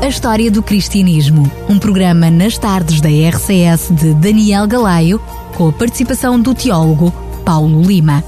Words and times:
A 0.00 0.06
História 0.06 0.48
do 0.48 0.62
Cristianismo, 0.62 1.50
um 1.68 1.76
programa 1.76 2.30
nas 2.30 2.56
tardes 2.56 3.00
da 3.00 3.08
RCS 3.08 3.90
de 3.90 4.14
Daniel 4.14 4.64
Galaio, 4.66 5.20
com 5.56 5.68
a 5.68 5.72
participação 5.72 6.40
do 6.40 6.54
teólogo 6.54 7.12
Paulo 7.44 7.82
Lima. 7.82 8.22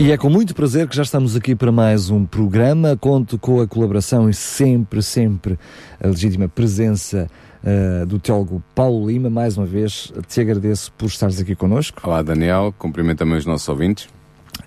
E 0.00 0.10
é 0.10 0.16
com 0.16 0.30
muito 0.30 0.54
prazer 0.54 0.88
que 0.88 0.96
já 0.96 1.02
estamos 1.02 1.36
aqui 1.36 1.54
para 1.54 1.70
mais 1.70 2.08
um 2.08 2.24
programa. 2.24 2.96
Conto 2.96 3.38
com 3.38 3.60
a 3.60 3.66
colaboração 3.66 4.30
e 4.30 4.34
sempre, 4.34 5.02
sempre 5.02 5.58
a 6.02 6.08
legítima 6.08 6.48
presença 6.48 7.28
uh, 7.62 8.06
do 8.06 8.18
teólogo 8.18 8.62
Paulo 8.74 9.06
Lima. 9.06 9.28
Mais 9.28 9.58
uma 9.58 9.66
vez, 9.66 10.10
te 10.26 10.40
agradeço 10.40 10.90
por 10.92 11.06
estares 11.06 11.38
aqui 11.38 11.54
connosco. 11.54 12.00
Olá, 12.02 12.22
Daniel. 12.22 12.74
Cumprimento 12.78 13.18
também 13.18 13.36
os 13.36 13.44
nossos 13.44 13.68
ouvintes. 13.68 14.08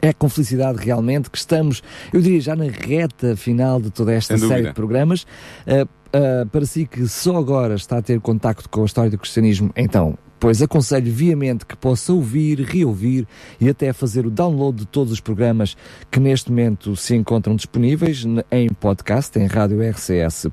É 0.01 0.13
com 0.13 0.29
felicidade 0.29 0.83
realmente 0.83 1.29
que 1.29 1.37
estamos, 1.37 1.83
eu 2.13 2.21
diria, 2.21 2.39
já 2.41 2.55
na 2.55 2.65
reta 2.65 3.35
final 3.35 3.81
de 3.81 3.89
toda 3.89 4.13
esta 4.13 4.37
Sem 4.37 4.47
série 4.47 4.61
dúvida. 4.61 4.69
de 4.69 4.75
programas. 4.75 5.23
Uh, 5.23 5.83
uh, 6.15 6.45
para 6.47 6.65
si 6.65 6.85
que 6.85 7.07
só 7.07 7.37
agora 7.37 7.75
está 7.75 7.97
a 7.97 8.01
ter 8.01 8.19
contacto 8.19 8.69
com 8.69 8.83
a 8.83 8.85
história 8.85 9.11
do 9.11 9.17
cristianismo, 9.17 9.71
então, 9.75 10.17
pois 10.39 10.61
aconselho 10.61 11.11
viamente 11.11 11.65
que 11.65 11.75
possa 11.75 12.13
ouvir, 12.13 12.61
reouvir 12.61 13.27
e 13.59 13.67
até 13.67 13.91
fazer 13.91 14.25
o 14.25 14.31
download 14.31 14.79
de 14.79 14.85
todos 14.85 15.11
os 15.11 15.19
programas 15.19 15.75
que 16.09 16.19
neste 16.19 16.49
momento 16.49 16.95
se 16.95 17.15
encontram 17.15 17.55
disponíveis 17.55 18.25
em 18.51 18.69
podcast 18.69 19.37
em 19.37 19.47
radiorcs.pt 19.47 20.49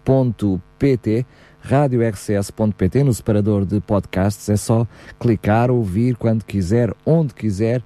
radiorcs.pt 1.61 3.03
no 3.03 3.13
separador 3.13 3.65
de 3.65 3.81
podcasts 3.81 4.49
é 4.49 4.57
só 4.57 4.87
clicar, 5.19 5.69
ouvir 5.71 6.17
quando 6.17 6.45
quiser, 6.45 6.95
onde 7.05 7.35
quiser 7.35 7.83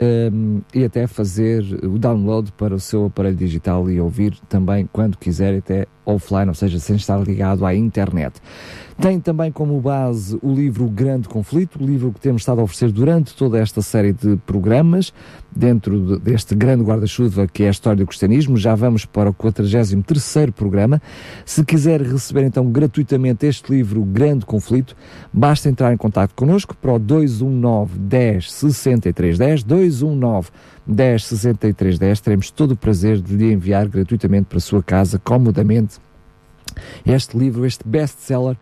um, 0.00 0.60
e 0.74 0.84
até 0.84 1.06
fazer 1.06 1.62
o 1.84 1.98
download 1.98 2.52
para 2.52 2.74
o 2.74 2.80
seu 2.80 3.06
aparelho 3.06 3.36
digital 3.36 3.90
e 3.90 4.00
ouvir 4.00 4.38
também 4.48 4.88
quando 4.92 5.16
quiser, 5.16 5.56
até 5.58 5.86
offline, 6.04 6.48
ou 6.48 6.54
seja, 6.54 6.78
sem 6.78 6.96
estar 6.96 7.18
ligado 7.18 7.64
à 7.64 7.74
internet. 7.74 8.40
Tem 8.98 9.20
também 9.20 9.52
como 9.52 9.78
base 9.78 10.38
o 10.42 10.54
livro 10.54 10.86
Grande 10.88 11.28
Conflito, 11.28 11.78
o 11.78 11.86
livro 11.86 12.10
que 12.12 12.18
temos 12.18 12.40
estado 12.40 12.62
a 12.62 12.64
oferecer 12.64 12.90
durante 12.90 13.34
toda 13.36 13.58
esta 13.58 13.82
série 13.82 14.10
de 14.14 14.36
programas, 14.46 15.12
dentro 15.54 16.16
de- 16.16 16.18
deste 16.30 16.54
grande 16.54 16.82
guarda-chuva 16.82 17.46
que 17.46 17.64
é 17.64 17.68
a 17.68 17.70
história 17.70 17.98
do 17.98 18.06
cristianismo. 18.06 18.56
Já 18.56 18.74
vamos 18.74 19.04
para 19.04 19.28
o 19.28 19.34
43º 19.34 20.50
programa. 20.50 21.00
Se 21.44 21.62
quiser 21.62 22.00
receber 22.00 22.44
então 22.44 22.70
gratuitamente 22.72 23.44
este 23.44 23.70
livro, 23.70 24.02
Grande 24.02 24.46
Conflito, 24.46 24.96
basta 25.30 25.68
entrar 25.68 25.92
em 25.92 25.96
contato 25.98 26.32
connosco 26.34 26.74
para 26.74 26.94
o 26.94 26.98
219 26.98 27.98
10 27.98 28.50
63 28.50 29.36
10, 29.36 29.62
219 29.62 30.48
10 30.86 31.22
63 31.26 31.98
10. 31.98 32.20
Teremos 32.20 32.50
todo 32.50 32.70
o 32.72 32.76
prazer 32.76 33.20
de 33.20 33.36
lhe 33.36 33.52
enviar 33.52 33.88
gratuitamente 33.88 34.46
para 34.46 34.56
a 34.56 34.60
sua 34.60 34.82
casa, 34.82 35.18
comodamente, 35.18 35.98
este 37.06 37.36
livro, 37.38 37.64
este 37.64 37.86
best-seller, 37.86 38.56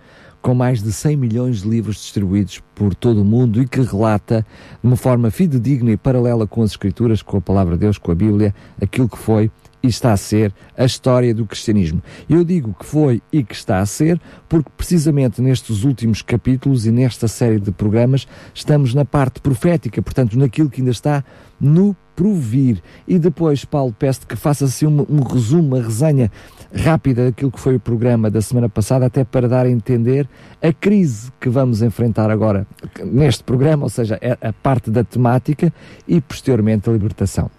com 0.44 0.54
mais 0.54 0.82
de 0.82 0.92
100 0.92 1.16
milhões 1.16 1.62
de 1.62 1.68
livros 1.70 1.96
distribuídos 1.96 2.60
por 2.74 2.94
todo 2.94 3.22
o 3.22 3.24
mundo 3.24 3.62
e 3.62 3.66
que 3.66 3.80
relata 3.80 4.46
de 4.82 4.86
uma 4.86 4.94
forma 4.94 5.30
fidedigna 5.30 5.92
e 5.92 5.96
paralela 5.96 6.46
com 6.46 6.60
as 6.60 6.72
Escrituras, 6.72 7.22
com 7.22 7.38
a 7.38 7.40
Palavra 7.40 7.76
de 7.76 7.80
Deus, 7.80 7.96
com 7.96 8.12
a 8.12 8.14
Bíblia, 8.14 8.54
aquilo 8.78 9.08
que 9.08 9.16
foi 9.16 9.50
e 9.82 9.88
está 9.88 10.12
a 10.12 10.18
ser 10.18 10.52
a 10.76 10.84
história 10.84 11.34
do 11.34 11.46
cristianismo. 11.46 12.02
Eu 12.28 12.44
digo 12.44 12.76
que 12.78 12.84
foi 12.84 13.22
e 13.32 13.42
que 13.42 13.54
está 13.54 13.78
a 13.78 13.86
ser 13.86 14.20
porque 14.46 14.68
precisamente 14.76 15.40
nestes 15.40 15.82
últimos 15.82 16.20
capítulos 16.20 16.84
e 16.84 16.90
nesta 16.90 17.26
série 17.26 17.58
de 17.58 17.72
programas 17.72 18.28
estamos 18.52 18.92
na 18.92 19.06
parte 19.06 19.40
profética, 19.40 20.02
portanto 20.02 20.38
naquilo 20.38 20.68
que 20.68 20.82
ainda 20.82 20.90
está 20.90 21.24
no 21.58 21.96
provir. 22.14 22.82
E 23.08 23.18
depois, 23.18 23.64
Paulo, 23.64 23.94
peço 23.98 24.26
que 24.26 24.36
faça 24.36 24.64
assim 24.64 24.86
um, 24.86 25.06
um 25.08 25.22
resumo, 25.22 25.76
uma 25.76 25.82
resenha 25.82 26.30
rápida 26.74 27.26
daquilo 27.26 27.50
que 27.50 27.60
foi 27.60 27.76
o 27.76 27.80
programa 27.80 28.30
da 28.30 28.42
semana 28.42 28.68
passada, 28.68 29.06
até 29.06 29.24
para 29.24 29.48
dar 29.48 29.66
a 29.66 29.70
entender 29.70 30.28
a 30.60 30.72
crise 30.72 31.30
que 31.40 31.48
vamos 31.48 31.82
enfrentar 31.82 32.30
agora 32.30 32.66
neste 33.04 33.44
programa, 33.44 33.84
ou 33.84 33.90
seja, 33.90 34.18
a 34.22 34.48
a 34.48 34.52
parte 34.52 34.90
da 34.90 35.02
temática 35.02 35.72
e 36.06 36.20
posteriormente 36.20 36.90
a 36.90 36.92
libertação. 36.92 37.50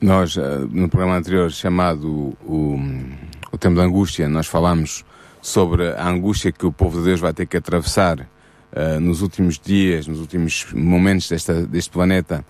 Nós, 0.00 0.36
eh, 0.36 0.40
no 0.70 0.88
programa 0.88 1.16
anterior 1.16 1.50
chamado 1.50 2.36
o, 2.44 2.80
o 3.52 3.58
Tempo 3.58 3.76
da 3.76 3.82
Angústia, 3.82 4.28
nós 4.28 4.46
falámos 4.46 5.04
sobre 5.40 5.88
a 5.92 6.08
angústia 6.08 6.50
que 6.50 6.66
o 6.66 6.72
povo 6.72 6.98
de 6.98 7.04
Deus 7.04 7.20
vai 7.20 7.32
ter 7.32 7.46
que 7.46 7.56
atravessar 7.56 8.28
eh, 8.72 8.98
nos 8.98 9.22
últimos 9.22 9.58
dias, 9.58 10.06
nos 10.06 10.18
últimos 10.18 10.66
momentos 10.72 11.28
desta, 11.28 11.66
deste 11.66 11.90
planeta, 11.90 12.44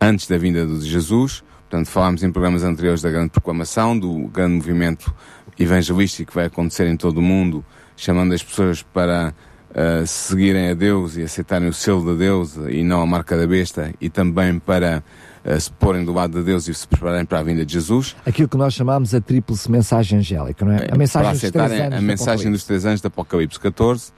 antes 0.00 0.26
da 0.26 0.36
vinda 0.36 0.66
de 0.66 0.80
Jesus. 0.80 1.42
Portanto, 1.70 1.88
falámos 1.88 2.22
em 2.22 2.32
programas 2.32 2.62
anteriores 2.64 3.02
da 3.02 3.10
grande 3.10 3.30
proclamação, 3.30 3.98
do 3.98 4.28
grande 4.28 4.56
movimento 4.56 5.14
evangelístico 5.58 6.30
que 6.30 6.34
vai 6.34 6.46
acontecer 6.46 6.86
em 6.86 6.96
todo 6.96 7.18
o 7.18 7.22
mundo, 7.22 7.64
chamando 7.96 8.32
as 8.32 8.42
pessoas 8.42 8.82
para 8.82 9.34
eh, 9.74 10.04
seguirem 10.06 10.70
a 10.70 10.74
Deus 10.74 11.16
e 11.16 11.22
aceitarem 11.22 11.68
o 11.68 11.72
selo 11.72 12.12
de 12.12 12.18
Deus 12.18 12.56
e 12.68 12.82
não 12.82 13.02
a 13.02 13.06
marca 13.06 13.36
da 13.36 13.46
besta, 13.46 13.92
e 14.00 14.08
também 14.08 14.58
para 14.58 15.02
eh, 15.44 15.60
se 15.60 15.70
porem 15.72 16.04
do 16.04 16.12
lado 16.12 16.38
de 16.38 16.44
Deus 16.44 16.68
e 16.68 16.74
se 16.74 16.86
prepararem 16.86 17.24
para 17.24 17.40
a 17.40 17.42
vinda 17.42 17.64
de 17.64 17.72
Jesus. 17.74 18.16
Aquilo 18.24 18.48
que 18.48 18.56
nós 18.56 18.74
chamamos 18.74 19.14
a 19.14 19.20
tríplice 19.20 19.70
mensagem 19.70 20.18
angélica, 20.18 20.64
não 20.64 20.72
é? 20.72 20.88
A 20.90 20.96
mensagem 20.96 21.32
dos 21.32 21.50
três 21.50 21.80
a 21.80 21.88
do 21.90 22.02
mensagem 22.02 22.52
dos 22.52 22.64
três 22.64 22.86
anos 22.86 23.00
de 23.00 23.06
Apocalipse 23.06 23.60
14. 23.60 24.10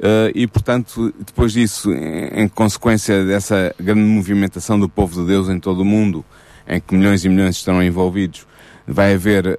eh, 0.00 0.32
e, 0.34 0.46
portanto, 0.46 1.14
depois 1.24 1.52
disso, 1.52 1.92
em, 1.92 2.42
em 2.42 2.48
consequência 2.48 3.24
dessa 3.24 3.74
grande 3.80 4.00
movimentação 4.00 4.78
do 4.78 4.88
povo 4.88 5.22
de 5.22 5.28
Deus 5.28 5.48
em 5.48 5.60
todo 5.60 5.80
o 5.80 5.84
mundo, 5.84 6.24
em 6.68 6.80
que 6.80 6.94
milhões 6.94 7.24
e 7.24 7.28
milhões 7.28 7.56
estarão 7.56 7.82
envolvidos, 7.82 8.46
vai 8.86 9.14
haver 9.14 9.58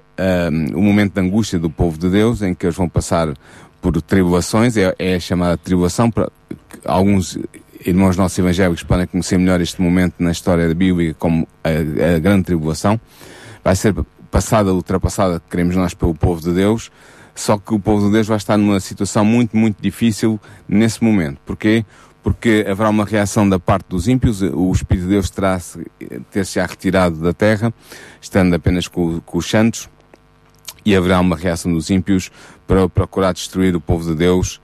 um 0.74 0.82
momento 0.82 1.14
de 1.14 1.20
angústia 1.20 1.58
do 1.58 1.68
povo 1.68 1.98
de 1.98 2.08
Deus, 2.08 2.42
em 2.42 2.54
que 2.54 2.66
eles 2.66 2.76
vão 2.76 2.88
passar 2.88 3.34
por 3.80 4.00
tribulações, 4.02 4.76
é, 4.76 4.94
é 4.98 5.14
a 5.16 5.20
chamada 5.20 5.56
tribulação, 5.56 6.10
para 6.10 6.30
alguns 6.84 7.38
irmãos 7.84 8.16
nossos 8.16 8.38
evangélicos 8.38 8.82
podem 8.82 9.06
conhecer 9.06 9.38
melhor 9.38 9.60
este 9.60 9.80
momento 9.80 10.14
na 10.18 10.32
história 10.32 10.66
da 10.66 10.74
Bíblia 10.74 11.14
como 11.14 11.46
a, 11.62 12.14
a 12.16 12.18
grande 12.18 12.44
tribulação. 12.44 13.00
Vai 13.62 13.76
ser 13.76 13.94
passada, 14.30 14.72
ultrapassada, 14.72 15.40
queremos 15.50 15.76
nós, 15.76 15.94
pelo 15.94 16.14
povo 16.14 16.40
de 16.40 16.52
Deus, 16.52 16.90
só 17.34 17.56
que 17.56 17.72
o 17.72 17.78
povo 17.78 18.06
de 18.06 18.12
Deus 18.12 18.26
vai 18.26 18.36
estar 18.36 18.56
numa 18.56 18.80
situação 18.80 19.24
muito, 19.24 19.56
muito 19.56 19.80
difícil 19.80 20.40
nesse 20.68 21.02
momento. 21.02 21.38
Porquê? 21.46 21.84
Porque 22.22 22.64
haverá 22.68 22.90
uma 22.90 23.04
reação 23.04 23.48
da 23.48 23.58
parte 23.58 23.86
dos 23.88 24.08
ímpios, 24.08 24.42
o 24.42 24.70
Espírito 24.72 25.04
de 25.04 25.10
Deus 25.12 25.30
terá 25.30 25.60
ter-se 26.30 26.60
retirado 26.60 27.16
da 27.16 27.32
terra, 27.32 27.72
estando 28.20 28.54
apenas 28.54 28.88
com, 28.88 29.20
com 29.20 29.38
os 29.38 29.48
santos, 29.48 29.88
e 30.84 30.94
haverá 30.96 31.20
uma 31.20 31.36
reação 31.36 31.72
dos 31.72 31.90
ímpios 31.90 32.30
para 32.66 32.88
procurar 32.88 33.32
destruir 33.32 33.74
o 33.76 33.80
povo 33.80 34.04
de 34.10 34.16
Deus 34.16 34.60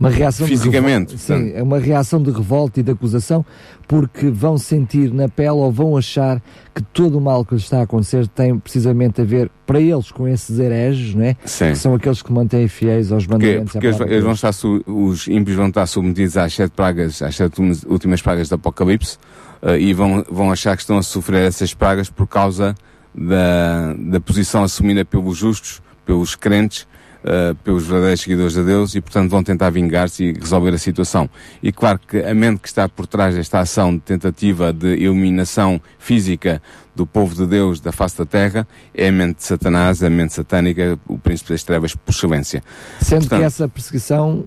uma 0.00 0.10
reação 0.10 0.46
fisicamente. 0.46 1.16
Sim, 1.18 1.52
é 1.54 1.62
uma 1.62 1.78
reação 1.78 2.22
de 2.22 2.30
revolta 2.30 2.80
e 2.80 2.82
de 2.82 2.90
acusação, 2.90 3.44
porque 3.86 4.28
vão 4.30 4.58
sentir 4.58 5.12
na 5.12 5.28
pele 5.28 5.50
ou 5.50 5.70
vão 5.70 5.96
achar 5.96 6.42
que 6.74 6.82
todo 6.82 7.18
o 7.18 7.20
mal 7.20 7.44
que 7.44 7.54
lhes 7.54 7.62
está 7.64 7.78
a 7.78 7.82
acontecer 7.82 8.26
tem 8.28 8.58
precisamente 8.58 9.20
a 9.20 9.24
ver, 9.24 9.50
para 9.64 9.80
eles, 9.80 10.10
com 10.10 10.26
esses 10.26 10.58
hereges, 10.58 11.14
não 11.14 11.24
é? 11.24 11.36
Sim. 11.44 11.68
Que 11.70 11.76
são 11.76 11.94
aqueles 11.94 12.20
que 12.20 12.32
mantêm 12.32 12.66
fiéis 12.68 13.12
aos 13.12 13.26
Porque, 13.26 13.46
mandamentos. 13.46 13.72
porque 13.72 13.86
à 13.86 13.90
eles, 14.06 14.24
vão 14.24 14.32
estar, 14.32 14.50
os 14.86 15.28
ímpios 15.28 15.56
vão 15.56 15.68
estar 15.68 15.86
submetidos 15.86 16.36
às 16.36 16.52
sete 16.52 16.72
pragas, 16.72 17.22
às 17.22 17.36
sete 17.36 17.60
últimas- 17.86 18.22
pragas 18.22 18.48
do 18.48 18.56
Apocalipse, 18.56 19.18
eh, 19.62 19.78
e 19.78 19.94
vão, 19.94 20.24
vão 20.30 20.50
achar 20.50 20.74
que 20.76 20.82
estão 20.82 20.98
a 20.98 21.02
sofrer 21.02 21.44
essas 21.46 21.72
pragas 21.72 22.10
por 22.10 22.26
causa 22.26 22.74
da, 23.14 23.94
da 23.98 24.20
posição 24.20 24.62
assumida 24.64 25.04
pelos 25.04 25.36
justos, 25.38 25.80
pelos 26.04 26.34
crentes, 26.34 26.86
eh, 27.28 27.54
pelos 27.64 27.84
verdadeiros 27.86 28.20
seguidores 28.20 28.52
de 28.54 28.62
Deus, 28.62 28.94
e 28.94 29.00
portanto 29.00 29.28
vão 29.30 29.42
tentar 29.42 29.68
vingar-se 29.70 30.24
e 30.24 30.32
resolver 30.32 30.72
a 30.72 30.78
situação. 30.78 31.28
E 31.60 31.72
claro 31.72 31.98
que 31.98 32.18
a 32.18 32.32
mente 32.32 32.60
que 32.60 32.68
está 32.68 32.88
por 32.88 33.06
trás 33.06 33.34
desta 33.34 33.58
ação 33.58 33.92
de 33.94 34.00
tentativa 34.00 34.72
de 34.72 34.92
eliminação 34.94 35.80
física 35.98 36.62
do 36.94 37.04
povo 37.06 37.34
de 37.34 37.46
Deus 37.46 37.80
da 37.80 37.90
face 37.90 38.16
da 38.16 38.24
terra 38.24 38.66
é 38.94 39.08
a 39.08 39.12
mente 39.12 39.38
de 39.38 39.42
Satanás, 39.44 40.02
a 40.02 40.08
mente 40.08 40.32
satânica, 40.34 40.98
o 41.08 41.18
príncipe 41.18 41.50
das 41.50 41.62
trevas 41.64 41.94
por 41.94 42.12
excelência. 42.12 42.62
Sendo 43.00 43.22
Portanto- 43.22 43.40
que 43.40 43.44
essa 43.44 43.68
perseguição, 43.68 44.44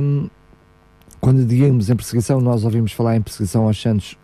hum, 0.00 0.28
quando 1.20 1.44
digamos 1.44 1.90
em 1.90 1.96
perseguição, 1.96 2.40
nós 2.40 2.64
ouvimos 2.64 2.92
falar 2.92 3.16
em 3.16 3.20
perseguição 3.20 3.64
aos 3.66 3.82
santos 3.82 4.16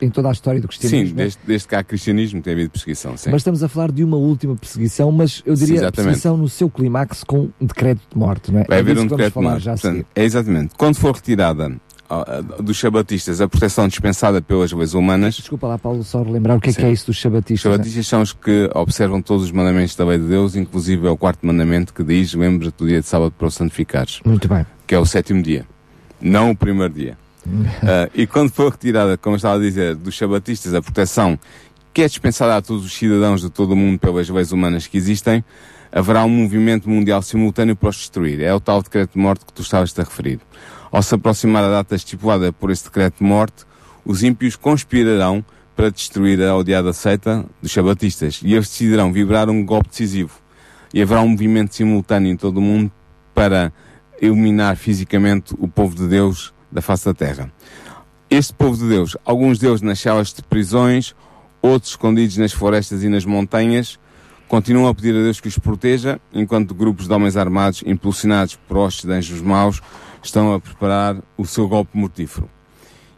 em 0.00 0.10
toda 0.10 0.28
a 0.28 0.32
história 0.32 0.60
do 0.60 0.68
cristianismo. 0.68 1.08
Sim, 1.08 1.14
é? 1.14 1.16
desde, 1.16 1.38
desde 1.46 1.68
que 1.68 1.74
há 1.74 1.84
cristianismo 1.84 2.42
tem 2.42 2.52
havido 2.52 2.70
perseguição, 2.70 3.16
sim. 3.16 3.30
Mas 3.30 3.40
estamos 3.40 3.62
a 3.62 3.68
falar 3.68 3.92
de 3.92 4.02
uma 4.02 4.16
última 4.16 4.56
perseguição, 4.56 5.10
mas 5.12 5.42
eu 5.46 5.56
Sim, 5.56 5.64
diria 5.64 5.80
exatamente. 5.80 5.96
perseguição 5.96 6.36
no 6.36 6.48
seu 6.48 6.68
clímax 6.68 7.22
com 7.24 7.48
um 7.60 7.66
decreto 7.66 8.00
de 8.10 8.18
morte, 8.18 8.52
não 8.52 8.60
é? 8.60 8.64
Vai 8.64 8.78
É 8.78 8.80
haver 8.80 8.98
um 8.98 9.06
decreto 9.06 9.38
de 9.38 9.44
morte. 9.46 9.64
Portanto, 9.64 10.06
é 10.14 10.24
exatamente. 10.24 10.74
Quando 10.76 10.96
for 10.96 11.14
retirada 11.14 11.76
dos 12.62 12.78
sabatistas 12.78 13.40
a 13.40 13.48
proteção 13.48 13.88
dispensada 13.88 14.40
pelas 14.40 14.70
leis 14.72 14.94
humanas. 14.94 15.34
Desculpa 15.34 15.66
lá, 15.66 15.76
Paulo, 15.78 16.04
só 16.04 16.22
relembrar 16.22 16.56
o 16.56 16.60
que 16.60 16.70
é, 16.70 16.72
que 16.72 16.84
é 16.84 16.92
isso 16.92 17.06
dos 17.06 17.20
sabatistas. 17.20 17.58
Os 17.58 17.62
sabatistas 17.62 18.06
são 18.06 18.22
os 18.22 18.32
que 18.32 18.70
observam 18.74 19.20
todos 19.20 19.44
os 19.44 19.50
mandamentos 19.50 19.96
da 19.96 20.04
lei 20.04 20.18
de 20.18 20.26
Deus, 20.26 20.54
inclusive 20.54 21.06
é 21.06 21.10
o 21.10 21.16
quarto 21.16 21.44
mandamento 21.44 21.92
que 21.92 22.04
diz: 22.04 22.32
lembra-te 22.34 22.76
do 22.78 22.86
dia 22.86 23.00
de 23.00 23.06
sábado 23.06 23.32
para 23.36 23.48
o 23.48 23.50
santificares. 23.50 24.20
Muito 24.24 24.46
bem. 24.46 24.64
Que 24.86 24.94
é 24.94 24.98
o 25.00 25.04
sétimo 25.04 25.42
dia, 25.42 25.66
não 26.20 26.50
o 26.52 26.56
primeiro 26.56 26.94
dia. 26.94 27.18
Uh, 27.46 28.10
e 28.14 28.26
quando 28.26 28.50
for 28.50 28.72
retirada, 28.72 29.16
como 29.16 29.36
estava 29.36 29.56
a 29.56 29.60
dizer, 29.60 29.94
dos 29.94 30.16
sabatistas 30.16 30.74
a 30.74 30.82
proteção 30.82 31.38
que 31.96 32.02
é 32.02 32.06
dispensada 32.06 32.54
a 32.54 32.60
todos 32.60 32.84
os 32.84 32.92
cidadãos 32.92 33.40
de 33.40 33.48
todo 33.48 33.72
o 33.72 33.76
mundo 33.76 33.98
pelas 33.98 34.28
leis 34.28 34.52
humanas 34.52 34.86
que 34.86 34.98
existem, 34.98 35.42
haverá 35.90 36.26
um 36.26 36.28
movimento 36.28 36.90
mundial 36.90 37.22
simultâneo 37.22 37.74
para 37.74 37.88
os 37.88 37.96
destruir. 37.96 38.42
É 38.42 38.52
o 38.52 38.60
tal 38.60 38.82
decreto 38.82 39.12
de 39.14 39.18
morte 39.18 39.46
que 39.46 39.52
tu 39.54 39.62
estavas 39.62 39.98
a 39.98 40.02
referir. 40.02 40.38
Ao 40.92 41.02
se 41.02 41.14
aproximar 41.14 41.64
a 41.64 41.70
data 41.70 41.94
estipulada 41.94 42.52
por 42.52 42.70
esse 42.70 42.84
decreto 42.84 43.18
de 43.18 43.24
morte, 43.24 43.64
os 44.04 44.22
ímpios 44.22 44.56
conspirarão 44.56 45.42
para 45.74 45.90
destruir 45.90 46.42
a 46.42 46.54
odiada 46.54 46.92
seita 46.92 47.46
dos 47.62 47.72
sabatistas 47.72 48.40
e 48.42 48.52
eles 48.52 48.68
decidirão 48.68 49.10
vibrar 49.10 49.48
um 49.48 49.64
golpe 49.64 49.88
decisivo. 49.88 50.38
E 50.92 51.00
haverá 51.00 51.22
um 51.22 51.28
movimento 51.28 51.74
simultâneo 51.74 52.30
em 52.30 52.36
todo 52.36 52.58
o 52.58 52.62
mundo 52.62 52.92
para 53.34 53.72
eliminar 54.20 54.76
fisicamente 54.76 55.54
o 55.58 55.66
povo 55.66 55.94
de 55.94 56.06
Deus 56.08 56.52
da 56.76 56.82
face 56.82 57.06
da 57.06 57.14
terra. 57.14 57.50
Este 58.28 58.52
povo 58.52 58.76
de 58.76 58.86
Deus, 58.86 59.16
alguns 59.24 59.58
deles 59.58 59.80
nas 59.80 59.98
celas 59.98 60.30
de 60.32 60.42
prisões, 60.42 61.14
outros 61.62 61.92
escondidos 61.92 62.36
nas 62.36 62.52
florestas 62.52 63.02
e 63.02 63.08
nas 63.08 63.24
montanhas, 63.24 63.98
continuam 64.46 64.86
a 64.86 64.94
pedir 64.94 65.16
a 65.16 65.22
Deus 65.22 65.40
que 65.40 65.48
os 65.48 65.58
proteja, 65.58 66.20
enquanto 66.34 66.74
grupos 66.74 67.08
de 67.08 67.14
homens 67.14 67.34
armados, 67.34 67.82
impulsionados 67.86 68.56
por 68.56 68.76
hostes 68.76 69.06
de 69.06 69.12
anjos 69.12 69.40
maus, 69.40 69.80
estão 70.22 70.52
a 70.52 70.60
preparar 70.60 71.16
o 71.36 71.46
seu 71.46 71.66
golpe 71.66 71.96
mortífero. 71.96 72.48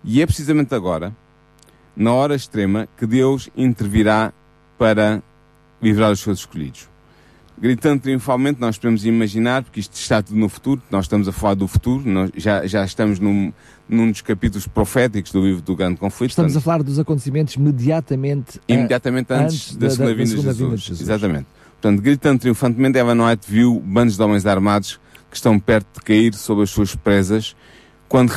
E 0.04 0.22
é 0.22 0.26
precisamente 0.26 0.72
agora, 0.72 1.12
na 1.96 2.12
hora 2.12 2.36
extrema, 2.36 2.88
que 2.96 3.06
Deus 3.06 3.50
intervirá 3.56 4.32
para 4.78 5.20
livrar 5.82 6.12
os 6.12 6.20
seus 6.20 6.38
escolhidos. 6.38 6.88
Gritando 7.60 8.00
triunfalmente, 8.02 8.60
nós 8.60 8.78
podemos 8.78 9.04
imaginar, 9.04 9.64
porque 9.64 9.80
isto 9.80 9.94
está 9.94 10.22
tudo 10.22 10.38
no 10.38 10.48
futuro, 10.48 10.80
nós 10.90 11.06
estamos 11.06 11.26
a 11.26 11.32
falar 11.32 11.54
do 11.54 11.66
futuro, 11.66 12.08
nós 12.08 12.30
já, 12.36 12.64
já 12.66 12.84
estamos 12.84 13.18
num, 13.18 13.52
num 13.88 14.12
dos 14.12 14.20
capítulos 14.20 14.66
proféticos 14.68 15.32
do 15.32 15.44
livro 15.44 15.60
do 15.60 15.74
Grande 15.74 15.96
Conflito. 15.96 16.30
Estamos 16.30 16.52
portanto, 16.52 16.62
a 16.62 16.64
falar 16.64 16.82
dos 16.84 17.00
acontecimentos 17.00 17.54
imediatamente, 17.54 18.60
imediatamente 18.68 19.32
antes, 19.32 19.54
antes 19.54 19.76
da, 19.76 19.86
da, 19.88 19.90
segunda, 19.90 20.14
vinda, 20.14 20.36
de 20.36 20.42
Jesus. 20.42 20.80
Jesus. 20.82 21.00
Exatamente. 21.00 21.46
Portanto, 21.80 22.00
gritando 22.00 22.40
triunfantemente, 22.40 22.96
Evan 22.96 23.26
White 23.26 23.50
viu 23.50 23.80
bandos 23.84 24.16
de 24.16 24.22
homens 24.22 24.46
armados 24.46 25.00
que 25.28 25.36
estão 25.36 25.58
perto 25.58 25.98
de 25.98 26.04
cair 26.04 26.34
sobre 26.34 26.62
as 26.62 26.70
suas 26.70 26.94
presas, 26.94 27.56
quando 28.08 28.30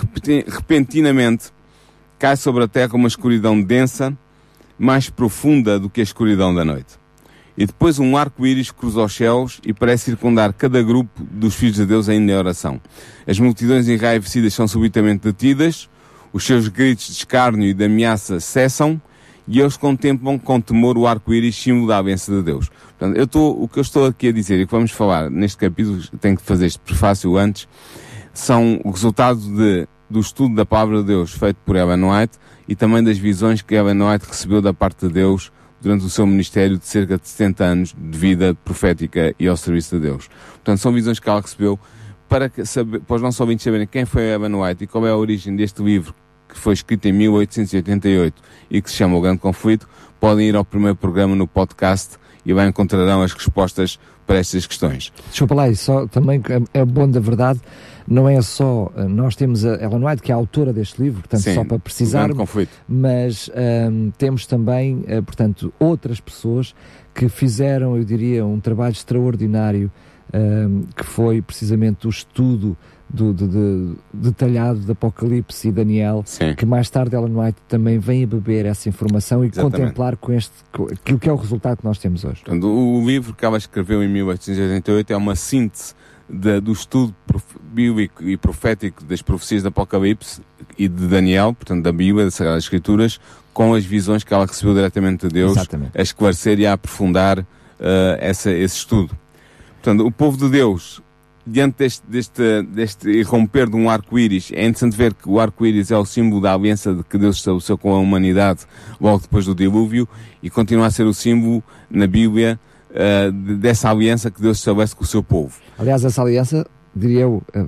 repentinamente 0.47 1.51
cai 2.17 2.35
sobre 2.35 2.63
a 2.63 2.67
terra 2.67 2.95
uma 2.95 3.07
escuridão 3.07 3.61
densa, 3.61 4.15
mais 4.79 5.11
profunda 5.11 5.79
do 5.79 5.89
que 5.89 6.01
a 6.01 6.03
escuridão 6.03 6.53
da 6.53 6.65
noite. 6.65 7.00
E 7.57 7.65
depois 7.65 7.99
um 7.99 8.15
arco-íris 8.15 8.71
cruza 8.71 9.01
os 9.01 9.13
céus 9.13 9.59
e 9.65 9.73
parece 9.73 10.05
circundar 10.05 10.53
cada 10.53 10.81
grupo 10.81 11.11
dos 11.19 11.55
filhos 11.55 11.75
de 11.75 11.85
Deus 11.85 12.07
ainda 12.07 12.31
em 12.31 12.35
oração. 12.35 12.79
As 13.27 13.39
multidões 13.39 13.87
enraivecidas 13.87 14.53
são 14.53 14.67
subitamente 14.67 15.23
detidas, 15.23 15.89
os 16.31 16.45
seus 16.45 16.67
gritos 16.67 17.07
de 17.07 17.13
escárnio 17.13 17.67
e 17.67 17.73
de 17.73 17.85
ameaça 17.85 18.39
cessam, 18.39 19.01
e 19.47 19.59
eles 19.59 19.75
contemplam 19.75 20.39
com 20.39 20.61
temor 20.61 20.97
o 20.97 21.05
arco-íris 21.05 21.55
símbolo 21.55 21.87
da 21.87 22.01
bênção 22.01 22.37
de 22.37 22.43
Deus. 22.43 22.69
Portanto, 22.97 23.17
eu 23.17 23.25
estou, 23.25 23.61
o 23.61 23.67
que 23.67 23.79
eu 23.79 23.81
estou 23.81 24.05
aqui 24.05 24.29
a 24.29 24.31
dizer 24.31 24.59
e 24.59 24.65
que 24.65 24.71
vamos 24.71 24.91
falar 24.91 25.29
neste 25.29 25.57
capítulo, 25.57 26.01
tenho 26.19 26.37
que 26.37 26.43
fazer 26.43 26.67
este 26.67 26.79
prefácio 26.79 27.35
antes, 27.37 27.67
são 28.33 28.79
o 28.85 28.91
resultado 28.91 29.39
de, 29.39 29.87
do 30.09 30.19
estudo 30.19 30.55
da 30.55 30.65
palavra 30.65 30.99
de 30.99 31.05
Deus 31.05 31.33
feito 31.33 31.57
por 31.65 31.75
Ellen 31.75 32.03
White 32.03 32.37
e 32.67 32.75
também 32.75 33.03
das 33.03 33.17
visões 33.17 33.61
que 33.61 33.75
Ellen 33.75 34.01
White 34.01 34.25
recebeu 34.27 34.61
da 34.61 34.73
parte 34.73 35.07
de 35.07 35.13
Deus 35.13 35.51
durante 35.81 36.05
o 36.05 36.09
seu 36.09 36.25
ministério 36.25 36.77
de 36.77 36.85
cerca 36.85 37.17
de 37.17 37.27
70 37.27 37.63
anos 37.63 37.95
de 37.97 38.17
vida 38.17 38.55
profética 38.63 39.33
e 39.39 39.47
ao 39.47 39.57
serviço 39.57 39.95
de 39.95 40.03
Deus. 40.03 40.29
Portanto, 40.53 40.77
são 40.77 40.93
visões 40.93 41.19
que 41.19 41.27
ela 41.27 41.41
recebeu 41.41 41.79
para, 42.29 42.51
saber, 42.63 42.99
para 43.01 43.15
os 43.15 43.21
nossos 43.21 43.39
ouvintes 43.39 43.63
saberem 43.63 43.87
quem 43.87 44.05
foi 44.05 44.23
Ellen 44.23 44.55
White 44.55 44.83
e 44.83 44.87
qual 44.87 45.05
é 45.05 45.09
a 45.09 45.17
origem 45.17 45.55
deste 45.55 45.83
livro 45.83 46.13
que 46.51 46.57
foi 46.57 46.73
escrito 46.73 47.07
em 47.07 47.13
1888 47.13 48.41
e 48.69 48.81
que 48.81 48.89
se 48.89 48.97
chama 48.97 49.15
O 49.15 49.21
Grande 49.21 49.39
Conflito, 49.39 49.87
podem 50.19 50.49
ir 50.49 50.55
ao 50.55 50.65
primeiro 50.65 50.95
programa 50.95 51.35
no 51.35 51.47
podcast 51.47 52.17
e 52.45 52.53
lá 52.53 52.67
encontrarão 52.67 53.21
as 53.21 53.33
respostas 53.33 53.99
para 54.27 54.37
estas 54.37 54.67
questões. 54.67 55.11
Desculpa 55.29 55.55
lá, 55.55 55.69
e 55.69 55.75
só 55.75 56.07
também 56.07 56.41
é 56.73 56.85
bom 56.85 57.09
da 57.09 57.19
verdade, 57.19 57.59
não 58.07 58.27
é 58.27 58.41
só, 58.41 58.91
eh, 58.95 59.03
nós 59.05 59.35
temos 59.35 59.65
a 59.65 59.75
Ellen 59.75 60.05
White, 60.05 60.21
que 60.21 60.31
é 60.31 60.35
a 60.35 60.37
autora 60.37 60.73
deste 60.73 61.01
livro, 61.01 61.21
portanto, 61.21 61.41
Sim, 61.41 61.55
só 61.55 61.63
para 61.63 61.79
precisar, 61.79 62.29
mas 62.87 63.49
um, 63.49 63.51
ehm, 63.55 64.09
temos 64.17 64.45
também, 64.45 64.97
uh, 64.99 65.23
portanto, 65.23 65.73
outras 65.79 66.19
pessoas 66.19 66.75
que 67.13 67.29
fizeram, 67.29 67.97
eu 67.97 68.03
diria, 68.03 68.45
um 68.45 68.59
trabalho 68.59 68.93
extraordinário, 68.93 69.91
um, 70.33 70.37
ehm, 70.37 70.81
que 70.95 71.05
foi 71.05 71.41
precisamente 71.41 72.07
o 72.07 72.09
estudo 72.09 72.77
do, 73.13 73.33
do, 73.33 73.47
do, 73.47 73.97
detalhado 74.13 74.79
de 74.79 74.91
Apocalipse 74.91 75.67
e 75.67 75.71
Daniel, 75.71 76.23
Sim. 76.25 76.55
que 76.55 76.65
mais 76.65 76.89
tarde 76.89 77.15
Ellen 77.15 77.35
White 77.35 77.61
também 77.67 77.99
vem 77.99 78.23
a 78.23 78.27
beber 78.27 78.65
essa 78.65 78.87
informação 78.87 79.43
e 79.43 79.47
Exatamente. 79.47 79.79
contemplar 79.79 80.15
com 80.15 80.31
este, 80.31 80.53
com, 80.71 80.85
aquilo 80.85 81.19
que 81.19 81.29
é 81.29 81.33
o 81.33 81.35
resultado 81.35 81.77
que 81.77 81.85
nós 81.85 81.97
temos 81.97 82.23
hoje. 82.23 82.41
Portanto, 82.43 82.67
o 82.67 83.05
livro 83.05 83.33
que 83.33 83.43
ela 83.43 83.57
escreveu 83.57 84.01
em 84.01 84.07
1888 84.07 85.11
é 85.11 85.17
uma 85.17 85.35
síntese 85.35 85.93
do 86.31 86.71
estudo 86.71 87.13
bíblico 87.61 88.23
e 88.23 88.37
profético 88.37 89.03
das 89.03 89.21
profecias 89.21 89.61
de 89.61 89.67
Apocalipse 89.67 90.41
e 90.77 90.87
de 90.87 91.07
Daniel, 91.07 91.53
portanto 91.53 91.83
da 91.83 91.91
Bíblia, 91.91 92.25
das 92.25 92.35
Sagradas 92.35 92.63
Escrituras, 92.63 93.19
com 93.53 93.73
as 93.73 93.83
visões 93.83 94.23
que 94.23 94.33
ela 94.33 94.45
recebeu 94.45 94.73
diretamente 94.73 95.27
de 95.27 95.33
Deus, 95.33 95.57
Exatamente. 95.57 95.91
a 95.97 96.01
esclarecer 96.01 96.59
e 96.59 96.65
a 96.65 96.73
aprofundar 96.73 97.39
uh, 97.39 97.45
essa, 98.19 98.49
esse 98.51 98.77
estudo. 98.77 99.15
Portanto, 99.81 100.05
o 100.05 100.11
povo 100.11 100.37
de 100.37 100.49
Deus 100.49 101.01
diante 101.45 101.77
deste, 101.77 102.03
deste, 102.07 102.61
deste 102.63 103.21
romper 103.23 103.69
de 103.69 103.75
um 103.75 103.89
arco-íris, 103.89 104.51
é 104.53 104.61
interessante 104.61 104.95
ver 104.95 105.13
que 105.13 105.27
o 105.27 105.39
arco-íris 105.39 105.91
é 105.91 105.97
o 105.97 106.05
símbolo 106.05 106.41
da 106.41 106.53
aliança 106.53 107.03
que 107.09 107.17
Deus 107.17 107.37
estabeleceu 107.37 107.77
com 107.77 107.93
a 107.93 107.99
humanidade 107.99 108.61
logo 108.99 109.19
depois 109.21 109.45
do 109.45 109.55
dilúvio 109.55 110.07
e 110.41 110.49
continua 110.49 110.85
a 110.85 110.91
ser 110.91 111.05
o 111.05 111.13
símbolo 111.13 111.63
na 111.89 112.07
Bíblia 112.07 112.59
uh, 112.91 113.31
dessa 113.57 113.89
aliança 113.89 114.29
que 114.29 114.41
Deus 114.41 114.57
estabelece 114.57 114.95
com 114.95 115.03
o 115.03 115.07
seu 115.07 115.23
povo. 115.23 115.59
Aliás, 115.77 116.03
essa 116.05 116.21
aliança 116.21 116.65
diria 116.95 117.21
eu, 117.21 117.41
eh, 117.53 117.65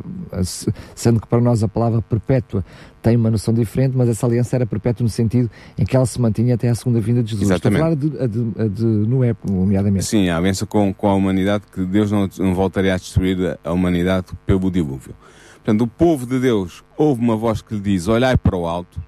sendo 0.95 1.21
que 1.21 1.27
para 1.27 1.39
nós 1.39 1.63
a 1.63 1.67
palavra 1.67 2.01
perpétua 2.01 2.63
tem 3.01 3.15
uma 3.15 3.31
noção 3.31 3.53
diferente, 3.53 3.95
mas 3.95 4.09
essa 4.09 4.25
aliança 4.25 4.55
era 4.55 4.65
perpétua 4.65 5.03
no 5.03 5.09
sentido 5.09 5.49
em 5.77 5.85
que 5.85 5.95
ela 5.95 6.05
se 6.05 6.19
mantinha 6.19 6.55
até 6.55 6.69
a 6.69 6.75
segunda 6.75 6.99
vinda 6.99 7.23
de 7.23 7.31
Jesus. 7.31 7.49
Exatamente. 7.49 7.97
Estou 7.99 8.17
a 8.17 8.19
falar 8.19 8.27
de, 8.27 8.41
a 8.41 8.61
de, 8.61 8.61
a 8.61 8.67
de 8.67 9.07
Noé, 9.07 9.35
nomeadamente. 9.49 10.05
Sim, 10.05 10.29
a 10.29 10.37
aliança 10.37 10.65
com, 10.65 10.93
com 10.93 11.07
a 11.07 11.15
humanidade, 11.15 11.63
que 11.73 11.85
Deus 11.85 12.11
não, 12.11 12.29
não 12.39 12.53
voltaria 12.53 12.93
a 12.93 12.97
destruir 12.97 13.57
a 13.63 13.71
humanidade 13.71 14.27
pelo 14.45 14.69
dilúvio. 14.69 15.15
Portanto, 15.55 15.81
o 15.81 15.87
povo 15.87 16.25
de 16.25 16.39
Deus 16.39 16.83
ouve 16.97 17.21
uma 17.21 17.37
voz 17.37 17.61
que 17.61 17.75
lhe 17.75 17.79
diz, 17.79 18.07
olhai 18.07 18.35
para 18.35 18.57
o 18.57 18.67
alto, 18.67 19.01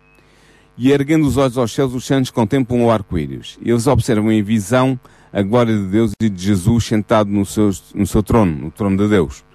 e 0.78 0.92
erguendo 0.92 1.26
os 1.26 1.38
olhos 1.38 1.58
aos 1.58 1.74
céus, 1.74 1.94
os 1.94 2.06
santos 2.06 2.32
contemplam 2.32 2.84
o 2.84 2.92
arco-íris. 2.92 3.58
Eles 3.62 3.88
observam 3.88 4.32
em 4.32 4.44
visão 4.44 5.00
a 5.36 5.44
glória 5.44 5.78
de 5.78 5.86
Deus 5.86 6.14
e 6.20 6.30
de 6.30 6.42
Jesus 6.42 6.86
sentado 6.86 7.30
no 7.30 7.46
seu, 7.46 7.70
no 7.94 8.08
seu 8.08 8.24
trono, 8.24 8.56
no 8.56 8.72
trono 8.72 8.98
de 8.98 9.08
Deus 9.08 9.46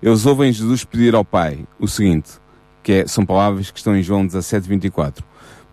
eles 0.00 0.24
ouvem 0.26 0.52
Jesus 0.52 0.84
pedir 0.84 1.14
ao 1.14 1.24
Pai 1.24 1.66
o 1.78 1.88
seguinte, 1.88 2.30
que 2.82 2.92
é, 2.92 3.06
são 3.06 3.26
palavras 3.26 3.70
que 3.70 3.78
estão 3.78 3.96
em 3.96 4.02
João 4.02 4.24
17, 4.24 4.68
24. 4.68 5.24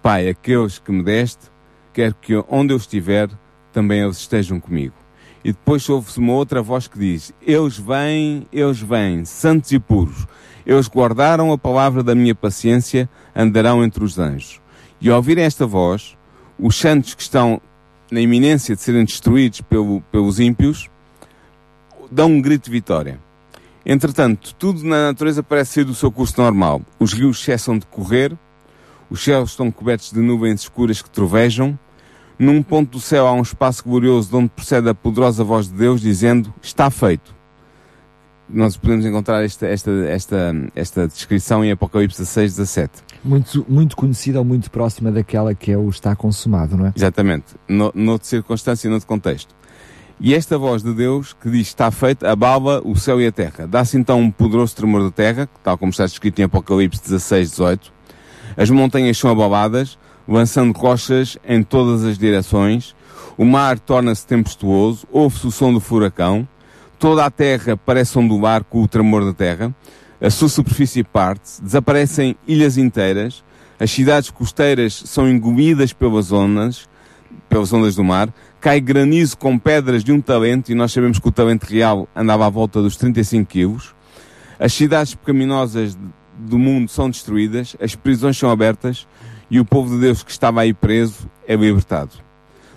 Pai, 0.01 0.27
aqueles 0.27 0.79
que 0.79 0.91
me 0.91 1.03
deste, 1.03 1.51
quero 1.93 2.15
que 2.15 2.33
onde 2.49 2.73
eu 2.73 2.77
estiver, 2.77 3.29
também 3.71 4.01
eles 4.01 4.17
estejam 4.17 4.59
comigo. 4.59 4.95
E 5.43 5.51
depois 5.51 5.87
ouve-se 5.87 6.17
uma 6.17 6.33
outra 6.33 6.59
voz 6.59 6.87
que 6.87 6.97
diz, 6.97 7.31
eles 7.39 7.77
vêm, 7.77 8.47
eles 8.51 8.79
vêm, 8.79 9.23
santos 9.25 9.71
e 9.71 9.79
puros. 9.79 10.25
Eles 10.65 10.87
guardaram 10.87 11.51
a 11.51 11.57
palavra 11.57 12.01
da 12.01 12.15
minha 12.15 12.33
paciência, 12.33 13.07
andarão 13.35 13.83
entre 13.83 14.03
os 14.03 14.17
anjos. 14.17 14.59
E 14.99 15.07
ao 15.07 15.17
ouvir 15.17 15.37
esta 15.37 15.67
voz, 15.67 16.17
os 16.57 16.75
santos 16.75 17.13
que 17.13 17.21
estão 17.21 17.61
na 18.15 18.21
iminência 18.21 18.77
de 18.77 18.81
serem 18.81 19.03
destruídos 19.03 19.59
pelo, 19.59 19.99
pelos 20.09 20.39
ímpios, 20.39 20.89
dão 22.09 22.31
um 22.31 22.41
grito 22.41 22.65
de 22.65 22.71
vitória. 22.71 23.19
Entretanto, 23.85 24.55
tudo 24.55 24.85
na 24.85 25.07
natureza 25.07 25.43
parece 25.43 25.73
ser 25.73 25.83
do 25.83 25.93
seu 25.93 26.09
curso 26.09 26.41
normal. 26.41 26.81
Os 26.97 27.11
rios 27.11 27.43
cessam 27.43 27.77
de 27.77 27.85
correr, 27.85 28.31
os 29.09 29.21
céus 29.21 29.49
estão 29.49 29.69
cobertos 29.69 30.13
de 30.13 30.19
nuvens 30.19 30.61
escuras 30.61 31.01
que 31.01 31.09
trovejam. 31.09 31.77
Num 32.39 32.63
ponto 32.63 32.91
do 32.91 32.99
céu 33.01 33.27
há 33.27 33.33
um 33.33 33.41
espaço 33.41 33.83
glorioso 33.83 34.29
de 34.29 34.35
onde 34.37 34.49
procede 34.49 34.87
a 34.87 34.95
poderosa 34.95 35.43
voz 35.43 35.67
de 35.67 35.73
Deus 35.73 35.99
dizendo: 35.99 36.53
Está 36.61 36.89
feito. 36.89 37.34
Nós 38.47 38.77
podemos 38.77 39.05
encontrar 39.05 39.43
esta, 39.43 39.65
esta, 39.65 39.91
esta, 40.07 40.55
esta 40.75 41.07
descrição 41.07 41.65
em 41.65 41.71
Apocalipse 41.71 42.19
16, 42.19 42.55
17. 42.57 42.91
Muito, 43.23 43.65
muito 43.67 43.95
conhecida 43.95 44.39
ou 44.39 44.45
muito 44.45 44.69
próxima 44.69 45.11
daquela 45.11 45.55
que 45.55 45.71
é 45.71 45.77
o 45.77 45.89
está 45.89 46.15
consumado, 46.15 46.77
não 46.77 46.87
é? 46.87 46.93
Exatamente. 46.95 47.55
No, 47.67 47.91
noutra 47.95 48.27
circunstância 48.27 48.87
e 48.87 48.89
noutro 48.89 49.07
contexto. 49.07 49.55
E 50.19 50.33
esta 50.33 50.57
voz 50.57 50.81
de 50.81 50.93
Deus 50.93 51.33
que 51.33 51.49
diz 51.49 51.67
está 51.67 51.91
feito, 51.91 52.25
abala 52.25 52.81
o 52.85 52.95
céu 52.95 53.19
e 53.19 53.27
a 53.27 53.31
terra. 53.31 53.67
Dá-se 53.67 53.97
então 53.97 54.19
um 54.19 54.31
poderoso 54.31 54.75
tremor 54.75 55.03
da 55.03 55.11
terra, 55.11 55.49
tal 55.61 55.77
como 55.77 55.89
está 55.89 56.05
escrito 56.05 56.39
em 56.39 56.43
Apocalipse 56.43 57.01
16, 57.01 57.49
18. 57.49 57.93
As 58.55 58.69
montanhas 58.69 59.17
são 59.17 59.29
abaladas, 59.29 59.97
lançando 60.27 60.77
rochas 60.77 61.37
em 61.45 61.61
todas 61.61 62.05
as 62.05 62.17
direções. 62.17 62.95
O 63.37 63.43
mar 63.43 63.77
torna-se 63.77 64.25
tempestuoso, 64.25 65.05
ouve-se 65.11 65.47
o 65.47 65.51
som 65.51 65.73
do 65.73 65.81
furacão. 65.81 66.47
Toda 66.97 67.25
a 67.25 67.31
terra 67.31 67.77
parece 67.77 68.17
ondular 68.17 68.63
com 68.63 68.81
o 68.81 68.87
tremor 68.87 69.25
da 69.25 69.33
terra. 69.33 69.75
A 70.21 70.29
sua 70.29 70.49
superfície 70.49 71.03
parte, 71.03 71.61
desaparecem 71.61 72.35
ilhas 72.47 72.77
inteiras. 72.77 73.43
As 73.79 73.91
cidades 73.91 74.29
costeiras 74.29 74.93
são 75.05 75.29
engolidas 75.29 75.91
pelas 75.91 76.31
ondas, 76.31 76.87
pelas 77.49 77.71
ondas 77.73 77.95
do 77.95 78.03
mar 78.03 78.33
cai 78.65 78.81
granizo 78.81 79.37
com 79.37 79.59
pedras 79.59 80.03
de 80.03 80.11
um 80.11 80.19
talento, 80.19 80.71
e 80.71 80.73
nós 80.73 80.91
sabemos 80.91 81.19
que 81.19 81.27
o 81.27 81.31
talento 81.31 81.65
real 81.65 82.09
andava 82.15 82.47
à 82.47 82.49
volta 82.49 82.81
dos 82.81 82.97
35 82.97 83.47
quilos. 83.47 83.93
As 84.57 84.73
cidades 84.73 85.13
pecaminosas 85.13 85.95
do 86.35 86.57
mundo 86.57 86.89
são 86.89 87.07
destruídas, 87.07 87.75
as 87.79 87.93
prisões 87.93 88.35
são 88.35 88.49
abertas 88.49 89.07
e 89.51 89.59
o 89.59 89.65
povo 89.65 89.93
de 89.93 90.01
Deus 90.01 90.23
que 90.23 90.31
estava 90.31 90.61
aí 90.61 90.73
preso 90.73 91.29
é 91.47 91.55
libertado. 91.55 92.13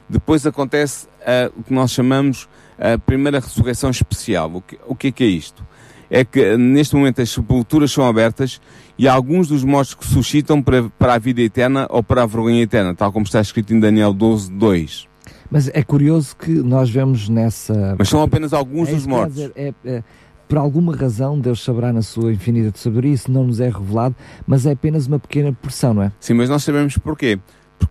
Depois 0.06 0.44
acontece 0.44 1.06
uh, 1.06 1.58
o 1.58 1.62
que 1.62 1.72
nós 1.72 1.90
chamamos 1.90 2.46
a 2.78 2.99
primeira 2.99 3.40
ressurreição 3.40 3.90
especial. 3.90 4.50
O 4.54 4.62
que, 4.62 4.78
o 4.87 4.94
que 4.94 5.08
é 5.08 5.12
que 5.12 5.25
é 5.25 5.26
isto? 5.26 5.66
É 6.11 6.25
que 6.25 6.56
neste 6.56 6.94
momento 6.94 7.20
as 7.20 7.30
sepulturas 7.30 7.92
são 7.92 8.06
abertas 8.06 8.61
e 8.97 9.06
alguns 9.06 9.49
dos 9.49 9.62
mortos 9.62 9.94
que 9.94 10.06
suscitam 10.06 10.62
para, 10.62 10.85
para 10.99 11.14
a 11.14 11.18
vida 11.18 11.42
eterna 11.42 11.87
ou 11.90 12.02
para 12.02 12.23
a 12.23 12.26
vergonha 12.26 12.62
eterna, 12.62 12.94
tal 12.94 13.12
como 13.12 13.26
está 13.26 13.40
escrito 13.40 13.75
em 13.75 13.80
Daniel 13.80 14.14
12, 14.14 14.50
2. 14.52 15.08
Mas 15.50 15.68
é 15.73 15.82
curioso 15.82 16.37
que 16.37 16.50
nós 16.50 16.88
vemos 16.90 17.28
nessa. 17.28 17.94
Mas 17.99 18.08
são 18.08 18.23
apenas 18.23 18.52
alguns 18.52 18.88
é 18.88 18.92
dos 18.92 19.06
mortos. 19.06 19.35
Dizer, 19.35 19.52
é, 19.54 19.75
é, 19.85 20.02
por 20.49 20.58
alguma 20.58 20.97
razão, 20.97 21.38
Deus 21.38 21.62
saberá 21.62 21.92
na 21.92 22.00
sua 22.00 22.32
infinita 22.32 22.70
de 22.70 22.78
sabedoria, 22.78 23.12
isso 23.12 23.30
não 23.30 23.44
nos 23.44 23.61
é 23.61 23.68
revelado, 23.68 24.16
mas 24.47 24.64
é 24.64 24.73
apenas 24.73 25.06
uma 25.06 25.18
pequena 25.18 25.52
porção, 25.52 25.92
não 25.92 26.02
é? 26.02 26.12
Sim, 26.18 26.35
mas 26.35 26.49
nós 26.49 26.64
sabemos 26.64 26.97
porquê. 26.97 27.38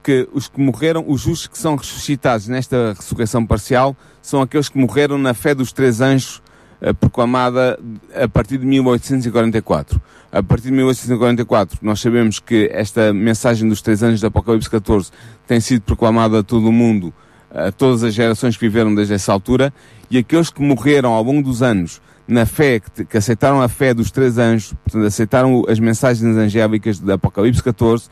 Porque 0.08 0.26
os 0.32 0.48
que 0.48 0.62
morreram, 0.62 1.04
os 1.06 1.20
justos 1.20 1.48
que 1.48 1.58
são 1.58 1.76
ressuscitados 1.76 2.48
nesta 2.48 2.94
ressurreição 2.94 3.46
parcial, 3.46 3.94
são 4.22 4.42
aqueles 4.42 4.70
que 4.70 4.78
morreram 4.78 5.18
na 5.18 5.34
fé 5.34 5.54
dos 5.54 5.74
três 5.74 6.00
anjos 6.00 6.42
uh, 6.82 6.94
proclamada 6.96 7.78
a 8.16 8.26
partir 8.26 8.58
de 8.58 8.66
1844. 8.66 10.02
A 10.32 10.42
partir 10.42 10.68
de 10.68 10.72
1844, 10.72 11.80
nós 11.82 12.00
sabemos 12.00 12.40
que 12.40 12.70
esta 12.72 13.14
mensagem 13.14 13.68
dos 13.68 13.82
três 13.82 14.02
anjos 14.02 14.22
do 14.22 14.28
Apocalipse 14.28 14.70
14 14.70 15.12
tem 15.46 15.60
sido 15.60 15.82
proclamada 15.82 16.40
a 16.40 16.44
todo 16.44 16.70
o 16.70 16.72
mundo 16.72 17.14
a 17.54 17.70
todas 17.70 18.02
as 18.02 18.14
gerações 18.14 18.56
que 18.56 18.66
viveram 18.66 18.96
desde 18.96 19.14
essa 19.14 19.34
altura 19.34 19.74
e 20.10 20.18
aqueles 20.18 20.50
que 20.50 20.62
morreram 20.62 21.12
ao 21.12 21.24
longo 21.24 21.44
dos 21.44 21.62
anos 21.62 22.02
na 22.26 22.46
fé, 22.46 22.80
que, 22.80 23.04
que 23.04 23.18
aceitaram 23.18 23.62
a 23.62 23.68
fé 23.68 23.94
dos 23.94 24.10
três 24.10 24.38
anjos, 24.38 24.74
portanto, 24.86 25.06
aceitaram 25.06 25.66
as 25.68 25.80
mensagens 25.82 26.38
angélicas 26.38 26.98
do 26.98 27.12
Apocalipse 27.12 27.62
14 27.62 28.10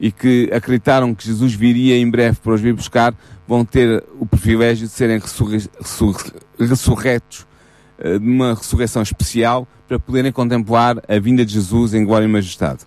e 0.00 0.12
que 0.12 0.48
acreditaram 0.52 1.14
que 1.14 1.26
Jesus 1.26 1.54
viria 1.54 1.96
em 1.98 2.08
breve 2.08 2.38
para 2.42 2.52
os 2.52 2.60
vir 2.60 2.72
buscar, 2.72 3.14
vão 3.46 3.64
ter 3.64 4.04
o 4.18 4.26
privilégio 4.26 4.86
de 4.86 4.92
serem 4.92 5.18
ressurre, 5.18 5.68
ressurre, 5.80 6.32
ressurretos 6.58 7.46
uh, 7.98 8.20
numa 8.20 8.54
ressurreição 8.54 9.02
especial 9.02 9.66
para 9.88 9.98
poderem 9.98 10.30
contemplar 10.30 11.02
a 11.08 11.18
vinda 11.18 11.44
de 11.44 11.54
Jesus 11.54 11.94
em 11.94 12.04
glória 12.04 12.26
e 12.26 12.28
majestade. 12.28 12.80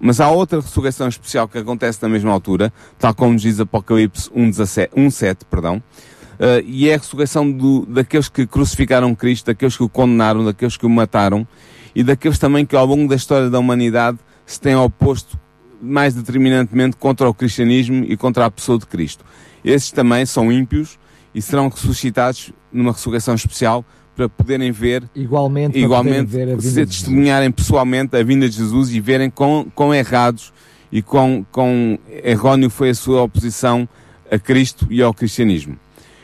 Mas 0.00 0.20
há 0.20 0.30
outra 0.30 0.60
ressurreição 0.60 1.08
especial 1.08 1.48
que 1.48 1.58
acontece 1.58 2.02
na 2.02 2.08
mesma 2.08 2.32
altura, 2.32 2.72
tal 2.98 3.14
como 3.14 3.34
nos 3.34 3.42
diz 3.42 3.60
Apocalipse 3.60 4.30
1.7, 4.30 5.38
perdão, 5.50 5.76
uh, 5.76 6.62
e 6.66 6.88
é 6.88 6.94
a 6.94 6.98
ressurreição 6.98 7.50
do, 7.50 7.86
daqueles 7.86 8.28
que 8.28 8.46
crucificaram 8.46 9.14
Cristo, 9.14 9.46
daqueles 9.46 9.76
que 9.76 9.82
o 9.82 9.88
condenaram, 9.88 10.44
daqueles 10.44 10.76
que 10.76 10.84
o 10.84 10.90
mataram, 10.90 11.46
e 11.94 12.02
daqueles 12.02 12.38
também 12.38 12.66
que 12.66 12.76
ao 12.76 12.84
longo 12.84 13.08
da 13.08 13.16
história 13.16 13.48
da 13.48 13.58
humanidade 13.58 14.18
se 14.44 14.60
têm 14.60 14.76
oposto 14.76 15.38
mais 15.80 16.14
determinantemente 16.14 16.96
contra 16.96 17.28
o 17.28 17.34
cristianismo 17.34 18.04
e 18.08 18.16
contra 18.16 18.46
a 18.46 18.50
pessoa 18.50 18.78
de 18.78 18.86
Cristo. 18.86 19.24
Esses 19.64 19.90
também 19.90 20.24
são 20.24 20.52
ímpios 20.52 20.98
e 21.34 21.42
serão 21.42 21.68
ressuscitados 21.68 22.52
numa 22.72 22.92
ressurreição 22.92 23.34
especial 23.34 23.84
para 24.14 24.28
poderem 24.28 24.72
ver 24.72 25.04
igualmente, 25.14 25.78
igualmente 25.78 26.30
ver 26.30 26.60
se 26.62 26.86
testemunharem 26.86 27.50
pessoalmente 27.50 28.16
a 28.16 28.22
vinda 28.22 28.48
de 28.48 28.56
Jesus 28.56 28.90
e 28.90 29.00
verem 29.00 29.28
quão, 29.28 29.70
quão 29.74 29.94
errados 29.94 30.52
e 30.90 31.02
quão, 31.02 31.46
quão 31.52 31.98
erróneo 32.24 32.70
foi 32.70 32.90
a 32.90 32.94
sua 32.94 33.22
oposição 33.22 33.86
a 34.30 34.38
Cristo 34.38 34.86
e 34.90 35.02
ao 35.02 35.12
cristianismo. 35.12 35.78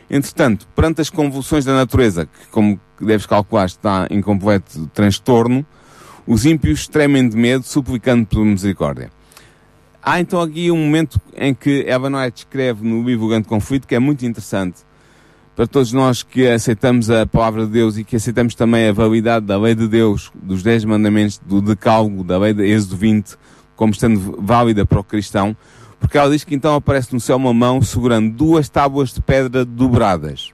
Entretanto, 0.09 0.67
perante 0.75 1.01
as 1.01 1.11
convulsões 1.11 1.65
da 1.65 1.75
natureza, 1.75 2.27
que 2.27 2.47
como 2.51 2.81
deves 3.01 3.27
calcular 3.27 3.67
está 3.67 4.07
em 4.11 4.21
completo 4.21 4.87
transtorno, 4.95 5.65
os 6.27 6.47
ímpios 6.47 6.87
tremem 6.87 7.29
de 7.29 7.37
medo, 7.37 7.65
suplicando 7.65 8.27
por 8.27 8.45
misericórdia. 8.45 9.11
Há 10.05 10.19
então 10.19 10.41
aqui 10.41 10.69
um 10.69 10.77
momento 10.77 11.21
em 11.37 11.55
que 11.55 11.85
Evan 11.87 12.21
White 12.21 12.39
escreve 12.39 12.85
no 12.85 13.05
livro 13.05 13.29
Grande 13.29 13.47
Conflito 13.47 13.87
que 13.87 13.95
é 13.95 14.01
muito 14.01 14.27
interessante, 14.27 14.81
para 15.55 15.65
todos 15.65 15.93
nós 15.93 16.25
que 16.25 16.45
aceitamos 16.49 17.09
a 17.09 17.25
palavra 17.25 17.67
de 17.67 17.71
Deus 17.71 17.97
e 17.97 18.03
que 18.03 18.17
aceitamos 18.17 18.57
também 18.57 18.89
a 18.89 18.93
validade 18.93 19.47
da 19.47 19.57
lei 19.57 19.77
de 19.77 19.87
Deus, 19.87 20.33
dos 20.35 20.61
dez 20.61 20.85
mandamentos, 20.85 21.39
do 21.39 21.63
decálogo, 21.63 22.25
da 22.25 22.37
lei 22.37 22.53
de 22.53 22.65
Êxodo 22.65 22.97
20, 22.97 23.37
como 23.77 23.93
estando 23.93 24.39
válida 24.41 24.85
para 24.85 24.99
o 24.99 25.05
cristão, 25.05 25.57
porque 26.01 26.19
ela 26.19 26.33
diz 26.33 26.43
que 26.43 26.57
então 26.57 26.75
aparece 26.75 27.15
no 27.15 27.21
céu 27.21 27.37
uma 27.37 27.55
mão 27.55 27.81
segurando 27.81 28.29
duas 28.35 28.69
tábuas 28.69 29.15
de 29.15 29.21
pedra 29.21 29.65
dobradas. 29.65 30.51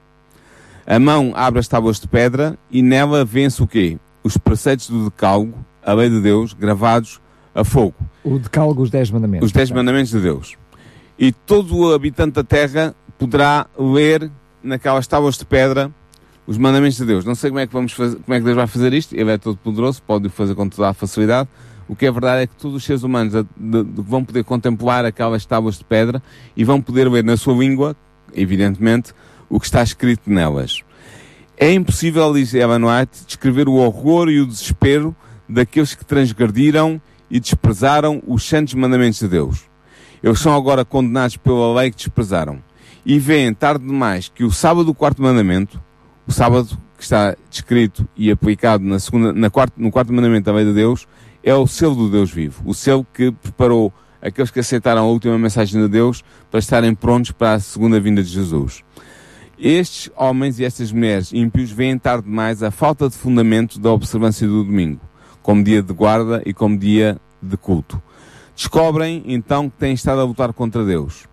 A 0.85 0.99
mão 0.99 1.33
abre 1.35 1.59
as 1.59 1.67
tábuas 1.67 1.99
de 1.99 2.07
pedra 2.07 2.55
e 2.69 2.83
nela 2.83 3.25
vence 3.25 3.63
o 3.63 3.67
quê? 3.67 3.97
Os 4.23 4.37
preceitos 4.37 4.91
do 4.91 5.05
decálogo, 5.05 5.57
a 5.83 5.91
lei 5.93 6.07
de 6.07 6.21
Deus, 6.21 6.53
gravados 6.53 7.19
a 7.53 7.63
fogo. 7.63 7.95
O 8.23 8.37
decálogo, 8.39 8.81
os 8.81 8.89
dez 8.89 9.09
mandamentos. 9.11 9.47
Os 9.47 9.51
dez 9.51 9.71
mandamentos 9.71 10.11
de 10.11 10.19
Deus. 10.19 10.57
E 11.17 11.31
todo 11.31 11.75
o 11.75 11.93
habitante 11.93 12.33
da 12.33 12.43
terra 12.43 12.95
poderá 13.17 13.67
ler 13.77 14.31
naquelas 14.63 15.05
tábuas 15.07 15.37
de 15.37 15.45
pedra 15.45 15.91
os 16.47 16.57
mandamentos 16.57 16.97
de 16.97 17.05
Deus. 17.05 17.25
Não 17.25 17.35
sei 17.35 17.51
como 17.51 17.59
é 17.59 17.67
que 17.67 17.73
vamos 17.73 17.91
fazer, 17.91 18.15
como 18.17 18.33
é 18.33 18.39
que 18.39 18.43
Deus 18.43 18.55
vai 18.55 18.65
fazer 18.65 18.93
isto. 18.93 19.15
Ele 19.15 19.31
é 19.31 19.37
todo 19.37 19.57
poderoso, 19.57 20.01
pode 20.01 20.27
o 20.27 20.29
fazer 20.29 20.55
com 20.55 20.67
toda 20.67 20.89
a 20.89 20.93
facilidade. 20.93 21.47
O 21.87 21.95
que 21.95 22.05
é 22.05 22.11
verdade 22.11 22.43
é 22.43 22.47
que 22.47 22.55
todos 22.55 22.77
os 22.77 22.83
seres 22.83 23.03
humanos 23.03 23.33
vão 23.57 24.23
poder 24.23 24.43
contemplar 24.43 25.05
aquelas 25.05 25.45
tábuas 25.45 25.77
de 25.77 25.83
pedra 25.83 26.21
e 26.55 26.63
vão 26.63 26.81
poder 26.81 27.09
ler 27.09 27.23
na 27.23 27.35
sua 27.35 27.53
língua, 27.53 27.95
evidentemente, 28.33 29.13
o 29.49 29.59
que 29.59 29.65
está 29.65 29.83
escrito 29.83 30.29
nelas. 30.29 30.83
É 31.57 31.73
impossível, 31.73 32.33
diz 32.33 32.53
Ellen 32.53 32.85
White, 32.85 33.25
descrever 33.27 33.67
o 33.67 33.73
horror 33.73 34.29
e 34.29 34.39
o 34.39 34.45
desespero 34.45 35.15
daqueles 35.47 35.93
que 35.93 36.05
transgrediram 36.05 37.01
e 37.29 37.39
desprezaram 37.39 38.21
os 38.27 38.43
santos 38.43 38.73
mandamentos 38.73 39.19
de 39.19 39.27
Deus. 39.27 39.69
Eles 40.21 40.39
são 40.39 40.55
agora 40.55 40.83
condenados 40.83 41.37
pela 41.37 41.73
lei 41.75 41.91
que 41.91 41.97
desprezaram 41.97 42.61
e 43.05 43.17
veem 43.17 43.53
tarde 43.53 43.85
demais 43.85 44.29
que 44.29 44.43
o 44.43 44.51
sábado 44.51 44.85
do 44.85 44.93
quarto 44.93 45.21
mandamento, 45.21 45.81
o 46.27 46.31
sábado 46.31 46.77
que 46.97 47.03
está 47.03 47.35
descrito 47.49 48.07
e 48.15 48.29
aplicado 48.29 48.83
na 48.83 48.99
segunda, 48.99 49.31
na 49.31 49.49
quarto, 49.49 49.73
no 49.77 49.89
quarto 49.89 50.11
mandamento 50.11 50.45
da 50.45 50.53
lei 50.53 50.65
de 50.65 50.73
Deus, 50.73 51.07
é 51.43 51.55
o 51.55 51.65
selo 51.65 51.95
do 51.95 52.09
Deus 52.09 52.29
vivo. 52.29 52.61
O 52.65 52.73
selo 52.73 53.07
que 53.13 53.31
preparou 53.31 53.93
aqueles 54.21 54.51
que 54.51 54.59
aceitaram 54.59 55.01
a 55.01 55.07
última 55.07 55.37
mensagem 55.37 55.81
de 55.81 55.87
Deus 55.87 56.23
para 56.51 56.59
estarem 56.59 56.93
prontos 56.93 57.31
para 57.31 57.53
a 57.53 57.59
segunda 57.59 57.99
vinda 57.99 58.21
de 58.21 58.29
Jesus. 58.29 58.83
Estes 59.57 60.11
homens 60.15 60.59
e 60.59 60.65
estas 60.65 60.91
mulheres 60.91 61.33
ímpios 61.33 61.71
veem 61.71 61.97
tarde 61.97 62.25
demais 62.25 62.63
a 62.63 62.71
falta 62.71 63.09
de 63.09 63.15
fundamento 63.15 63.79
da 63.79 63.91
observância 63.91 64.47
do 64.47 64.63
domingo, 64.63 65.01
como 65.49 65.63
dia 65.63 65.81
de 65.81 65.91
guarda 65.91 66.43
e 66.45 66.53
como 66.53 66.77
dia 66.77 67.17
de 67.41 67.57
culto. 67.57 67.99
Descobrem 68.55 69.23
então 69.25 69.67
que 69.67 69.77
têm 69.77 69.93
estado 69.93 70.21
a 70.21 70.23
lutar 70.23 70.53
contra 70.53 70.85
Deus. 70.85 71.27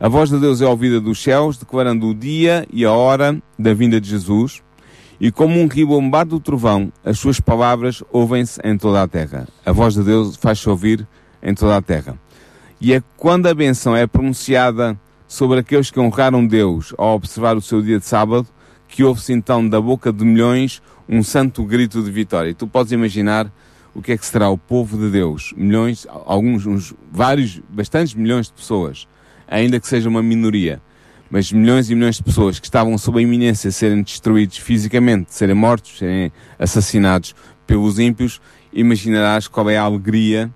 A 0.00 0.08
voz 0.08 0.28
de 0.28 0.40
Deus 0.40 0.60
é 0.60 0.66
ouvida 0.66 1.00
dos 1.00 1.22
céus, 1.22 1.56
declarando 1.56 2.08
o 2.08 2.14
dia 2.16 2.66
e 2.72 2.84
a 2.84 2.90
hora 2.90 3.40
da 3.56 3.72
vinda 3.72 4.00
de 4.00 4.10
Jesus, 4.10 4.60
e 5.20 5.30
como 5.30 5.60
um 5.60 5.68
ribombar 5.68 6.26
do 6.26 6.40
trovão, 6.40 6.92
as 7.04 7.20
suas 7.20 7.38
palavras 7.38 8.02
ouvem-se 8.10 8.60
em 8.64 8.76
toda 8.76 9.04
a 9.04 9.06
terra. 9.06 9.46
A 9.64 9.70
voz 9.70 9.94
de 9.94 10.02
Deus 10.02 10.34
faz-se 10.34 10.68
ouvir 10.68 11.06
em 11.40 11.54
toda 11.54 11.76
a 11.76 11.80
terra. 11.80 12.18
E 12.80 12.92
é 12.92 13.00
quando 13.16 13.46
a 13.46 13.54
benção 13.54 13.94
é 13.94 14.04
pronunciada 14.08 14.98
sobre 15.28 15.60
aqueles 15.60 15.92
que 15.92 16.00
honraram 16.00 16.44
Deus 16.44 16.92
ao 16.98 17.14
observar 17.14 17.56
o 17.56 17.62
seu 17.62 17.80
dia 17.80 18.00
de 18.00 18.04
sábado, 18.04 18.48
que 18.88 19.04
ouve-se 19.04 19.32
então 19.32 19.68
da 19.68 19.80
boca 19.80 20.12
de 20.12 20.24
milhões 20.24 20.82
um 21.08 21.22
santo 21.22 21.64
grito 21.64 22.02
de 22.02 22.10
vitória. 22.10 22.50
E 22.50 22.54
tu 22.54 22.66
podes 22.66 22.92
imaginar 22.92 23.50
o 23.94 24.02
que 24.02 24.12
é 24.12 24.18
que 24.18 24.26
será 24.26 24.48
o 24.50 24.58
povo 24.58 24.98
de 24.98 25.10
Deus. 25.10 25.54
Milhões, 25.56 26.06
alguns, 26.08 26.66
uns, 26.66 26.94
vários, 27.10 27.60
bastantes 27.70 28.14
milhões 28.14 28.46
de 28.46 28.52
pessoas 28.52 29.08
ainda 29.48 29.80
que 29.80 29.88
seja 29.88 30.08
uma 30.08 30.22
minoria, 30.22 30.80
mas 31.30 31.50
milhões 31.50 31.90
e 31.90 31.94
milhões 31.94 32.16
de 32.16 32.22
pessoas 32.22 32.58
que 32.60 32.66
estavam 32.66 32.96
sob 32.98 33.18
a 33.18 33.22
iminência 33.22 33.70
de 33.70 33.74
serem 33.74 34.02
destruídos 34.02 34.58
fisicamente, 34.58 35.28
de 35.28 35.34
serem 35.34 35.54
mortos, 35.54 35.92
de 35.92 35.98
serem 35.98 36.32
assassinados 36.58 37.34
pelos 37.66 37.98
ímpios, 37.98 38.40
imaginarás 38.72 39.48
qual 39.48 39.68
é 39.70 39.78
a 39.78 39.82
alegria 39.82 40.52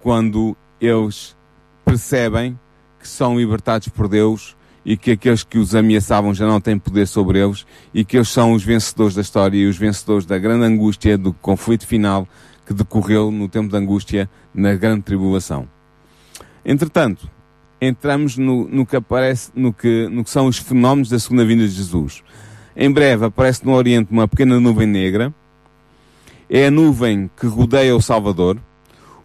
quando 0.00 0.56
eles 0.80 1.36
percebem 1.84 2.58
que 2.98 3.08
são 3.08 3.38
libertados 3.38 3.88
por 3.88 4.08
Deus 4.08 4.56
e 4.84 4.96
que 4.96 5.12
aqueles 5.12 5.42
que 5.42 5.58
os 5.58 5.74
ameaçavam 5.74 6.34
já 6.34 6.46
não 6.46 6.60
têm 6.60 6.78
poder 6.78 7.06
sobre 7.06 7.38
eles 7.38 7.66
e 7.92 8.04
que 8.04 8.16
eles 8.16 8.28
são 8.28 8.52
os 8.52 8.62
vencedores 8.62 9.14
da 9.14 9.22
história 9.22 9.56
e 9.56 9.66
os 9.66 9.76
vencedores 9.76 10.26
da 10.26 10.38
grande 10.38 10.64
angústia 10.64 11.16
do 11.16 11.32
conflito 11.32 11.86
final 11.86 12.28
que 12.66 12.74
decorreu 12.74 13.30
no 13.30 13.48
tempo 13.48 13.70
da 13.70 13.78
angústia 13.78 14.28
na 14.54 14.74
grande 14.74 15.02
tribulação. 15.02 15.68
Entretanto, 16.64 17.28
entramos 17.80 18.36
no, 18.36 18.66
no, 18.68 18.86
que 18.86 18.96
aparece, 18.96 19.50
no 19.54 19.72
que, 19.72 20.08
no 20.08 20.24
que 20.24 20.30
são 20.30 20.46
os 20.46 20.58
fenómenos 20.58 21.08
da 21.08 21.18
segunda 21.18 21.44
vinda 21.44 21.66
de 21.66 21.74
Jesus. 21.74 22.22
Em 22.76 22.90
breve 22.90 23.26
aparece 23.26 23.64
no 23.64 23.72
Oriente 23.72 24.10
uma 24.10 24.26
pequena 24.26 24.58
nuvem 24.58 24.86
negra. 24.86 25.32
É 26.48 26.66
a 26.66 26.70
nuvem 26.70 27.30
que 27.38 27.46
rodeia 27.46 27.94
o 27.94 28.02
Salvador. 28.02 28.58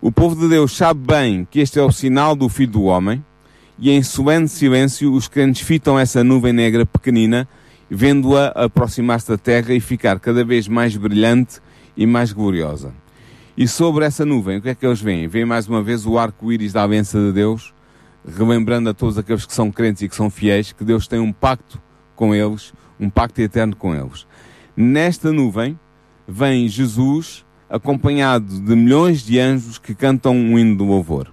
O 0.01 0.11
povo 0.11 0.35
de 0.35 0.47
Deus 0.47 0.75
sabe 0.75 1.05
bem 1.05 1.47
que 1.49 1.59
este 1.59 1.79
é 1.79 1.83
o 1.83 1.91
sinal 1.91 2.35
do 2.35 2.47
Filho 2.47 2.71
do 2.73 2.83
Homem. 2.83 3.23
E 3.81 3.89
em 3.89 4.03
solene 4.03 4.47
silêncio 4.47 5.13
os 5.13 5.27
crentes 5.27 5.61
fitam 5.61 5.97
essa 5.97 6.23
nuvem 6.23 6.51
negra 6.51 6.85
pequenina, 6.85 7.47
vendo-a 7.89 8.47
aproximar-se 8.47 9.29
da 9.29 9.37
terra 9.37 9.73
e 9.73 9.79
ficar 9.79 10.19
cada 10.19 10.43
vez 10.43 10.67
mais 10.67 10.97
brilhante 10.97 11.61
e 11.95 12.05
mais 12.05 12.33
gloriosa. 12.33 12.93
E 13.55 13.67
sobre 13.67 14.05
essa 14.05 14.25
nuvem, 14.25 14.57
o 14.57 14.61
que 14.61 14.69
é 14.69 14.75
que 14.75 14.85
eles 14.85 15.01
veem? 15.01 15.27
Veem 15.27 15.45
mais 15.45 15.67
uma 15.67 15.81
vez 15.81 16.05
o 16.05 16.17
arco-íris 16.17 16.73
da 16.73 16.83
aliança 16.83 17.19
de 17.19 17.31
Deus, 17.31 17.73
relembrando 18.27 18.89
a 18.89 18.93
todos 18.93 19.17
aqueles 19.17 19.45
que 19.45 19.53
são 19.53 19.71
crentes 19.71 20.01
e 20.01 20.09
que 20.09 20.15
são 20.15 20.29
fiéis 20.29 20.73
que 20.73 20.83
Deus 20.83 21.07
tem 21.07 21.19
um 21.19 21.31
pacto 21.31 21.81
com 22.15 22.35
eles, 22.35 22.73
um 22.99 23.09
pacto 23.09 23.41
eterno 23.41 23.75
com 23.75 23.95
eles. 23.95 24.27
Nesta 24.75 25.31
nuvem 25.31 25.79
vem 26.27 26.67
Jesus 26.67 27.45
acompanhado 27.69 28.59
de 28.59 28.75
milhões 28.75 29.21
de 29.21 29.39
anjos 29.39 29.77
que 29.77 29.95
cantam 29.95 30.35
um 30.35 30.59
hino 30.59 30.75
do 30.75 30.85
louvor. 30.85 31.31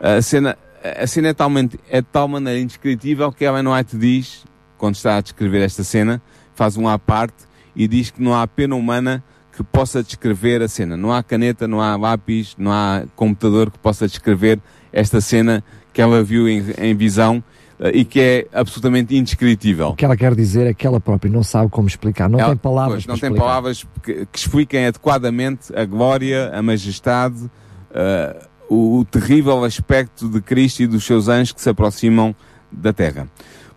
A 0.00 0.20
cena, 0.20 0.56
a 0.84 1.06
cena 1.06 1.28
é, 1.28 1.34
talmente, 1.34 1.80
é 1.88 2.02
de 2.02 2.08
tal 2.12 2.28
maneira 2.28 2.60
indescritível 2.60 3.32
que 3.32 3.44
Ellen 3.44 3.66
White 3.68 3.96
diz, 3.96 4.44
quando 4.76 4.96
está 4.96 5.16
a 5.16 5.20
descrever 5.22 5.62
esta 5.62 5.82
cena, 5.82 6.20
faz 6.54 6.76
um 6.76 6.86
à 6.86 6.98
parte 6.98 7.44
e 7.74 7.88
diz 7.88 8.10
que 8.10 8.22
não 8.22 8.34
há 8.34 8.46
pena 8.46 8.76
humana 8.76 9.24
que 9.56 9.62
possa 9.62 10.02
descrever 10.02 10.60
a 10.62 10.68
cena. 10.68 10.96
Não 10.96 11.12
há 11.12 11.22
caneta, 11.22 11.66
não 11.66 11.80
há 11.80 11.96
lápis, 11.96 12.54
não 12.58 12.70
há 12.70 13.04
computador 13.16 13.70
que 13.70 13.78
possa 13.78 14.06
descrever 14.06 14.60
esta 14.92 15.20
cena 15.20 15.64
que 15.92 16.02
ela 16.02 16.22
viu 16.22 16.48
em, 16.48 16.62
em 16.78 16.94
visão 16.94 17.42
uh, 17.78 17.88
e 17.92 18.04
que 18.04 18.20
é 18.20 18.46
absolutamente 18.52 19.16
indescritível. 19.16 19.88
O 19.88 19.94
que 19.94 20.04
ela 20.04 20.16
quer 20.16 20.34
dizer 20.34 20.66
é 20.66 20.74
que 20.74 20.86
ela 20.86 21.00
própria 21.00 21.30
não 21.30 21.42
sabe 21.42 21.70
como 21.70 21.86
explicar, 21.86 22.28
não 22.28 22.38
ela, 22.38 22.50
tem 22.50 22.56
palavras 22.56 23.04
pois, 23.04 23.06
não 23.06 23.14
tem 23.16 23.28
explicar. 23.28 23.46
palavras 23.46 23.86
que, 24.02 24.26
que, 24.26 24.38
expliquem 24.38 24.86
adequadamente 24.86 25.74
a 25.74 25.84
glória, 25.84 26.50
a 26.52 26.60
majestade, 26.60 27.44
uh, 27.44 28.53
o, 28.74 28.98
o 28.98 29.04
terrível 29.04 29.64
aspecto 29.64 30.28
de 30.28 30.40
Cristo 30.40 30.82
e 30.82 30.86
dos 30.86 31.04
seus 31.04 31.28
anjos 31.28 31.52
que 31.52 31.60
se 31.60 31.70
aproximam 31.70 32.34
da 32.70 32.92
terra. 32.92 33.28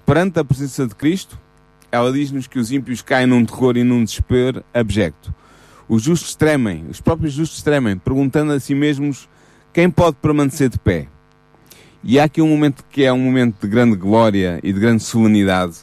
Perante 0.06 0.40
a 0.40 0.44
presença 0.44 0.88
de 0.88 0.96
Cristo, 0.96 1.40
ela 1.92 2.12
diz-nos 2.12 2.48
que 2.48 2.58
os 2.58 2.72
ímpios 2.72 3.02
caem 3.02 3.28
num 3.28 3.46
terror 3.46 3.78
e 3.78 3.84
num 3.84 4.04
desespero 4.04 4.64
abjecto. 4.74 5.34
Os 5.88 6.04
justos 6.04 6.36
tremem, 6.36 6.86
os 6.90 7.00
próprios 7.00 7.34
justos 7.34 7.62
tremem, 7.62 7.98
perguntando 7.98 8.52
a 8.52 8.60
si 8.60 8.74
mesmos 8.74 9.30
quem 9.72 9.90
pode 9.90 10.18
permanecer 10.18 10.70
de 10.70 10.80
pé. 10.80 11.08
E 12.04 12.20
há 12.20 12.24
aqui 12.24 12.42
um 12.42 12.48
momento 12.48 12.84
que 12.90 13.04
é 13.04 13.14
um 13.14 13.20
momento 13.20 13.62
de 13.62 13.68
grande 13.68 13.96
glória 13.96 14.60
e 14.64 14.74
de 14.74 14.80
grande 14.80 15.04
solenidade, 15.04 15.78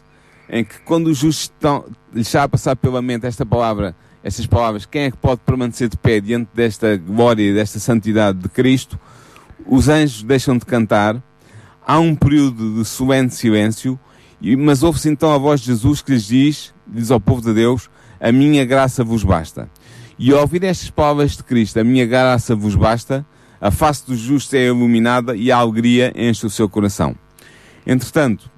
em 0.48 0.64
que 0.64 0.80
quando 0.80 1.06
os 1.06 1.18
justos 1.18 1.44
estão, 1.44 1.84
lhes 2.12 2.26
está 2.26 2.42
a 2.42 2.48
passar 2.48 2.76
pela 2.76 3.00
mente 3.00 3.26
esta 3.26 3.46
palavra, 3.46 3.94
estas 4.24 4.46
palavras, 4.46 4.86
quem 4.86 5.02
é 5.02 5.10
que 5.10 5.18
pode 5.18 5.42
permanecer 5.42 5.86
de 5.86 5.98
pé 5.98 6.18
diante 6.18 6.48
desta 6.54 6.96
glória 6.96 7.42
e 7.42 7.52
desta 7.52 7.78
santidade 7.78 8.38
de 8.38 8.48
Cristo, 8.48 8.98
os 9.66 9.90
anjos 9.90 10.22
deixam 10.22 10.56
de 10.56 10.64
cantar, 10.64 11.22
há 11.86 11.98
um 11.98 12.14
período 12.14 12.76
de 12.78 12.84
solene 12.86 13.30
silêncio, 13.30 14.00
mas 14.58 14.82
ouve-se 14.82 15.10
então 15.10 15.30
a 15.30 15.36
voz 15.36 15.60
de 15.60 15.66
Jesus 15.66 16.00
que 16.00 16.12
lhes 16.12 16.26
diz, 16.26 16.74
diz 16.86 17.10
ao 17.10 17.20
povo 17.20 17.42
de 17.42 17.52
Deus, 17.52 17.90
a 18.18 18.32
minha 18.32 18.64
graça 18.64 19.04
vos 19.04 19.22
basta. 19.22 19.68
E 20.18 20.32
ao 20.32 20.40
ouvir 20.40 20.64
estas 20.64 20.88
palavras 20.88 21.36
de 21.36 21.44
Cristo, 21.44 21.78
a 21.78 21.84
minha 21.84 22.06
graça 22.06 22.56
vos 22.56 22.74
basta, 22.74 23.26
a 23.60 23.70
face 23.70 24.06
dos 24.06 24.18
justos 24.18 24.54
é 24.54 24.66
iluminada 24.66 25.36
e 25.36 25.52
a 25.52 25.58
alegria 25.58 26.12
enche 26.16 26.46
o 26.46 26.50
seu 26.50 26.66
coração. 26.66 27.14
Entretanto, 27.86 28.50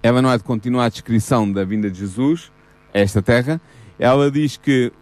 ela 0.00 0.22
não 0.22 0.30
é 0.30 0.38
de 0.38 0.44
continuar 0.44 0.84
a 0.84 0.88
descrição 0.88 1.50
da 1.50 1.64
vinda 1.64 1.90
de 1.90 1.98
Jesus 1.98 2.52
a 2.94 2.98
esta 3.00 3.20
terra. 3.20 3.60
Ela 3.98 4.30
diz 4.30 4.56
que 4.56 4.92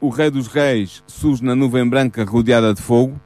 o 0.00 0.08
Rei 0.08 0.30
dos 0.30 0.46
Reis 0.46 1.02
surge 1.06 1.44
na 1.44 1.54
nuvem 1.54 1.88
branca 1.88 2.24
rodeada 2.24 2.72
de 2.74 2.80
fogo. 2.80 3.20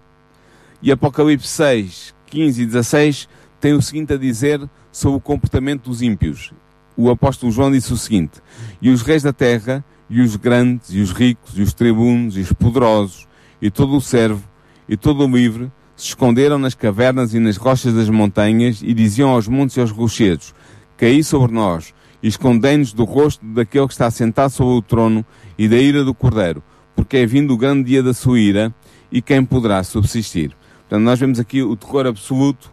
E 0.83 0.91
Apocalipse 0.91 1.49
6, 1.49 2.15
15 2.27 2.63
e 2.63 2.67
16 2.67 3.29
tem 3.61 3.73
o 3.73 3.81
seguinte 3.81 4.13
a 4.13 4.17
dizer 4.17 4.69
sobre 4.93 5.19
o 5.19 5.21
comportamento 5.21 5.89
dos 5.89 6.03
ímpios. 6.03 6.53
O 6.97 7.11
apóstolo 7.11 7.51
João 7.51 7.73
disse 7.73 7.93
o 7.93 7.97
seguinte: 7.97 8.41
E 8.81 8.91
os 8.91 9.03
reis 9.03 9.23
da 9.23 9.33
terra, 9.33 9.85
e 10.09 10.21
os 10.21 10.37
grandes, 10.37 10.91
e 10.93 11.01
os 11.01 11.13
ricos, 11.13 11.57
e 11.57 11.63
os 11.63 11.73
tribunos, 11.73 12.37
e 12.37 12.41
os 12.41 12.53
poderosos, 12.53 13.27
e 13.61 13.71
todo 13.71 13.97
o 13.97 14.01
servo, 14.01 14.43
e 14.89 14.97
todo 14.97 15.25
o 15.25 15.37
livre 15.37 15.73
se 15.97 16.09
esconderam 16.09 16.59
nas 16.59 16.75
cavernas 16.75 17.35
e 17.35 17.39
nas 17.39 17.57
rochas 17.57 17.95
das 17.95 18.09
montanhas 18.09 18.83
e 18.83 18.93
diziam 18.93 19.31
aos 19.31 19.49
montes 19.49 19.77
e 19.77 19.81
aos 19.81 19.91
rochedos: 19.91 20.55
Caí 20.97 21.25
sobre 21.25 21.53
nós 21.53 21.95
e 22.25 22.29
escondei-nos 22.29 22.95
do 22.95 23.05
rosto 23.05 23.45
daquele 23.45 23.87
que 23.87 23.93
está 23.93 24.11
sentado 24.11 24.49
sobre 24.49 24.77
o 24.77 24.81
trono 24.81 25.23
e 25.59 25.69
da 25.69 25.77
ira 25.77 26.03
do 26.03 26.15
cordeiro, 26.15 26.63
porque 26.97 27.19
é 27.19 27.27
vindo 27.27 27.53
o 27.53 27.57
grande 27.59 27.85
dia 27.85 28.03
da 28.03 28.15
sua 28.15 28.41
ira 28.41 28.75
e 29.13 29.21
quem 29.21 29.45
poderá 29.45 29.85
subsistir. 29.85 30.57
Portanto, 30.81 31.05
nós 31.05 31.21
vemos 31.21 31.39
aqui 31.39 31.63
o 31.63 31.77
terror 31.77 32.07
absoluto 32.07 32.73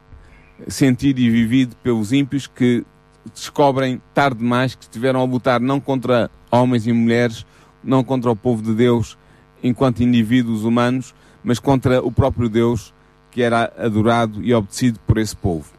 sentido 0.69 1.19
e 1.19 1.29
vivido 1.29 1.75
pelos 1.83 2.13
ímpios 2.13 2.47
que 2.47 2.85
descobrem 3.33 4.01
tarde 4.13 4.39
demais 4.39 4.73
que 4.73 4.83
estiveram 4.83 5.19
a 5.19 5.25
lutar 5.25 5.59
não 5.59 5.81
contra 5.81 6.31
homens 6.49 6.87
e 6.87 6.93
mulheres, 6.93 7.45
não 7.83 8.05
contra 8.05 8.31
o 8.31 8.35
povo 8.37 8.61
de 8.61 8.73
Deus 8.73 9.17
enquanto 9.61 10.01
indivíduos 10.01 10.63
humanos, 10.63 11.13
mas 11.43 11.59
contra 11.59 12.01
o 12.01 12.09
próprio 12.09 12.47
Deus 12.47 12.93
que 13.29 13.41
era 13.41 13.69
adorado 13.77 14.41
e 14.41 14.53
obedecido 14.53 14.97
por 15.05 15.17
esse 15.17 15.35
povo. 15.35 15.69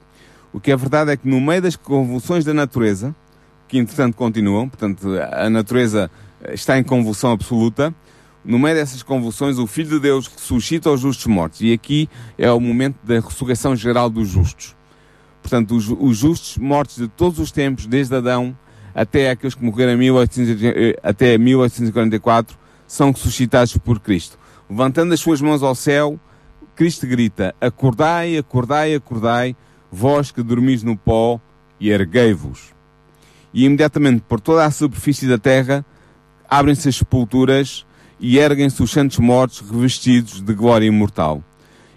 O 0.53 0.61
que 0.61 0.71
é 0.71 0.77
verdade 0.77 1.11
é 1.11 1.17
que 1.17 1.27
no 1.27 1.41
meio 1.41 1.63
das 1.63 1.75
convulsões 1.75 2.45
da 2.45 2.53
natureza, 2.53 3.17
que 3.73 3.79
entretanto 3.79 4.19
continuam, 4.19 4.69
portanto 4.69 5.09
a 5.31 5.49
natureza 5.49 6.11
está 6.51 6.79
em 6.79 6.85
convulsão 6.85 7.33
absoluta, 7.33 7.95
no 8.45 8.59
meio 8.59 8.75
dessas 8.75 9.03
convulsões 9.03 9.57
o 9.57 9.67
Filho 9.67 9.89
de 9.89 9.99
Deus 9.99 10.27
ressuscita 10.27 10.91
os 10.91 11.01
justos 11.01 11.25
mortos 11.25 11.63
e 11.63 11.73
aqui 11.73 12.07
é 12.37 12.53
o 12.53 12.61
momento 12.61 12.97
da 13.03 13.15
ressurreição 13.15 13.75
geral 13.75 14.11
dos 14.11 14.29
justos. 14.29 14.77
Portanto, 15.41 15.75
os, 15.75 15.89
os 15.89 16.19
justos 16.19 16.59
mortos 16.59 16.97
de 16.97 17.09
todos 17.09 17.39
os 17.39 17.51
tempos, 17.51 17.87
desde 17.87 18.15
Adão 18.15 18.55
até 18.95 19.31
aqueles 19.31 19.55
que 19.55 19.65
morreram 19.65 19.95
em 19.95 19.97
1800, 19.97 20.63
até 21.03 21.39
1844, 21.39 22.59
são 22.87 23.11
ressuscitados 23.11 23.75
por 23.79 24.01
Cristo. 24.01 24.39
Levantando 24.69 25.15
as 25.15 25.21
suas 25.21 25.41
mãos 25.41 25.63
ao 25.63 25.75
céu, 25.75 26.21
Cristo 26.77 27.07
grita: 27.07 27.55
Acordai, 27.59 28.37
acordai, 28.37 28.95
acordai, 28.95 29.57
vós 29.91 30.31
que 30.31 30.43
dormis 30.43 30.83
no 30.83 30.95
pó, 30.95 31.41
e 31.81 31.89
erguei-vos. 31.89 32.75
E 33.53 33.65
imediatamente 33.65 34.23
por 34.29 34.41
toda 34.41 34.65
a 34.65 34.71
superfície 34.71 35.27
da 35.27 35.39
terra 35.39 35.85
abrem-se 36.49 36.89
as 36.89 36.97
sepulturas 36.97 37.87
e 38.21 38.39
erguem-se 38.39 38.83
os 38.83 38.91
santos 38.91 39.19
mortos 39.19 39.61
revestidos 39.61 40.41
de 40.41 40.55
glória 40.55 40.87
imortal. 40.87 41.43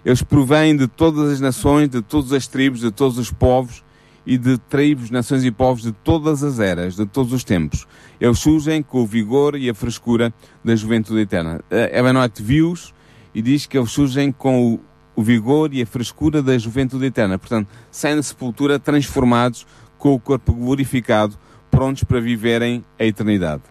Eles 0.04 0.22
provêm 0.22 0.76
de 0.76 0.86
todas 0.86 1.32
as 1.32 1.40
nações, 1.40 1.88
de 1.88 2.00
todas 2.00 2.32
as 2.32 2.46
tribos, 2.46 2.80
de 2.80 2.90
todos 2.90 3.18
os 3.18 3.30
povos 3.30 3.84
e 4.26 4.36
de 4.36 4.58
tribos, 4.58 5.10
nações 5.10 5.44
e 5.44 5.50
povos 5.50 5.82
de 5.82 5.92
todas 5.92 6.42
as 6.42 6.58
eras, 6.58 6.96
de 6.96 7.06
todos 7.06 7.32
os 7.32 7.44
tempos. 7.44 7.86
Eles 8.20 8.38
surgem 8.38 8.82
com 8.82 9.02
o 9.02 9.06
vigor 9.06 9.56
e 9.56 9.70
a 9.70 9.74
frescura 9.74 10.34
da 10.64 10.74
juventude 10.74 11.20
eterna. 11.20 11.60
Ellen 11.70 12.20
White 12.20 12.42
viu-os 12.42 12.92
e 13.34 13.40
diz 13.40 13.66
que 13.66 13.78
eles 13.78 13.90
surgem 13.90 14.32
com 14.32 14.74
o, 14.74 14.80
o 15.14 15.22
vigor 15.22 15.72
e 15.72 15.82
a 15.82 15.86
frescura 15.86 16.42
da 16.42 16.56
juventude 16.58 17.06
eterna. 17.06 17.38
Portanto, 17.38 17.68
saem 17.90 18.16
da 18.16 18.22
sepultura 18.22 18.78
transformados 18.78 19.66
com 19.98 20.14
o 20.14 20.20
corpo 20.20 20.52
glorificado, 20.52 21.38
prontos 21.70 22.04
para 22.04 22.20
viverem 22.20 22.84
a 22.98 23.04
eternidade. 23.04 23.62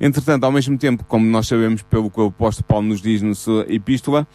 Entretanto, 0.00 0.44
ao 0.44 0.52
mesmo 0.52 0.78
tempo, 0.78 1.04
como 1.04 1.26
nós 1.26 1.48
sabemos 1.48 1.82
pelo 1.82 2.10
que 2.10 2.20
o 2.20 2.26
apóstolo 2.26 2.66
Paulo 2.66 2.86
nos 2.86 3.00
diz 3.00 3.22
na 3.22 3.34
sua 3.34 3.66
epístola, 3.68 4.26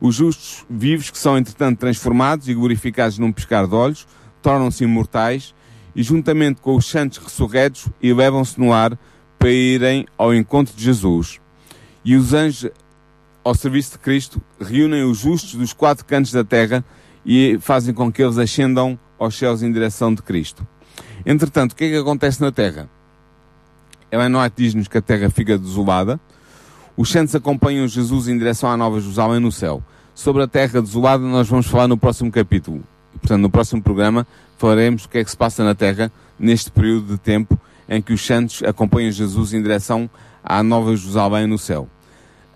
os 0.00 0.16
justos 0.16 0.64
vivos 0.68 1.10
que 1.10 1.18
são, 1.18 1.38
entretanto, 1.38 1.78
transformados 1.78 2.48
e 2.48 2.54
glorificados 2.54 3.18
num 3.18 3.30
piscar 3.30 3.68
de 3.68 3.74
olhos, 3.74 4.06
tornam-se 4.42 4.82
imortais 4.82 5.54
e, 5.94 6.02
juntamente 6.02 6.60
com 6.60 6.74
os 6.74 6.86
santos 6.86 7.18
ressurretos, 7.18 7.88
elevam-se 8.02 8.58
no 8.58 8.72
ar 8.72 8.98
para 9.38 9.50
irem 9.50 10.06
ao 10.18 10.34
encontro 10.34 10.74
de 10.74 10.82
Jesus. 10.82 11.40
E 12.04 12.16
os 12.16 12.34
anjos, 12.34 12.70
ao 13.44 13.54
serviço 13.54 13.92
de 13.92 13.98
Cristo, 13.98 14.42
reúnem 14.60 15.04
os 15.04 15.18
justos 15.18 15.54
dos 15.54 15.72
quatro 15.72 16.04
cantos 16.04 16.32
da 16.32 16.42
terra 16.42 16.84
e 17.24 17.56
fazem 17.60 17.94
com 17.94 18.10
que 18.10 18.22
eles 18.22 18.38
ascendam 18.38 18.98
aos 19.18 19.36
céus 19.36 19.62
em 19.62 19.70
direção 19.70 20.12
de 20.12 20.22
Cristo. 20.22 20.66
Entretanto, 21.24 21.72
o 21.72 21.76
que 21.76 21.84
é 21.84 21.88
que 21.90 21.96
acontece 21.96 22.40
na 22.40 22.50
terra? 22.50 22.88
Ellen 24.10 24.36
White 24.36 24.54
diz-nos 24.56 24.88
que 24.88 24.98
a 24.98 25.02
terra 25.02 25.30
fica 25.30 25.56
desolada, 25.56 26.20
os 26.96 27.10
santos 27.10 27.34
acompanham 27.34 27.88
Jesus 27.88 28.28
em 28.28 28.36
direção 28.36 28.70
à 28.70 28.76
Nova 28.76 29.00
Jerusalém 29.00 29.40
no 29.40 29.50
céu. 29.50 29.82
Sobre 30.14 30.42
a 30.42 30.46
terra 30.46 30.82
desolada 30.82 31.24
nós 31.24 31.48
vamos 31.48 31.66
falar 31.66 31.88
no 31.88 31.96
próximo 31.96 32.30
capítulo. 32.30 32.82
portanto, 33.12 33.40
no 33.40 33.50
próximo 33.50 33.82
programa 33.82 34.26
falaremos 34.58 35.04
o 35.04 35.08
que 35.08 35.18
é 35.18 35.24
que 35.24 35.30
se 35.30 35.36
passa 35.36 35.64
na 35.64 35.74
Terra 35.74 36.12
neste 36.38 36.70
período 36.70 37.14
de 37.14 37.18
tempo 37.18 37.58
em 37.88 38.00
que 38.02 38.12
os 38.12 38.24
santos 38.24 38.62
acompanham 38.62 39.10
Jesus 39.10 39.52
em 39.54 39.62
direção 39.62 40.08
à 40.44 40.62
Nova 40.62 40.94
Jerusalém 40.94 41.46
no 41.46 41.58
céu. 41.58 41.88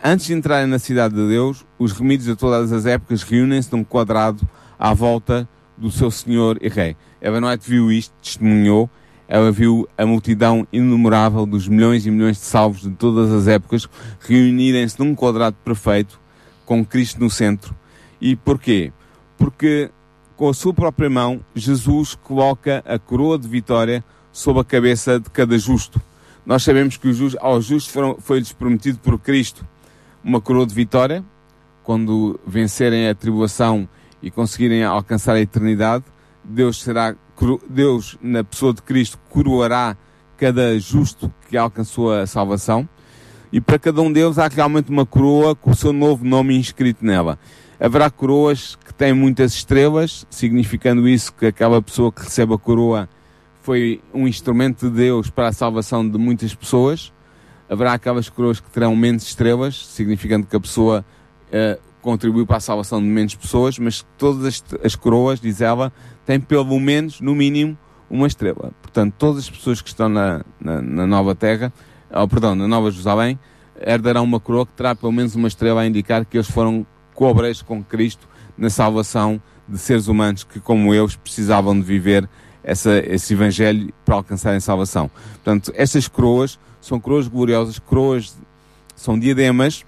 Antes 0.05 0.27
de 0.27 0.35
entrarem 0.35 0.67
na 0.67 0.79
cidade 0.79 1.15
de 1.15 1.27
Deus, 1.27 1.65
os 1.79 1.93
remidos 1.93 2.27
de 2.27 2.37
todas 2.37 2.73
as 2.73 2.87
épocas 2.87 3.23
reúnem-se 3.23 3.73
num 3.73 3.83
quadrado 3.83 4.47
à 4.79 4.93
volta 4.93 5.49
do 5.77 5.91
seu 5.91 6.11
Senhor 6.11 6.59
e 6.61 6.69
Rei. 6.69 6.97
Eva 7.21 7.39
White 7.39 7.69
viu 7.69 7.91
isto, 7.91 8.13
testemunhou, 8.23 8.91
ela 9.29 9.51
viu 9.51 9.89
a 9.99 10.07
multidão 10.07 10.67
inumerável 10.73 11.45
dos 11.47 11.67
milhões 11.67 12.07
e 12.07 12.11
milhões 12.11 12.37
de 12.37 12.45
salvos 12.45 12.83
de 12.83 12.91
todas 12.91 13.33
as 13.33 13.49
épocas 13.49 13.89
reunirem-se 14.21 14.99
num 14.99 15.15
quadrado 15.15 15.57
perfeito, 15.65 16.21
com 16.65 16.85
Cristo 16.85 17.21
no 17.21 17.29
centro. 17.29 17.75
E 18.21 18.37
porquê? 18.37 18.93
Porque 19.37 19.91
com 20.37 20.49
a 20.49 20.55
sua 20.55 20.73
própria 20.73 21.09
mão, 21.09 21.41
Jesus 21.55 22.15
coloca 22.15 22.83
a 22.87 22.99
coroa 22.99 23.39
de 23.39 23.49
vitória 23.49 24.05
sob 24.31 24.61
a 24.61 24.65
cabeça 24.65 25.19
de 25.19 25.31
cada 25.31 25.59
justo. 25.59 26.01
Nós 26.45 26.63
sabemos 26.63 26.97
que 26.97 27.09
aos 27.41 27.65
justos 27.65 27.95
foi-lhes 28.21 28.53
prometido 28.53 28.99
por 28.99 29.19
Cristo 29.19 29.67
uma 30.23 30.41
coroa 30.41 30.67
de 30.67 30.75
vitória, 30.75 31.25
quando 31.83 32.39
vencerem 32.47 33.09
a 33.09 33.15
tribulação 33.15 33.89
e 34.23 34.31
conseguirem 34.31 34.85
alcançar 34.85 35.35
a 35.35 35.41
eternidade, 35.41 36.05
Deus 36.43 36.83
será, 36.83 37.15
Deus 37.69 38.17
na 38.23 38.45
pessoa 38.45 38.73
de 38.73 38.83
Cristo 38.83 39.19
coroará 39.29 39.97
cada 40.37 40.79
justo 40.79 41.33
que 41.49 41.57
alcançou 41.57 42.13
a 42.13 42.27
salvação. 42.27 42.89
E 43.53 43.61
para 43.61 43.79
cada 43.79 44.01
um 44.03 44.13
deles 44.13 44.39
há 44.39 44.49
realmente 44.49 44.91
uma 44.91 45.07
coroa 45.07 45.55
com 45.55 45.71
o 45.71 45.75
seu 45.75 45.93
novo 45.93 46.25
nome 46.25 46.57
inscrito 46.57 47.05
nela. 47.05 47.39
Haverá 47.79 48.11
coroas 48.11 48.77
que 48.85 48.93
têm 48.95 49.13
muitas 49.13 49.53
estrelas, 49.55 50.27
significando 50.31 51.09
isso 51.09 51.33
que 51.35 51.47
aquela 51.47 51.81
pessoa 51.83 52.11
que 52.11 52.23
recebe 52.23 52.55
a 52.55 52.59
coroa 52.59 53.09
foi 53.61 54.01
um 54.15 54.27
instrumento 54.29 54.89
de 54.89 54.97
Deus 54.97 55.29
para 55.29 55.49
a 55.49 55.53
salvação 55.53 56.09
de 56.09 56.17
muitas 56.17 56.55
pessoas. 56.55 57.13
Haverá 57.69 57.95
aquelas 57.95 58.29
coroas 58.29 58.61
que 58.61 58.71
terão 58.71 58.95
menos 58.95 59.25
estrelas, 59.25 59.87
significando 59.89 60.47
que 60.47 60.55
a 60.55 60.61
pessoa 60.61 61.05
uh, 61.49 61.86
contribuiu 62.07 62.47
para 62.47 62.59
a 62.59 62.61
salvação 62.61 63.01
de 63.03 63.09
menos 63.09 63.35
pessoas, 63.35 63.81
mas 63.81 64.07
todas 64.17 64.45
as, 64.45 64.65
as 64.85 64.95
coroas, 64.95 65.41
diz 65.41 65.61
ela, 65.61 65.93
têm 66.25 66.39
pelo 66.39 66.79
menos, 66.79 67.21
no 67.21 67.35
mínimo, 67.35 67.77
uma 68.09 68.29
estrela. 68.29 68.71
Portanto, 68.81 69.13
todas 69.19 69.39
as 69.39 69.51
pessoas 69.51 69.83
que 69.83 69.89
estão 69.89 70.09
na, 70.09 70.45
na, 70.61 70.81
na 70.81 71.05
nova 71.05 71.35
terra, 71.35 71.73
oh, 72.09 72.29
perdão, 72.29 72.55
na 72.55 72.69
Nova 72.69 72.93
Jerusalém, 72.93 73.37
herdarão 73.85 74.23
uma 74.23 74.39
coroa 74.39 74.65
que 74.65 74.73
terá 74.75 74.95
pelo 74.95 75.11
menos 75.11 75.35
uma 75.35 75.49
estrela 75.49 75.81
a 75.81 75.87
indicar 75.87 76.25
que 76.25 76.37
eles 76.37 76.49
foram 76.49 76.87
coobreiros 77.13 77.61
com 77.61 77.83
Cristo 77.83 78.29
na 78.57 78.71
salvação 78.71 79.43
de 79.69 79.77
seres 79.77 80.07
humanos 80.07 80.45
que, 80.45 80.61
como 80.61 80.95
eles, 80.95 81.17
precisavam 81.17 81.75
de 81.75 81.85
viver 81.85 82.29
essa, 82.63 82.99
esse 83.05 83.33
Evangelho 83.33 83.93
para 84.05 84.15
alcançarem 84.15 84.61
salvação. 84.61 85.11
Portanto, 85.33 85.73
estas 85.75 86.07
coroas 86.07 86.57
são 86.81 87.01
coroas 87.01 87.27
gloriosas, 87.27 87.81
coroas, 87.81 88.39
são 88.95 89.19
diademas 89.19 89.85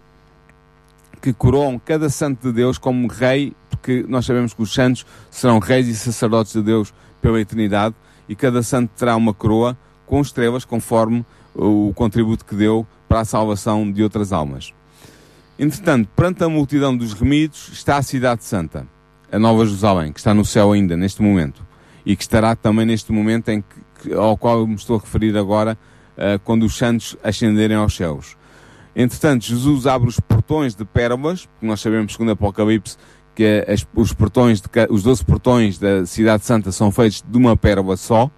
que 1.20 1.32
coroam 1.32 1.78
cada 1.78 2.08
santo 2.08 2.48
de 2.48 2.52
Deus 2.54 2.78
como 2.78 3.08
rei, 3.08 3.54
porque 3.70 4.04
nós 4.08 4.26
sabemos 4.26 4.54
que 4.54 4.62
os 4.62 4.72
santos 4.72 5.04
serão 5.30 5.58
reis 5.58 5.88
e 5.88 5.94
sacerdotes 5.94 6.52
de 6.52 6.62
Deus 6.62 6.92
pela 7.20 7.40
eternidade, 7.40 7.94
e 8.28 8.34
cada 8.34 8.62
santo 8.62 8.90
terá 8.96 9.16
uma 9.16 9.34
coroa 9.34 9.76
com 10.06 10.20
estrelas, 10.20 10.64
conforme 10.64 11.24
o 11.54 11.92
contributo 11.94 12.44
que 12.44 12.54
deu 12.54 12.86
para 13.08 13.20
a 13.20 13.24
salvação 13.24 13.90
de 13.90 14.02
outras 14.02 14.32
almas. 14.32 14.72
Entretanto, 15.58 16.08
perante 16.14 16.44
a 16.44 16.48
multidão 16.48 16.96
dos 16.96 17.12
remidos 17.12 17.70
está 17.72 17.96
a 17.96 18.02
cidade 18.02 18.44
santa, 18.44 18.86
a 19.30 19.38
Nova 19.38 19.64
Jerusalém, 19.64 20.12
que 20.12 20.20
está 20.20 20.32
no 20.32 20.44
céu 20.44 20.72
ainda, 20.72 20.96
neste 20.96 21.20
momento, 21.20 21.66
e 22.06 22.14
que 22.14 22.22
estará 22.22 22.54
também 22.54 22.86
neste 22.86 23.10
momento 23.10 23.48
em 23.48 23.64
que, 24.00 24.14
ao 24.14 24.36
qual 24.36 24.60
eu 24.60 24.66
me 24.66 24.76
estou 24.76 24.96
a 24.96 25.00
referir 25.00 25.36
agora, 25.36 25.76
uh, 26.16 26.38
quando 26.44 26.64
os 26.64 26.76
santos 26.76 27.16
ascenderem 27.24 27.76
aos 27.76 27.96
céus. 27.96 28.37
Entretanto, 28.94 29.44
Jesus 29.44 29.86
abre 29.86 30.08
os 30.08 30.18
portões 30.18 30.74
de 30.74 30.84
pérolas, 30.84 31.46
porque 31.46 31.66
nós 31.66 31.80
sabemos, 31.80 32.12
segundo 32.12 32.32
Apocalipse, 32.32 32.96
que 33.34 33.64
as, 33.68 33.86
os 33.94 34.12
portões, 34.12 34.60
de, 34.60 34.68
os 34.90 35.02
12 35.02 35.24
portões 35.24 35.78
da 35.78 36.04
Cidade 36.04 36.44
Santa 36.44 36.72
são 36.72 36.90
feitos 36.90 37.24
de 37.26 37.38
uma 37.38 37.56
pérola 37.56 37.96
só. 37.96 38.30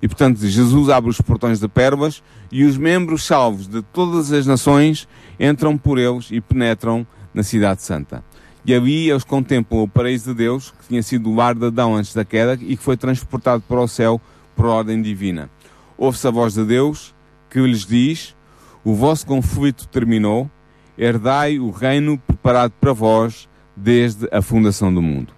E, 0.00 0.08
portanto, 0.08 0.40
Jesus 0.40 0.88
abre 0.88 1.10
os 1.10 1.20
portões 1.20 1.60
de 1.60 1.68
pérolas 1.68 2.22
e 2.50 2.64
os 2.64 2.76
membros 2.76 3.24
salvos 3.24 3.68
de 3.68 3.82
todas 3.82 4.32
as 4.32 4.46
nações 4.46 5.06
entram 5.38 5.76
por 5.76 5.98
eles 5.98 6.28
e 6.30 6.40
penetram 6.40 7.06
na 7.34 7.42
Cidade 7.42 7.82
Santa. 7.82 8.24
E 8.64 8.74
ali 8.74 9.10
eles 9.10 9.24
contemplam 9.24 9.82
o 9.82 9.88
paraíso 9.88 10.30
de 10.30 10.38
Deus, 10.38 10.70
que 10.70 10.88
tinha 10.88 11.02
sido 11.02 11.28
o 11.28 11.34
lar 11.34 11.54
de 11.54 11.66
Adão 11.66 11.94
antes 11.94 12.14
da 12.14 12.24
queda 12.24 12.54
e 12.54 12.76
que 12.76 12.82
foi 12.82 12.96
transportado 12.96 13.62
para 13.66 13.80
o 13.80 13.88
céu 13.88 14.20
por 14.54 14.66
ordem 14.66 15.02
divina. 15.02 15.50
Ouve-se 15.98 16.26
a 16.26 16.30
voz 16.30 16.54
de 16.54 16.64
Deus 16.64 17.14
que 17.50 17.60
lhes 17.60 17.84
diz: 17.84 18.34
o 18.84 18.94
vosso 18.94 19.26
conflito 19.26 19.86
terminou, 19.88 20.50
herdai 20.98 21.58
o 21.58 21.70
reino 21.70 22.18
preparado 22.18 22.72
para 22.80 22.92
vós 22.92 23.48
desde 23.76 24.28
a 24.32 24.42
fundação 24.42 24.92
do 24.92 25.00
mundo. 25.00 25.32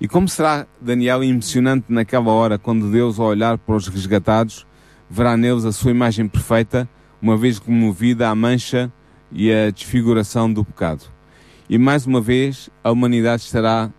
E 0.00 0.06
como 0.06 0.28
será 0.28 0.66
Daniel 0.80 1.24
emocionante 1.24 1.86
naquela 1.88 2.30
hora, 2.30 2.58
quando 2.58 2.90
Deus, 2.90 3.18
ao 3.18 3.26
olhar 3.26 3.56
para 3.56 3.76
os 3.76 3.88
resgatados, 3.88 4.66
verá 5.08 5.36
neles 5.36 5.64
a 5.64 5.72
sua 5.72 5.90
imagem 5.90 6.28
perfeita, 6.28 6.88
uma 7.22 7.36
vez 7.36 7.58
comovida 7.58 8.28
à 8.28 8.34
mancha 8.34 8.92
e 9.32 9.50
à 9.50 9.70
desfiguração 9.70 10.52
do 10.52 10.64
pecado. 10.64 11.04
E 11.68 11.78
mais 11.78 12.06
uma 12.06 12.20
vez, 12.20 12.68
a 12.82 12.90
humanidade 12.90 13.42
estará 13.42 13.90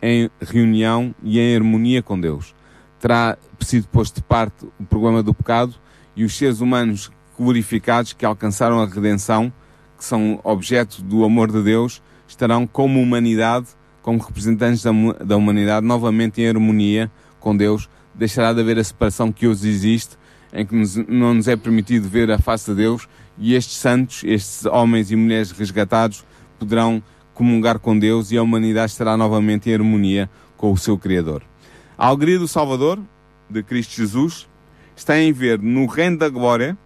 em 0.00 0.30
reunião 0.40 1.14
e 1.22 1.38
em 1.38 1.54
harmonia 1.54 2.02
com 2.02 2.18
Deus. 2.18 2.54
Terá 2.98 3.36
sido 3.60 3.86
posto 3.88 4.16
de 4.16 4.22
parte 4.22 4.66
o 4.80 4.84
problema 4.84 5.22
do 5.22 5.34
pecado 5.34 5.74
e 6.16 6.24
os 6.24 6.36
seres 6.36 6.60
humanos 6.60 7.10
glorificados 7.38 8.12
que 8.12 8.24
alcançaram 8.24 8.80
a 8.80 8.86
redenção, 8.86 9.52
que 9.96 10.04
são 10.04 10.40
objeto 10.42 11.02
do 11.02 11.24
amor 11.24 11.50
de 11.50 11.62
Deus, 11.62 12.02
estarão 12.26 12.66
como 12.66 13.00
humanidade, 13.00 13.68
como 14.02 14.18
representantes 14.18 14.82
da, 14.82 14.90
da 15.24 15.36
humanidade, 15.36 15.86
novamente 15.86 16.40
em 16.40 16.48
harmonia 16.48 17.10
com 17.38 17.56
Deus. 17.56 17.88
Deixará 18.14 18.52
de 18.52 18.60
haver 18.60 18.78
a 18.78 18.84
separação 18.84 19.32
que 19.32 19.46
hoje 19.46 19.68
existe, 19.68 20.18
em 20.52 20.66
que 20.66 20.74
não 21.08 21.34
nos 21.34 21.48
é 21.48 21.56
permitido 21.56 22.08
ver 22.08 22.30
a 22.30 22.38
face 22.38 22.70
de 22.70 22.76
Deus, 22.76 23.08
e 23.38 23.54
estes 23.54 23.76
santos, 23.76 24.22
estes 24.24 24.66
homens 24.66 25.10
e 25.10 25.16
mulheres 25.16 25.50
resgatados, 25.50 26.24
poderão 26.58 27.02
comungar 27.32 27.78
com 27.78 27.98
Deus 27.98 28.30
e 28.30 28.36
a 28.36 28.42
humanidade 28.42 28.92
estará 28.92 29.16
novamente 29.16 29.70
em 29.70 29.74
harmonia 29.74 30.28
com 30.56 30.70
o 30.70 30.76
seu 30.76 30.98
Criador. 30.98 31.42
A 31.96 32.08
alegria 32.08 32.38
do 32.38 32.46
Salvador, 32.46 33.00
de 33.48 33.62
Cristo 33.62 33.96
Jesus, 33.96 34.48
está 34.94 35.18
em 35.18 35.32
ver 35.32 35.58
no 35.58 35.86
reino 35.86 36.18
da 36.18 36.28
glória 36.28 36.76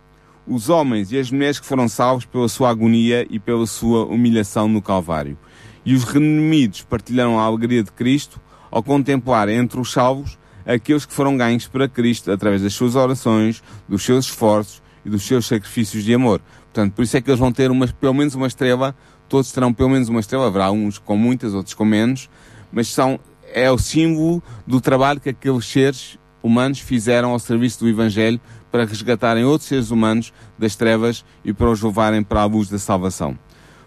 os 0.46 0.68
homens 0.68 1.12
e 1.12 1.18
as 1.18 1.30
mulheres 1.30 1.58
que 1.58 1.66
foram 1.66 1.88
salvos 1.88 2.24
pela 2.24 2.48
sua 2.48 2.70
agonia 2.70 3.26
e 3.28 3.38
pela 3.38 3.66
sua 3.66 4.04
humilhação 4.04 4.68
no 4.68 4.80
Calvário. 4.80 5.36
E 5.84 5.94
os 5.94 6.04
redimidos 6.04 6.82
partilharão 6.82 7.38
a 7.38 7.44
alegria 7.44 7.82
de 7.82 7.92
Cristo 7.92 8.40
ao 8.70 8.82
contemplar 8.82 9.48
entre 9.48 9.80
os 9.80 9.92
salvos 9.92 10.38
aqueles 10.66 11.06
que 11.06 11.12
foram 11.12 11.36
ganhos 11.36 11.68
para 11.68 11.88
Cristo 11.88 12.30
através 12.32 12.60
das 12.60 12.74
suas 12.74 12.96
orações, 12.96 13.62
dos 13.88 14.02
seus 14.02 14.26
esforços 14.26 14.82
e 15.04 15.08
dos 15.08 15.22
seus 15.22 15.46
sacrifícios 15.46 16.02
de 16.02 16.12
amor. 16.12 16.40
Portanto, 16.64 16.92
por 16.92 17.02
isso 17.02 17.16
é 17.16 17.20
que 17.20 17.30
eles 17.30 17.38
vão 17.38 17.52
ter 17.52 17.70
uma, 17.70 17.86
pelo 17.86 18.14
menos 18.14 18.34
uma 18.34 18.48
estrela, 18.48 18.94
todos 19.28 19.52
terão 19.52 19.72
pelo 19.72 19.90
menos 19.90 20.08
uma 20.08 20.20
estrela, 20.20 20.48
haverá 20.48 20.70
uns 20.72 20.98
com 20.98 21.16
muitas, 21.16 21.54
outros 21.54 21.74
com 21.74 21.84
menos, 21.84 22.28
mas 22.72 22.88
são, 22.88 23.20
é 23.54 23.70
o 23.70 23.78
símbolo 23.78 24.42
do 24.66 24.80
trabalho 24.80 25.20
que 25.20 25.28
aqueles 25.28 25.64
seres 25.66 26.18
humanos 26.42 26.80
fizeram 26.80 27.30
ao 27.30 27.38
serviço 27.38 27.80
do 27.80 27.88
Evangelho 27.88 28.40
para 28.76 28.84
resgatarem 28.84 29.42
outros 29.42 29.70
seres 29.70 29.90
humanos 29.90 30.34
das 30.58 30.76
trevas 30.76 31.24
e 31.42 31.50
para 31.50 31.70
os 31.70 31.80
levarem 31.80 32.22
para 32.22 32.42
a 32.42 32.44
luz 32.44 32.68
da 32.68 32.78
salvação. 32.78 33.38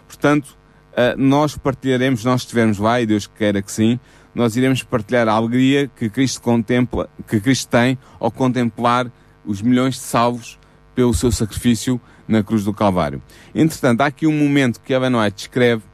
Portanto, 0.08 0.58
eh, 0.94 1.14
nós 1.16 1.56
partilharemos, 1.56 2.24
nós 2.24 2.40
estivermos 2.40 2.78
lá, 2.78 3.00
e 3.00 3.06
Deus 3.06 3.28
queira 3.28 3.62
que 3.62 3.70
sim, 3.70 4.00
nós 4.34 4.56
iremos 4.56 4.82
partilhar 4.82 5.28
a 5.28 5.32
alegria 5.32 5.86
que 5.86 6.10
Cristo 6.10 6.42
contempla, 6.42 7.08
que 7.28 7.40
Cristo 7.40 7.68
tem 7.68 7.96
ao 8.18 8.32
contemplar 8.32 9.08
os 9.46 9.62
milhões 9.62 9.94
de 9.94 10.00
salvos 10.00 10.58
pelo 10.92 11.14
seu 11.14 11.30
sacrifício 11.30 12.00
na 12.26 12.42
cruz 12.42 12.64
do 12.64 12.74
Calvário. 12.74 13.22
Entretanto, 13.54 14.00
há 14.00 14.06
aqui 14.06 14.26
um 14.26 14.36
momento 14.36 14.80
que 14.80 14.92
Ellen 14.92 15.14
White 15.14 15.36
descreve 15.36 15.84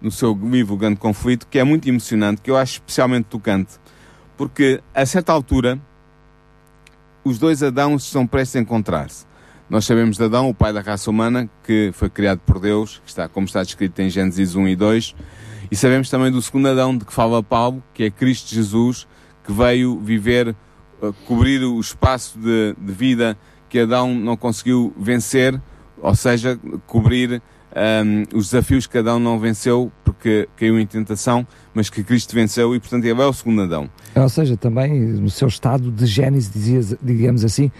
no 0.00 0.10
seu 0.10 0.32
livro 0.32 0.74
Grande 0.74 0.96
Conflito, 0.96 1.46
que 1.50 1.58
é 1.58 1.64
muito 1.64 1.86
emocionante, 1.86 2.40
que 2.40 2.50
eu 2.50 2.56
acho 2.56 2.76
especialmente 2.76 3.26
tocante, 3.26 3.74
porque 4.38 4.80
a 4.94 5.04
certa 5.04 5.34
altura 5.34 5.78
os 7.24 7.38
dois 7.38 7.62
Adãos 7.62 8.04
estão 8.04 8.26
prestes 8.26 8.56
a 8.56 8.60
encontrar-se. 8.60 9.26
Nós 9.70 9.84
sabemos 9.84 10.18
de 10.18 10.24
Adão, 10.24 10.50
o 10.50 10.54
pai 10.54 10.72
da 10.72 10.80
raça 10.80 11.10
humana, 11.10 11.48
que 11.64 11.90
foi 11.94 12.10
criado 12.10 12.40
por 12.40 12.60
Deus, 12.60 13.00
que 13.04 13.08
está, 13.08 13.28
como 13.28 13.46
está 13.46 13.62
descrito 13.62 14.02
em 14.02 14.10
Gênesis 14.10 14.54
1 14.54 14.68
e 14.68 14.76
2, 14.76 15.14
e 15.70 15.76
sabemos 15.76 16.10
também 16.10 16.30
do 16.30 16.42
segundo 16.42 16.68
Adão, 16.68 16.94
de 16.96 17.04
que 17.06 17.12
fala 17.12 17.42
Paulo, 17.42 17.82
que 17.94 18.04
é 18.04 18.10
Cristo 18.10 18.54
Jesus, 18.54 19.06
que 19.42 19.50
veio 19.50 19.98
viver, 19.98 20.54
uh, 21.00 21.12
cobrir 21.26 21.64
o 21.64 21.80
espaço 21.80 22.38
de, 22.38 22.74
de, 22.78 22.92
vida 22.92 23.38
que 23.70 23.78
Adão 23.78 24.14
não 24.14 24.36
conseguiu 24.36 24.92
vencer, 24.98 25.58
ou 26.02 26.14
seja, 26.14 26.60
cobrir 26.86 27.40
um, 27.74 28.36
os 28.36 28.50
desafios 28.50 28.86
que 28.86 28.98
Adão 28.98 29.18
não 29.18 29.38
venceu, 29.38 29.90
porque 30.04 30.48
caiu 30.56 30.78
em 30.78 30.86
tentação, 30.86 31.46
mas 31.74 31.88
que 31.88 32.02
Cristo 32.02 32.34
venceu 32.34 32.74
e, 32.74 32.80
portanto, 32.80 33.04
ele 33.04 33.20
é 33.20 33.24
o 33.24 33.32
segundo 33.32 33.62
Adão. 33.62 33.88
Ou 34.14 34.28
seja, 34.28 34.56
também 34.56 35.00
no 35.00 35.30
seu 35.30 35.48
estado 35.48 35.90
de 35.90 36.06
Gênesis, 36.06 36.96
digamos 37.02 37.44
assim, 37.44 37.70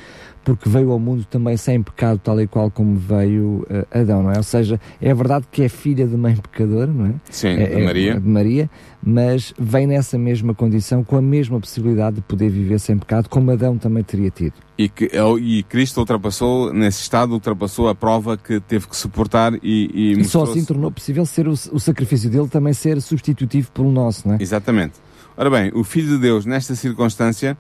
porque 0.45 0.69
veio 0.69 0.91
ao 0.91 0.99
mundo 0.99 1.25
também 1.25 1.57
sem 1.57 1.83
pecado, 1.83 2.21
tal 2.23 2.41
e 2.41 2.47
qual 2.47 2.71
como 2.71 2.97
veio 2.97 3.67
uh, 3.71 3.99
Adão, 3.99 4.23
não 4.23 4.33
é? 4.33 4.37
Ou 4.37 4.43
seja, 4.43 4.81
é 5.01 5.15
verdade 5.15 5.47
que 5.51 5.63
é 5.63 5.69
filha 5.69 6.07
de 6.07 6.17
mãe 6.17 6.37
pecadora, 6.37 6.89
não 6.89 7.07
é? 7.07 7.15
Sim, 7.31 7.49
é, 7.49 7.67
de 7.67 7.83
Maria. 7.83 8.13
É, 8.13 8.21
de 8.21 8.29
Maria, 8.29 8.71
mas 9.03 9.55
vem 9.59 9.87
nessa 9.87 10.19
mesma 10.19 10.55
condição, 10.55 11.05
com 11.05 11.17
a 11.17 11.23
mesma 11.23 11.59
possibilidade 11.61 12.17
de 12.17 12.23
poder 12.23 12.49
viver 12.49 12.79
sem 12.79 12.99
pecado, 12.99 13.29
como 13.29 13.51
Adão 13.51 13.79
também 13.79 14.03
teria 14.03 14.31
tido. 14.31 14.55
E, 14.77 14.89
que, 14.89 15.11
e 15.41 15.63
Cristo 15.65 15.99
ultrapassou, 15.99 16.73
nesse 16.73 17.03
estado, 17.03 17.33
ultrapassou 17.33 17.89
a 17.89 17.95
prova 17.95 18.37
que 18.37 18.59
teve 18.61 18.89
que 18.89 18.97
suportar 18.97 19.55
e, 19.63 19.91
e, 19.95 20.21
e 20.21 20.25
só 20.25 20.43
assim 20.45 20.65
tornou 20.65 20.91
possível 20.91 21.25
ser 21.25 21.47
o, 21.47 21.53
o 21.53 21.79
sacrifício 21.79 22.29
dele 22.29 22.49
também 22.49 22.73
ser 22.73 23.01
substitutivo 23.01 23.71
pelo 23.71 23.93
nosso, 23.93 24.27
não 24.27 24.35
é? 24.35 24.39
Exatamente. 24.41 24.95
Ora 25.37 25.49
bem, 25.51 25.71
o 25.75 25.83
Filho 25.85 26.09
de 26.09 26.19
Deus, 26.19 26.45
nesta 26.45 26.75
circunstância, 26.75 27.57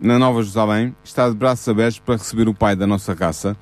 na 0.00 0.18
Nova 0.18 0.40
Jerusalém, 0.42 0.94
está 1.02 1.28
de 1.28 1.36
braços 1.36 1.68
abertos 1.68 1.98
para 1.98 2.16
receber 2.16 2.48
o 2.48 2.54
pai 2.54 2.74
da 2.74 2.86
nossa 2.86 3.14
raça, 3.14 3.56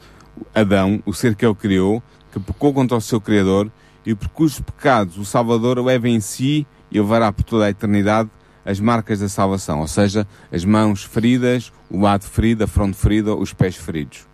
Adão, 0.54 1.02
o 1.04 1.12
ser 1.12 1.34
que 1.34 1.44
ele 1.44 1.54
criou, 1.54 2.02
que 2.32 2.40
pecou 2.40 2.72
contra 2.72 2.96
o 2.96 3.00
seu 3.00 3.20
Criador 3.20 3.70
e 4.04 4.14
por 4.14 4.28
cujos 4.28 4.60
pecados 4.60 5.18
o 5.18 5.24
Salvador 5.24 5.78
leva 5.78 6.08
em 6.08 6.20
si 6.20 6.66
e 6.90 6.98
levará 6.98 7.32
por 7.32 7.44
toda 7.44 7.66
a 7.66 7.70
eternidade 7.70 8.30
as 8.64 8.78
marcas 8.80 9.20
da 9.20 9.28
salvação, 9.28 9.80
ou 9.80 9.88
seja, 9.88 10.26
as 10.50 10.64
mãos 10.64 11.02
feridas, 11.02 11.72
o 11.90 12.00
lado 12.00 12.24
ferido, 12.24 12.64
a 12.64 12.66
fronte 12.66 12.96
ferida, 12.96 13.34
os 13.34 13.52
pés 13.52 13.76
feridos. 13.76 14.26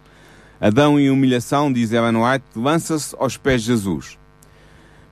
Adão, 0.60 0.98
em 0.98 1.10
humilhação, 1.10 1.72
diz 1.72 1.92
Ellen 1.92 2.16
White, 2.16 2.44
lança-se 2.54 3.16
aos 3.18 3.36
pés 3.36 3.62
de 3.62 3.68
Jesus. 3.68 4.18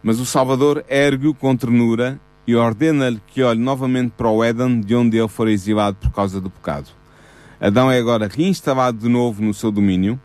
Mas 0.02 0.20
o 0.20 0.26
Salvador 0.26 0.84
ergue-o 0.88 1.34
com 1.34 1.56
ternura 1.56 2.20
e 2.46 2.54
ordena-lhe 2.54 3.20
que 3.26 3.42
olhe 3.42 3.60
novamente 3.60 4.12
para 4.16 4.30
o 4.30 4.42
Éden, 4.42 4.80
de 4.80 4.94
onde 4.94 5.18
ele 5.18 5.28
fora 5.28 5.50
exilado 5.50 5.96
por 5.96 6.10
causa 6.12 6.40
do 6.40 6.48
pecado. 6.48 6.88
Adão 7.60 7.90
é 7.90 7.98
agora 7.98 8.28
reinstalado 8.28 8.98
de 8.98 9.08
novo 9.08 9.42
no 9.42 9.52
seu 9.52 9.70
domínio. 9.70 10.20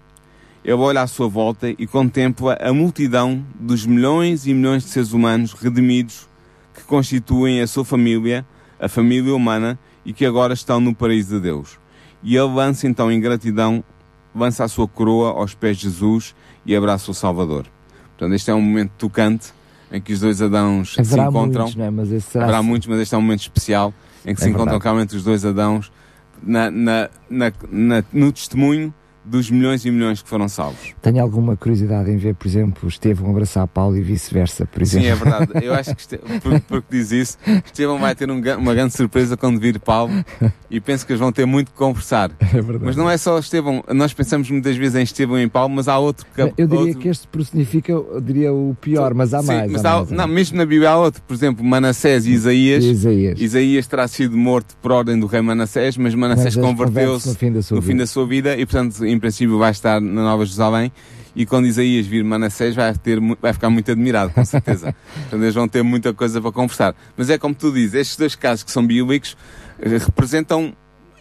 Ele 0.64 0.74
olha 0.74 1.02
à 1.02 1.08
sua 1.08 1.28
volta 1.28 1.70
e 1.70 1.88
contempla 1.88 2.58
a 2.62 2.72
multidão 2.72 3.44
dos 3.60 3.86
milhões 3.86 4.46
e 4.46 4.54
milhões 4.54 4.84
de 4.84 4.90
seres 4.90 5.12
humanos 5.12 5.54
redimidos 5.54 6.28
que 6.76 6.84
constituem 6.84 7.62
a 7.62 7.68
sua 7.68 7.84
família, 7.84 8.46
a 8.80 8.88
família 8.88 9.34
humana, 9.34 9.80
e 10.06 10.14
que 10.14 10.26
agora 10.26 10.54
estão 10.54 10.80
no 10.80 10.94
paraíso 10.94 11.36
de 11.36 11.42
Deus. 11.42 11.80
E 12.24 12.36
ele 12.36 12.54
lança 12.54 12.88
então 12.88 13.12
em 13.12 13.20
gratidão, 13.20 13.84
lança 14.36 14.64
a 14.64 14.68
sua 14.68 14.88
coroa 14.88 15.30
aos 15.32 15.56
pés 15.56 15.78
de 15.78 15.84
Jesus 15.84 16.36
e 16.66 16.76
abraça 16.76 17.10
o 17.10 17.14
Salvador. 17.14 17.66
Portanto, 18.10 18.36
este 18.36 18.52
é 18.52 18.54
um 18.54 18.62
momento 18.62 18.92
tocante 18.98 19.54
em 19.92 20.00
que 20.02 20.14
os 20.14 20.20
dois 20.22 20.42
Adãos 20.42 20.96
Haverá 20.98 21.24
se 21.24 21.30
encontram. 21.30 21.66
Muitos, 21.66 21.82
é? 21.82 21.90
mas 21.90 22.12
esse 22.12 22.32
será 22.32 22.44
Haverá 22.46 22.64
muitos, 22.64 22.88
mas 22.88 23.00
este 23.00 23.14
é 23.16 23.18
um 23.18 23.22
momento 23.22 23.42
especial 23.42 23.94
em 24.26 24.34
que 24.34 24.42
É 24.42 24.44
se 24.44 24.50
encontram 24.50 24.66
verdade. 24.80 24.84
realmente 24.84 25.16
os 25.16 25.24
dois 25.24 25.44
Adãos 25.46 25.92
na, 26.42 26.72
na, 26.72 27.10
na, 27.30 27.52
na- 27.72 28.04
no 28.14 28.32
testemunho 28.32 28.94
dos 29.24 29.50
milhões 29.52 29.86
e 29.86 29.92
milhões 29.92 30.22
que 30.22 30.28
foram 30.28 30.48
salvos. 30.50 30.94
Tenho 31.02 31.22
alguma 31.22 31.56
curiosidade 31.56 32.10
em 32.10 32.18
ver, 32.18 32.34
por 32.36 32.48
exemplo, 32.48 32.90
Estevão 32.90 33.30
abraçar 33.30 33.68
Paulo 33.68 33.96
e 33.98 34.02
vice-versa, 34.02 34.66
por 34.66 34.86
Sim, 34.86 35.00
exemplo. 35.00 35.28
é 35.28 35.30
verdade. 35.46 35.66
Eu 35.66 35.74
acho 35.74 35.96
que, 35.96 36.02
este, 36.02 36.18
por, 36.42 36.60
porque 36.62 36.88
diz 36.90 37.12
isso, 37.12 37.38
Estevão 37.66 38.00
vai 38.00 38.16
ter 38.16 38.30
um 38.32 38.42
uma 38.58 38.74
grande 38.74 38.94
surpresa 38.96 39.38
quando 39.38 39.60
vir 39.60 39.80
Paulo 39.80 40.12
e 40.70 40.80
penso 40.80 41.06
que 41.06 41.12
eles 41.12 41.20
vão 41.20 41.32
ter 41.32 41.46
muito 41.46 41.72
que 41.72 41.78
conversar. 41.78 42.32
É 42.52 42.62
verdade. 42.62 42.84
Mas 42.86 42.96
não 42.98 43.10
é 43.10 43.18
só 43.18 43.40
Estevão, 43.40 43.84
nós 43.94 44.14
pensamos 44.14 44.50
muitas 44.50 44.76
vezes 44.76 44.96
em 44.96 45.04
Estevão 45.04 45.40
e 45.40 45.44
em 45.44 45.48
Paulo, 45.50 45.74
mas 45.74 45.88
há 45.88 45.98
outro 45.98 46.26
que. 46.36 46.42
Eu 46.42 46.68
diria 46.68 46.80
outro- 46.80 47.00
que 47.00 47.08
este 47.08 47.28
personifica, 47.28 47.92
eu 47.92 48.20
diria, 48.22 48.52
o 48.52 48.76
pior, 48.82 49.14
mas 49.14 49.34
há 49.34 49.40
Sim, 49.42 49.48
mais. 49.48 49.72
mas 49.72 49.86
há 49.86 49.92
há- 49.94 49.96
mais, 49.98 50.12
não, 50.12 50.28
mesmo 50.28 50.58
na 50.58 50.66
Bíblia 50.66 50.90
há 50.92 50.98
outro, 50.98 51.22
por 51.28 51.34
exemplo, 51.34 51.64
Manassés 51.64 52.26
e 52.26 52.32
Isaías. 52.32 52.84
Isaías. 52.84 53.40
Isaías 53.40 53.88
terá 53.88 54.08
sido 54.08 54.36
morto 54.38 54.76
por 54.82 54.92
ordem 54.92 55.18
do 55.20 55.28
rei 55.28 55.42
Manassés, 55.42 55.96
mas 55.96 56.14
Manassés 56.14 56.56
converteu-se 56.56 57.30
no 57.30 57.36
fim 57.36 57.52
da 57.52 57.60
no 57.72 57.82
fim 57.82 57.96
da 57.96 58.06
sua 58.08 58.26
vida 58.28 58.56
e, 58.58 58.66
portanto, 58.66 59.06
em 59.12 59.20
princípio 59.20 59.58
vai 59.58 59.72
estar 59.72 60.00
na 60.02 60.24
Nova 60.24 60.46
Jerusalém. 60.46 60.92
E 61.34 61.46
quando 61.46 61.66
Isaías 61.66 62.06
vir 62.06 62.24
Manassés 62.26 62.76
vai, 62.76 62.94
ter, 62.94 63.18
vai 63.42 63.54
ficar 63.54 63.70
muito 63.70 63.90
admirado, 63.90 64.34
com 64.34 64.44
certeza. 64.44 64.94
portanto, 65.16 65.42
eles 65.42 65.56
vão 65.56 65.68
ter 65.68 65.82
muita 65.82 66.14
coisa 66.14 66.42
para 66.42 66.52
conversar. 66.52 66.94
Mas 67.16 67.30
é 67.30 67.38
como 67.38 67.56
tu 67.56 67.72
dizes, 67.72 67.94
estes 67.94 68.18
dois 68.18 68.36
casos 68.36 68.64
que 68.66 68.72
são 68.72 68.86
bíblicos 68.86 69.38
eh, 69.80 69.98
representam 69.98 70.74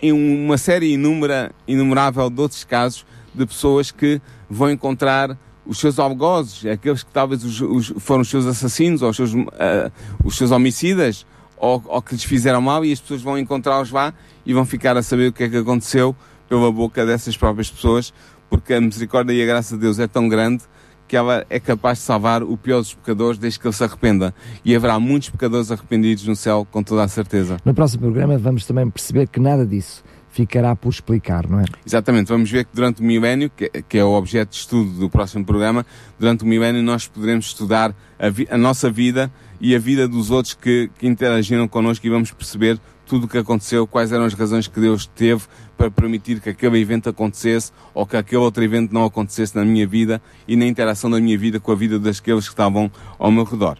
uma 0.02 0.56
série 0.58 0.92
inúmera, 0.94 1.52
inumerável 1.68 2.28
de 2.30 2.40
outros 2.40 2.64
casos 2.64 3.04
de 3.34 3.46
pessoas 3.46 3.90
que 3.90 4.20
vão 4.48 4.70
encontrar 4.70 5.36
os 5.66 5.78
seus 5.78 5.98
algozes, 5.98 6.66
aqueles 6.66 7.02
que 7.04 7.10
talvez 7.12 7.44
os, 7.44 7.60
os- 7.60 7.92
foram 7.98 8.22
os 8.22 8.28
seus 8.28 8.46
assassinos 8.46 9.02
ou 9.02 9.10
os 9.10 9.16
seus, 9.16 9.32
ah, 9.58 9.90
os 10.24 10.36
seus 10.36 10.50
homicidas 10.50 11.24
ou, 11.56 11.80
ou 11.86 12.02
que 12.02 12.14
lhes 12.14 12.24
fizeram 12.24 12.60
mal 12.62 12.84
e 12.84 12.90
as 12.92 12.98
pessoas 12.98 13.22
vão 13.22 13.38
encontrá-los 13.38 13.90
lá 13.92 14.12
e 14.44 14.52
vão 14.54 14.64
ficar 14.64 14.96
a 14.96 15.02
saber 15.02 15.28
o 15.28 15.32
que 15.32 15.44
é 15.44 15.48
que 15.48 15.56
aconteceu 15.58 16.16
pela 16.50 16.70
boca 16.70 17.06
dessas 17.06 17.36
próprias 17.36 17.70
pessoas, 17.70 18.12
porque 18.50 18.74
a 18.74 18.80
misericórdia 18.80 19.32
e 19.32 19.42
a 19.42 19.46
graça 19.46 19.76
de 19.76 19.80
Deus 19.80 19.98
é 20.00 20.06
tão 20.08 20.28
grande 20.28 20.64
que 21.06 21.16
ela 21.16 21.46
é 21.48 21.58
capaz 21.58 21.98
de 21.98 22.04
salvar 22.04 22.42
o 22.42 22.56
pior 22.56 22.78
dos 22.78 22.94
pecadores 22.94 23.38
desde 23.38 23.58
que 23.58 23.66
ele 23.66 23.74
se 23.74 23.82
arrependa. 23.82 24.34
E 24.64 24.74
haverá 24.76 24.98
muitos 25.00 25.30
pecadores 25.30 25.70
arrependidos 25.72 26.26
no 26.26 26.36
céu, 26.36 26.66
com 26.70 26.82
toda 26.82 27.02
a 27.04 27.08
certeza. 27.08 27.56
No 27.64 27.72
próximo 27.72 28.02
programa 28.02 28.36
vamos 28.36 28.66
também 28.66 28.88
perceber 28.90 29.28
que 29.28 29.40
nada 29.40 29.64
disso 29.64 30.04
ficará 30.32 30.76
por 30.76 30.88
explicar, 30.90 31.48
não 31.48 31.58
é? 31.58 31.64
Exatamente, 31.84 32.28
vamos 32.28 32.48
ver 32.48 32.64
que 32.64 32.70
durante 32.72 33.00
o 33.00 33.04
milénio, 33.04 33.50
que, 33.50 33.98
é 33.98 34.04
o 34.04 34.12
objeto 34.12 34.50
de 34.50 34.56
estudo 34.56 34.90
do 34.92 35.10
próximo 35.10 35.44
programa, 35.44 35.84
durante 36.18 36.44
o 36.44 36.46
milénio 36.46 36.80
nós 36.82 37.08
poderemos 37.08 37.46
estudar 37.46 37.92
a, 38.16 38.28
vi- 38.28 38.46
a 38.48 38.56
nossa 38.56 38.88
vida 38.88 39.28
e 39.60 39.74
a 39.74 39.78
vida 39.80 40.06
dos 40.06 40.30
outros 40.30 40.54
que, 40.54 40.88
que 40.98 41.08
interagiram 41.08 41.66
connosco 41.66 42.06
e 42.06 42.10
vamos 42.10 42.30
perceber 42.30 42.78
tudo 43.10 43.24
o 43.24 43.28
que 43.28 43.38
aconteceu, 43.38 43.88
quais 43.88 44.12
eram 44.12 44.24
as 44.24 44.34
razões 44.34 44.68
que 44.68 44.78
Deus 44.78 45.04
teve 45.04 45.42
para 45.76 45.90
permitir 45.90 46.40
que 46.40 46.48
aquele 46.48 46.78
evento 46.78 47.08
acontecesse 47.08 47.72
ou 47.92 48.06
que 48.06 48.16
aquele 48.16 48.40
outro 48.40 48.62
evento 48.62 48.94
não 48.94 49.04
acontecesse 49.04 49.56
na 49.56 49.64
minha 49.64 49.84
vida 49.84 50.22
e 50.46 50.54
na 50.54 50.64
interação 50.64 51.10
da 51.10 51.18
minha 51.18 51.36
vida 51.36 51.58
com 51.58 51.72
a 51.72 51.74
vida 51.74 51.98
daqueles 51.98 52.44
que 52.44 52.52
estavam 52.52 52.88
ao 53.18 53.32
meu 53.32 53.42
redor. 53.42 53.78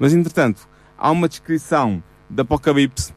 Mas, 0.00 0.12
entretanto, 0.12 0.68
há 0.98 1.12
uma 1.12 1.28
descrição 1.28 2.02
de 2.28 2.42
Apocalipse 2.42 3.14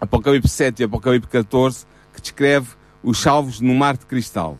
Apocalipse 0.00 0.48
7 0.48 0.80
e 0.80 0.84
Apocalipse 0.84 1.28
14, 1.28 1.86
que 2.12 2.20
descreve 2.20 2.70
os 3.04 3.18
salvos 3.18 3.60
no 3.60 3.72
mar 3.72 3.96
de 3.96 4.04
cristal. 4.04 4.58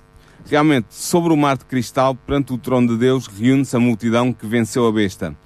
Realmente, 0.48 0.86
sobre 0.90 1.32
o 1.32 1.36
mar 1.36 1.58
de 1.58 1.64
cristal, 1.64 2.14
perante 2.14 2.52
o 2.52 2.58
trono 2.58 2.86
de 2.86 2.96
Deus, 2.96 3.26
reúne-se 3.26 3.74
a 3.74 3.80
multidão 3.80 4.32
que 4.32 4.46
venceu 4.46 4.86
a 4.86 4.92
besta, 4.92 5.36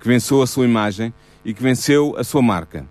que 0.00 0.08
venceu 0.08 0.42
a 0.42 0.46
sua 0.48 0.64
imagem 0.64 1.14
e 1.44 1.54
que 1.54 1.62
venceu 1.62 2.16
a 2.18 2.24
sua 2.24 2.42
marca. 2.42 2.84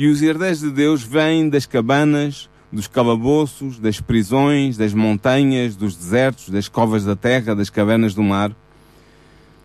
E 0.00 0.06
os 0.06 0.22
herdeiros 0.22 0.60
de 0.60 0.70
Deus 0.70 1.02
vêm 1.02 1.48
das 1.48 1.66
cabanas, 1.66 2.48
dos 2.70 2.86
calabouços, 2.86 3.80
das 3.80 4.00
prisões, 4.00 4.76
das 4.76 4.94
montanhas, 4.94 5.74
dos 5.74 5.96
desertos, 5.96 6.50
das 6.50 6.68
covas 6.68 7.04
da 7.04 7.16
terra, 7.16 7.52
das 7.52 7.68
cavernas 7.68 8.14
do 8.14 8.22
mar. 8.22 8.54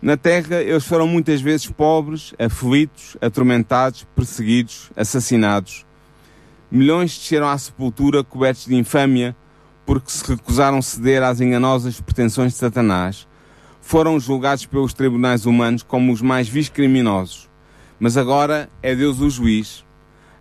Na 0.02 0.16
terra, 0.16 0.60
eles 0.60 0.84
foram 0.84 1.06
muitas 1.06 1.40
vezes 1.40 1.70
pobres, 1.70 2.34
aflitos, 2.36 3.16
atormentados, 3.20 4.08
perseguidos, 4.16 4.90
assassinados. 4.96 5.86
Milhões 6.68 7.16
desceram 7.16 7.48
à 7.48 7.56
sepultura 7.56 8.24
cobertos 8.24 8.66
de 8.66 8.74
infâmia 8.74 9.36
porque 9.86 10.10
se 10.10 10.28
recusaram 10.28 10.82
ceder 10.82 11.22
às 11.22 11.40
enganosas 11.40 12.00
pretensões 12.00 12.54
de 12.54 12.58
Satanás. 12.58 13.28
Foram 13.80 14.18
julgados 14.18 14.66
pelos 14.66 14.92
tribunais 14.92 15.46
humanos 15.46 15.84
como 15.84 16.12
os 16.12 16.20
mais 16.20 16.48
vis 16.48 16.68
criminosos. 16.68 17.48
Mas 18.00 18.16
agora 18.16 18.68
é 18.82 18.96
Deus 18.96 19.20
o 19.20 19.30
juiz. 19.30 19.84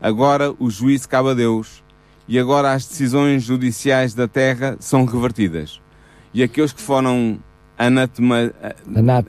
Agora 0.04 0.54
o 0.60 0.70
juízo 0.70 1.08
cabe 1.08 1.30
a 1.30 1.34
Deus. 1.34 1.82
E 2.28 2.38
agora 2.38 2.74
as 2.74 2.86
decisões 2.86 3.42
judiciais 3.44 4.14
da 4.14 4.28
terra 4.28 4.76
são 4.80 5.06
revertidas. 5.06 5.82
E 6.34 6.44
aqueles 6.44 6.74
que 6.74 6.82
foram 6.82 7.40
anatema, 7.78 8.52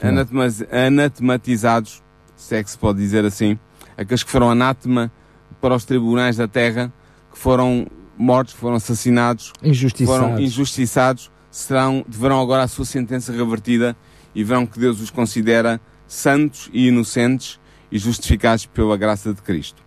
anatemas- 0.02 0.62
anatematizados, 0.70 2.02
se 2.36 2.56
é 2.56 2.62
que 2.64 2.70
se 2.70 2.76
pode 2.78 2.98
dizer 2.98 3.24
assim, 3.24 3.56
aqueles 3.96 4.22
que 4.24 4.30
foram 4.30 4.50
anátema 4.50 5.12
para 5.60 5.74
os 5.76 5.84
tribunais 5.84 6.36
da 6.36 6.48
terra, 6.48 6.92
que 7.32 7.38
foram 7.38 7.86
mortos, 8.18 8.54
foram 8.54 8.76
assassinados, 8.76 9.52
Injustiçados. 9.62 10.20
foram 10.22 10.40
injustiçados, 10.40 11.30
serão, 11.50 12.04
deverão 12.08 12.40
agora 12.40 12.64
a 12.64 12.68
sua 12.68 12.84
sentença 12.84 13.32
revertida 13.32 13.96
e 14.34 14.42
verão 14.42 14.66
que 14.66 14.78
Deus 14.78 15.00
os 15.00 15.10
considera 15.10 15.80
santos 16.06 16.68
e 16.72 16.88
inocentes 16.88 17.60
e 17.92 17.98
justificados 17.98 18.66
pela 18.66 18.96
graça 18.96 19.32
de 19.32 19.40
Cristo. 19.42 19.83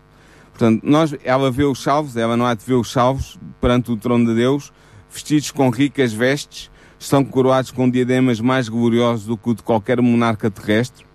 Portanto, 0.58 0.82
nós, 0.84 1.16
ela 1.24 1.52
vê 1.52 1.66
os 1.66 1.84
salvos, 1.84 2.18
ela 2.18 2.36
não 2.36 2.44
há 2.44 2.56
de 2.56 2.66
ver 2.66 2.74
os 2.74 2.92
salvos 2.92 3.38
perante 3.62 3.92
o 3.92 3.96
trono 3.96 4.26
de 4.26 4.34
Deus, 4.34 4.74
vestidos 5.08 5.52
com 5.52 5.70
ricas 5.70 6.12
vestes, 6.12 6.72
estão 6.98 7.24
coroados 7.24 7.70
com 7.70 7.88
diademas 7.88 8.42
mais 8.42 8.68
gloriosos 8.68 9.28
do 9.28 9.38
que 9.38 9.52
o 9.52 9.54
de 9.54 9.62
qualquer 9.62 10.02
monarca 10.02 10.50
terrestre. 10.50 11.06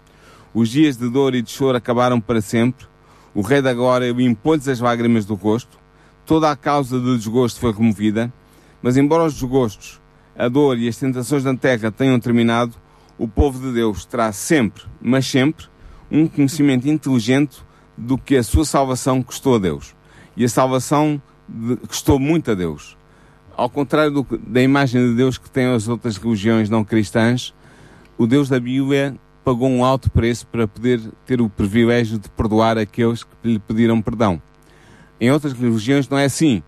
Os 0.54 0.68
dias 0.68 0.96
de 0.96 1.10
dor 1.10 1.34
e 1.34 1.42
de 1.42 1.50
choro 1.50 1.76
acabaram 1.76 2.20
para 2.20 2.40
sempre. 2.40 2.86
O 3.34 3.40
rei 3.40 3.60
da 3.60 3.74
glória 3.74 4.12
limpou-lhes 4.12 4.68
as 4.68 4.78
lágrimas 4.78 5.24
do 5.24 5.34
rosto. 5.34 5.76
Toda 6.24 6.48
a 6.48 6.54
causa 6.54 7.00
do 7.00 7.18
desgosto 7.18 7.58
foi 7.58 7.72
removida. 7.72 8.32
Mas 8.80 8.96
embora 8.96 9.24
os 9.24 9.34
desgostos, 9.34 10.00
a 10.38 10.46
dor 10.46 10.78
e 10.78 10.86
as 10.86 10.96
tentações 10.96 11.42
da 11.42 11.52
terra 11.56 11.90
tenham 11.90 12.20
terminado, 12.20 12.76
o 13.18 13.26
povo 13.26 13.58
de 13.58 13.74
Deus 13.74 14.04
terá 14.04 14.30
sempre, 14.30 14.84
mas 15.00 15.26
sempre, 15.26 15.66
um 16.08 16.28
conhecimento 16.28 16.88
inteligente 16.88 17.60
do 17.96 18.16
que 18.16 18.36
a 18.36 18.42
sua 18.42 18.64
salvação 18.64 19.22
custou 19.22 19.56
a 19.56 19.58
Deus. 19.58 19.94
E 20.36 20.44
a 20.44 20.48
salvação 20.48 21.20
de, 21.48 21.76
custou 21.76 22.18
muito 22.18 22.50
a 22.50 22.54
Deus. 22.54 22.96
Ao 23.56 23.68
contrário 23.68 24.10
do, 24.10 24.38
da 24.38 24.62
imagem 24.62 25.08
de 25.10 25.14
Deus 25.14 25.36
que 25.38 25.50
têm 25.50 25.66
as 25.66 25.88
outras 25.88 26.16
religiões 26.16 26.70
não 26.70 26.84
cristãs, 26.84 27.54
o 28.16 28.26
Deus 28.26 28.48
da 28.48 28.58
Bíblia 28.58 29.14
pagou 29.44 29.68
um 29.68 29.84
alto 29.84 30.10
preço 30.10 30.46
para 30.46 30.66
poder 30.66 31.00
ter 31.26 31.40
o 31.40 31.48
privilégio 31.48 32.18
de 32.18 32.28
perdoar 32.28 32.78
aqueles 32.78 33.24
que 33.24 33.30
lhe 33.44 33.58
pediram 33.58 34.00
perdão. 34.00 34.40
Em 35.20 35.30
outras 35.30 35.52
religiões 35.52 36.08
não 36.08 36.18
é 36.18 36.24
assim. 36.24 36.62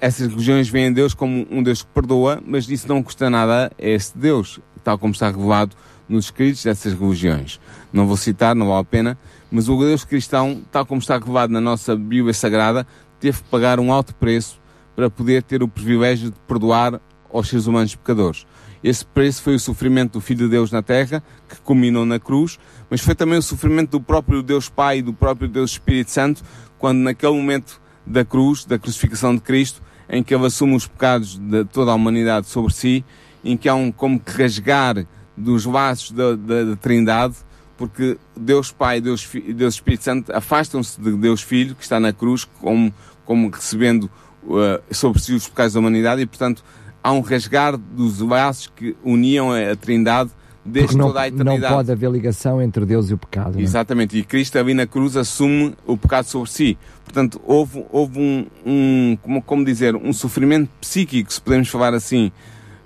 Essas 0.00 0.28
religiões 0.28 0.68
veem 0.68 0.92
Deus 0.92 1.12
como 1.14 1.46
um 1.50 1.62
Deus 1.62 1.82
que 1.82 1.88
perdoa, 1.92 2.42
mas 2.44 2.68
isso 2.68 2.88
não 2.88 3.02
custa 3.02 3.28
nada 3.28 3.70
a 3.78 3.86
esse 3.86 4.16
Deus, 4.16 4.60
tal 4.82 4.98
como 4.98 5.12
está 5.12 5.30
revelado 5.30 5.76
nos 6.08 6.26
escritos 6.26 6.62
dessas 6.64 6.92
religiões. 6.94 7.60
Não 7.92 8.06
vou 8.06 8.16
citar, 8.16 8.54
não 8.54 8.68
vale 8.68 8.80
a 8.80 8.84
pena, 8.84 9.18
mas 9.52 9.68
o 9.68 9.78
Deus 9.78 10.02
cristão, 10.02 10.62
tal 10.72 10.86
como 10.86 10.98
está 10.98 11.18
revelado 11.18 11.52
na 11.52 11.60
nossa 11.60 11.94
Bíblia 11.94 12.32
Sagrada, 12.32 12.86
teve 13.20 13.42
que 13.42 13.48
pagar 13.50 13.78
um 13.78 13.92
alto 13.92 14.14
preço 14.14 14.58
para 14.96 15.10
poder 15.10 15.42
ter 15.42 15.62
o 15.62 15.68
privilégio 15.68 16.30
de 16.30 16.36
perdoar 16.48 16.98
aos 17.30 17.48
seres 17.48 17.66
humanos 17.66 17.94
pecadores. 17.94 18.46
Esse 18.82 19.04
preço 19.04 19.42
foi 19.42 19.54
o 19.54 19.60
sofrimento 19.60 20.14
do 20.14 20.20
Filho 20.22 20.46
de 20.46 20.48
Deus 20.48 20.72
na 20.72 20.82
terra, 20.82 21.22
que 21.48 21.60
culminou 21.60 22.06
na 22.06 22.18
cruz, 22.18 22.58
mas 22.88 23.02
foi 23.02 23.14
também 23.14 23.38
o 23.38 23.42
sofrimento 23.42 23.90
do 23.90 24.00
próprio 24.00 24.42
Deus 24.42 24.70
Pai 24.70 24.98
e 24.98 25.02
do 25.02 25.12
próprio 25.12 25.46
Deus 25.46 25.72
Espírito 25.72 26.10
Santo, 26.10 26.42
quando 26.78 26.98
naquele 26.98 27.32
momento 27.32 27.80
da 28.06 28.24
cruz, 28.24 28.64
da 28.64 28.78
crucificação 28.78 29.34
de 29.34 29.42
Cristo, 29.42 29.82
em 30.08 30.22
que 30.22 30.34
ele 30.34 30.46
assume 30.46 30.74
os 30.74 30.86
pecados 30.86 31.38
de 31.38 31.64
toda 31.66 31.92
a 31.92 31.94
humanidade 31.94 32.46
sobre 32.48 32.72
si, 32.72 33.04
em 33.44 33.56
que 33.56 33.68
há 33.68 33.74
um 33.74 33.92
como 33.92 34.18
que 34.18 34.32
rasgar 34.32 35.06
dos 35.36 35.66
laços 35.66 36.10
da, 36.10 36.34
da, 36.34 36.64
da 36.64 36.76
Trindade, 36.76 37.36
porque 37.82 38.16
Deus 38.36 38.70
Pai 38.70 38.98
e 38.98 39.00
Deus, 39.00 39.28
Deus 39.56 39.74
Espírito 39.74 40.04
Santo 40.04 40.32
afastam-se 40.32 41.00
de 41.00 41.10
Deus 41.16 41.42
Filho, 41.42 41.74
que 41.74 41.82
está 41.82 41.98
na 41.98 42.12
cruz, 42.12 42.44
como, 42.44 42.94
como 43.24 43.50
recebendo 43.50 44.08
uh, 44.44 44.80
sobre 44.94 45.20
si 45.20 45.34
os 45.34 45.48
pecados 45.48 45.72
da 45.72 45.80
humanidade, 45.80 46.22
e 46.22 46.26
portanto 46.26 46.62
há 47.02 47.10
um 47.10 47.18
rasgar 47.18 47.76
dos 47.76 48.20
laços 48.20 48.72
que 48.76 48.96
uniam 49.02 49.50
a, 49.50 49.74
Trindade 49.74 50.30
desde 50.64 50.96
não, 50.96 51.08
toda 51.08 51.22
a 51.22 51.26
eternidade. 51.26 51.60
Não 51.60 51.70
pode 51.70 51.90
haver 51.90 52.08
ligação 52.08 52.62
entre 52.62 52.86
Deus 52.86 53.10
e 53.10 53.14
o 53.14 53.18
pecado. 53.18 53.58
É? 53.58 53.62
Exatamente, 53.62 54.16
e 54.16 54.22
Cristo 54.22 54.56
ali 54.60 54.74
na 54.74 54.86
cruz 54.86 55.16
assume 55.16 55.74
o 55.84 55.96
pecado 55.96 56.26
sobre 56.26 56.50
si. 56.50 56.78
Portanto, 57.02 57.40
houve, 57.44 57.84
houve 57.90 58.20
um, 58.20 58.46
um 58.64 59.18
como, 59.20 59.42
como, 59.42 59.64
dizer, 59.64 59.96
um 59.96 60.12
sofrimento 60.12 60.70
psíquico, 60.80 61.32
se 61.32 61.40
podemos 61.40 61.68
falar 61.68 61.94
assim, 61.94 62.30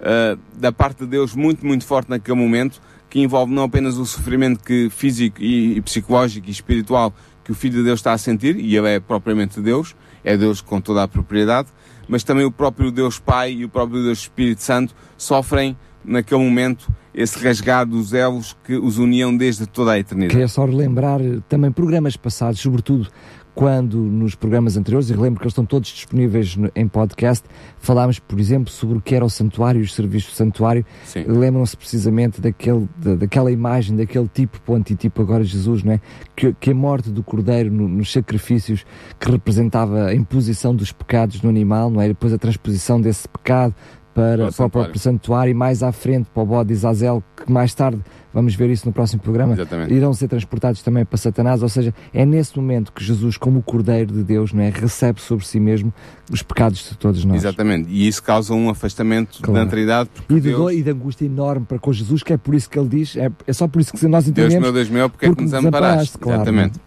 uh, 0.00 0.38
da 0.59 0.72
parte 0.72 1.00
de 1.00 1.06
Deus 1.06 1.35
muito, 1.35 1.66
muito 1.66 1.85
forte 1.85 2.09
naquele 2.09 2.38
momento, 2.38 2.80
que 3.08 3.20
envolve 3.20 3.52
não 3.52 3.64
apenas 3.64 3.96
o 3.98 4.06
sofrimento 4.06 4.62
que 4.62 4.90
físico 4.90 5.40
e, 5.40 5.76
e 5.76 5.80
psicológico 5.80 6.48
e 6.48 6.50
espiritual 6.50 7.14
que 7.44 7.52
o 7.52 7.54
Filho 7.54 7.78
de 7.78 7.84
Deus 7.84 8.00
está 8.00 8.12
a 8.12 8.18
sentir, 8.18 8.56
e 8.56 8.76
ele 8.76 8.88
é 8.88 9.00
propriamente 9.00 9.60
Deus, 9.60 9.94
é 10.24 10.36
Deus 10.36 10.60
com 10.60 10.80
toda 10.80 11.04
a 11.04 11.08
propriedade, 11.08 11.68
mas 12.08 12.24
também 12.24 12.44
o 12.44 12.50
próprio 12.50 12.90
Deus 12.90 13.20
Pai 13.20 13.52
e 13.52 13.64
o 13.64 13.68
próprio 13.68 14.02
Deus 14.02 14.20
Espírito 14.20 14.62
Santo 14.62 14.94
sofrem 15.16 15.76
naquele 16.04 16.42
momento 16.42 16.88
esse 17.14 17.42
rasgar 17.42 17.86
dos 17.86 18.12
elos 18.12 18.56
que 18.64 18.76
os 18.76 18.98
uniam 18.98 19.34
desde 19.34 19.66
toda 19.66 19.92
a 19.92 19.98
eternidade. 19.98 20.32
Queria 20.32 20.48
só 20.48 20.64
relembrar 20.64 21.20
também 21.48 21.70
programas 21.70 22.16
passados, 22.16 22.60
sobretudo 22.60 23.08
quando 23.56 23.96
nos 23.96 24.34
programas 24.34 24.76
anteriores, 24.76 25.08
e 25.08 25.14
relembro 25.14 25.40
que 25.40 25.44
eles 25.44 25.52
estão 25.52 25.64
todos 25.64 25.88
disponíveis 25.88 26.58
em 26.74 26.86
podcast, 26.86 27.42
falámos, 27.78 28.18
por 28.18 28.38
exemplo, 28.38 28.70
sobre 28.70 28.98
o 28.98 29.00
que 29.00 29.14
era 29.14 29.24
o 29.24 29.30
santuário 29.30 29.80
e 29.80 29.82
os 29.82 29.94
serviços 29.94 30.34
do 30.34 30.36
santuário. 30.36 30.84
Lembram-se 31.26 31.74
precisamente 31.74 32.38
daquele, 32.38 32.86
da, 32.98 33.14
daquela 33.14 33.50
imagem, 33.50 33.96
daquele 33.96 34.28
tipo, 34.28 34.60
o 34.70 34.74
antitipo 34.74 35.22
agora 35.22 35.42
Jesus, 35.42 35.82
não 35.82 35.94
é? 35.94 36.00
Que, 36.36 36.52
que 36.52 36.70
a 36.70 36.74
morte 36.74 37.08
do 37.08 37.22
cordeiro 37.22 37.72
no, 37.72 37.88
nos 37.88 38.12
sacrifícios 38.12 38.84
que 39.18 39.30
representava 39.30 40.04
a 40.04 40.14
imposição 40.14 40.76
dos 40.76 40.92
pecados 40.92 41.40
no 41.40 41.48
animal, 41.48 41.88
não 41.88 42.02
é? 42.02 42.08
Depois 42.08 42.34
a 42.34 42.38
transposição 42.38 43.00
desse 43.00 43.26
pecado 43.26 43.74
para, 44.16 44.50
para 44.50 44.64
o 44.64 44.70
próprio 44.70 44.98
santuário 44.98 45.50
e 45.50 45.55
mais 45.55 45.83
à 45.83 45.92
frente 45.92 46.31
para 46.33 46.42
o 46.42 46.46
bode 46.46 46.74
de 46.74 46.81
que 46.81 47.52
mais 47.52 47.74
tarde, 47.74 48.00
vamos 48.33 48.55
ver 48.55 48.70
isso 48.70 48.87
no 48.87 48.92
próximo 48.92 49.20
programa, 49.20 49.52
Exatamente. 49.52 49.92
irão 49.92 50.14
ser 50.14 50.26
transportados 50.26 50.81
também 50.81 51.05
para 51.05 51.18
Satanás, 51.18 51.62
ou 51.62 51.68
seja, 51.68 51.92
é 52.14 52.24
nesse 52.24 52.57
momento 52.57 52.92
que 52.92 53.05
Jesus, 53.05 53.37
como 53.37 53.59
o 53.59 53.62
Cordeiro 53.62 54.14
de 54.14 54.24
Deus, 54.24 54.55
não 54.55 54.62
é, 54.62 54.70
recebe 54.70 55.20
sobre 55.20 55.46
si 55.46 55.61
mesmo 55.61 55.92
os 56.33 56.42
pecados 56.42 56.88
de 56.88 56.96
todos 56.96 57.26
nós. 57.26 57.37
Exatamente, 57.37 57.90
e 57.90 58.09
isso 58.09 58.22
causa 58.22 58.55
um 58.55 58.70
afastamento 58.70 59.38
claro. 59.42 59.52
da 59.52 59.66
antridade. 59.66 60.09
E 60.31 60.35
de, 60.35 60.40
Deus... 60.40 60.72
e 60.72 60.83
de 60.83 60.90
angústia 60.90 61.26
enorme 61.26 61.66
para 61.66 61.79
com 61.79 61.92
Jesus, 61.92 62.22
que 62.22 62.33
é 62.33 62.38
por 62.38 62.55
isso 62.55 62.70
que 62.70 62.79
ele 62.79 62.88
diz, 62.88 63.16
é, 63.16 63.31
é 63.46 63.52
só 63.52 63.68
por 63.68 63.83
isso 63.83 63.92
que 63.92 64.09
nós 64.09 64.26
entendemos... 64.26 64.55
Deus 64.55 64.62
meu, 64.62 64.72
Deus 64.72 64.88
meu, 64.88 65.11
porque, 65.11 65.26
porque 65.26 65.42
é 65.42 65.46
que 65.46 65.52
nos 65.52 65.66
amparaste? 65.66 66.16
Claro, 66.16 66.38
Exatamente. 66.38 66.81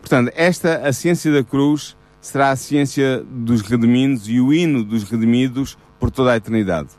Portanto, 0.00 0.30
esta, 0.36 0.86
a 0.86 0.92
ciência 0.92 1.32
da 1.32 1.42
cruz, 1.42 1.96
será 2.20 2.50
a 2.50 2.56
ciência 2.56 3.24
dos 3.28 3.60
redimidos 3.60 4.28
e 4.28 4.40
o 4.40 4.52
hino 4.52 4.84
dos 4.84 5.02
redimidos 5.02 5.76
por 6.06 6.10
toda 6.12 6.32
a 6.32 6.36
eternidade 6.36 6.90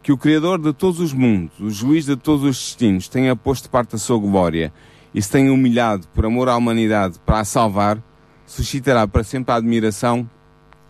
que 0.00 0.12
o 0.12 0.16
Criador 0.16 0.60
de 0.60 0.72
todos 0.72 1.00
os 1.00 1.12
mundos, 1.12 1.58
o 1.58 1.70
juiz 1.70 2.04
de 2.04 2.14
todos 2.14 2.44
os 2.44 2.56
destinos, 2.56 3.08
tenha 3.08 3.34
posto 3.34 3.64
de 3.64 3.68
parte 3.68 3.92
da 3.92 3.98
sua 3.98 4.16
glória 4.16 4.72
e 5.12 5.20
se 5.20 5.28
tenha 5.28 5.52
humilhado 5.52 6.06
por 6.14 6.24
amor 6.24 6.48
à 6.48 6.56
humanidade 6.56 7.18
para 7.26 7.40
a 7.40 7.44
salvar, 7.44 8.00
suscitará 8.46 9.08
para 9.08 9.24
sempre 9.24 9.52
a 9.52 9.56
admiração 9.56 10.28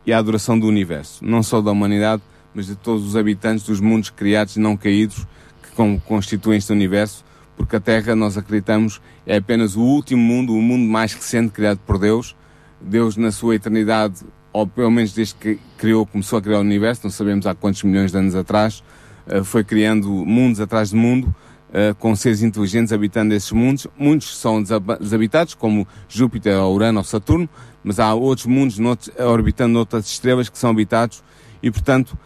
e 0.05 0.13
a 0.13 0.19
adoração 0.19 0.59
do 0.59 0.67
universo, 0.67 1.25
não 1.25 1.43
só 1.43 1.63
da 1.63 1.71
humanidade, 1.71 2.23
mas 2.53 2.67
de 2.67 2.77
todos 2.77 3.07
os 3.07 3.17
habitantes 3.17 3.65
dos 3.65 3.81
mundos 3.81 4.11
criados 4.11 4.57
e 4.57 4.61
não 4.61 4.77
caídos 4.77 5.27
que 5.63 6.01
constituem 6.05 6.59
este 6.59 6.73
universo, 6.73 7.25
porque 7.57 7.77
a 7.77 7.81
Terra, 7.81 8.15
nós 8.15 8.37
acreditamos, 8.37 9.01
é 9.25 9.39
apenas 9.39 9.75
o 9.75 9.81
último 9.81 10.21
mundo, 10.21 10.53
o 10.53 10.61
mundo 10.61 10.87
mais 10.87 11.15
recente 11.15 11.51
criado 11.51 11.79
por 11.87 11.97
Deus. 11.99 12.37
Deus, 12.79 13.17
na 13.17 13.33
sua 13.33 13.55
eternidade, 13.55 14.23
ou 14.55 14.69
pelo 14.69 14.91
menos 14.91 15.13
desde 15.13 15.35
que 15.35 15.59
criou, 15.77 16.07
começou 16.07 16.39
a 16.39 16.43
criar 16.43 16.59
o 16.59 16.61
universo, 16.61 17.01
não 17.03 17.11
sabemos 17.11 17.45
há 17.45 17.57
quantos 17.57 17.83
milhões 17.83 18.13
de 18.13 18.19
anos 18.19 18.37
atrás, 18.37 18.85
eh, 19.27 19.43
foi 19.43 19.65
criando 19.65 20.09
mundos 20.09 20.61
atrás 20.61 20.91
de 20.91 20.97
mundo, 20.97 21.35
eh, 21.73 21.93
com 21.99 22.15
seres 22.15 22.41
inteligentes 22.41 22.93
habitando 22.93 23.35
esses 23.35 23.51
mundos. 23.51 23.89
Muitos 23.99 24.39
são 24.39 24.63
desabitados, 24.63 25.55
como 25.55 25.89
Júpiter, 26.09 26.57
Urano 26.63 26.99
ou 26.99 27.05
Saturno, 27.05 27.49
mas 27.83 27.99
há 27.99 28.15
outros 28.15 28.47
mundos 28.47 28.79
orbitando 29.19 29.77
outras 29.77 30.07
estrelas 30.07 30.49
que 30.49 30.57
são 30.57 30.71
habitados 30.71 31.25
e, 31.61 31.69
portanto, 31.69 32.17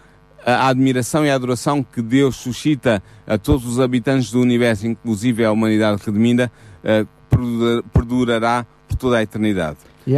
a 0.44 0.68
admiração 0.68 1.24
e 1.24 1.30
a 1.30 1.34
adoração 1.34 1.82
que 1.82 2.02
Deus 2.02 2.36
suscita 2.36 3.02
a 3.26 3.38
todos 3.38 3.64
os 3.64 3.80
habitantes 3.80 4.30
do 4.30 4.40
universo, 4.42 4.86
inclusive 4.86 5.46
a 5.46 5.50
humanidade 5.50 6.02
redimida, 6.04 6.52
eh, 6.84 7.06
perdurará 7.90 8.66
por 8.86 8.96
toda 8.96 9.16
a 9.16 9.22
eternidade. 9.22 9.87
E 10.08 10.14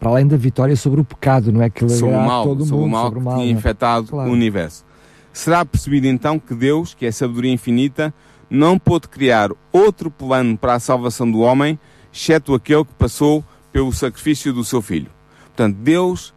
para 0.00 0.08
além 0.08 0.26
da 0.26 0.38
vitória 0.38 0.74
sobre 0.74 1.02
o 1.02 1.04
pecado, 1.04 1.52
não 1.52 1.60
é 1.60 1.68
que 1.68 1.84
ele 1.84 1.92
sobre 1.92 2.14
o 2.14 2.18
mal, 2.18 2.44
todo 2.44 2.64
sobre 2.64 2.82
o 2.82 2.88
mal 2.88 3.04
sobre 3.04 3.18
o 3.18 3.22
mal 3.22 3.34
que 3.34 3.40
tinha 3.42 3.54
é? 3.54 3.58
infectado 3.58 4.06
claro. 4.06 4.30
o 4.30 4.32
universo. 4.32 4.86
Será 5.34 5.66
percebido 5.66 6.06
então 6.06 6.38
que 6.38 6.54
Deus, 6.54 6.94
que 6.94 7.04
é 7.04 7.12
sabedoria 7.12 7.52
infinita, 7.52 8.14
não 8.48 8.78
pôde 8.78 9.06
criar 9.06 9.50
outro 9.70 10.10
plano 10.10 10.56
para 10.56 10.72
a 10.72 10.80
salvação 10.80 11.30
do 11.30 11.40
homem, 11.40 11.78
exceto 12.10 12.54
aquele 12.54 12.86
que 12.86 12.94
passou 12.94 13.44
pelo 13.70 13.92
sacrifício 13.92 14.50
do 14.50 14.64
seu 14.64 14.80
filho. 14.80 15.10
Portanto, 15.48 15.76
Deus 15.76 16.32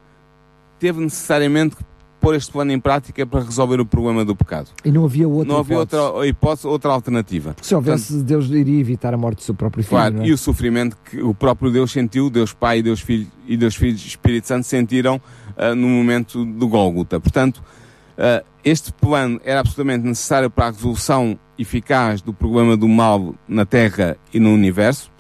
teve 0.78 1.00
necessariamente 1.00 1.78
que 1.78 1.86
pôr 2.20 2.36
este 2.36 2.52
plano 2.52 2.72
em 2.72 2.80
prática 2.80 3.26
para 3.26 3.42
resolver 3.42 3.80
o 3.80 3.86
problema 3.86 4.26
do 4.26 4.36
pecado. 4.36 4.70
E 4.84 4.92
não 4.92 5.06
havia 5.06 5.28
outra 5.28 5.54
Não 5.54 5.60
havia 5.60 5.76
hipótese. 5.76 6.02
outra 6.02 6.28
hipótese, 6.28 6.68
outra 6.68 6.92
alternativa. 6.92 7.54
Porque 7.54 7.68
se 7.68 7.76
houvesse, 7.76 8.08
Portanto, 8.08 8.28
Deus 8.28 8.50
iria 8.50 8.80
evitar 8.80 9.14
a 9.14 9.18
morte 9.18 9.38
do 9.38 9.44
seu 9.44 9.56
próprio 9.56 9.84
filho. 9.84 9.98
Claro, 9.98 10.22
é? 10.22 10.28
e 10.28 10.34
o 10.34 10.38
sofrimento 10.38 10.98
que 11.10 11.22
o 11.22 11.34
próprio 11.34 11.72
Deus 11.72 11.92
sentiu, 11.92 12.30
Deus 12.30 12.54
Pai, 12.54 12.82
Deus 12.82 13.00
Filho 13.00 13.28
e 13.48 13.56
Deus 13.56 13.76
Filho 13.76 13.96
Espírito 13.96 14.48
Santo 14.48 14.66
sentiram 14.66 15.22
uh, 15.58 15.76
no 15.76 15.88
momento 15.88 16.44
do 16.46 16.68
Gólgota. 16.68 17.20
Portanto, 17.20 17.64
Uh, 18.18 18.44
este 18.66 18.92
plano 18.92 19.40
era 19.46 19.60
absolutamente 19.60 20.04
necessário 20.04 20.50
para 20.50 20.66
a 20.66 20.72
resolução 20.72 21.38
eficaz 21.58 22.20
do 22.20 22.34
problema 22.34 22.76
do 22.76 22.88
mal 22.88 23.36
na 23.48 23.64
Terra 23.64 24.18
e 24.34 24.40
no 24.40 24.52
universo, 24.52 25.12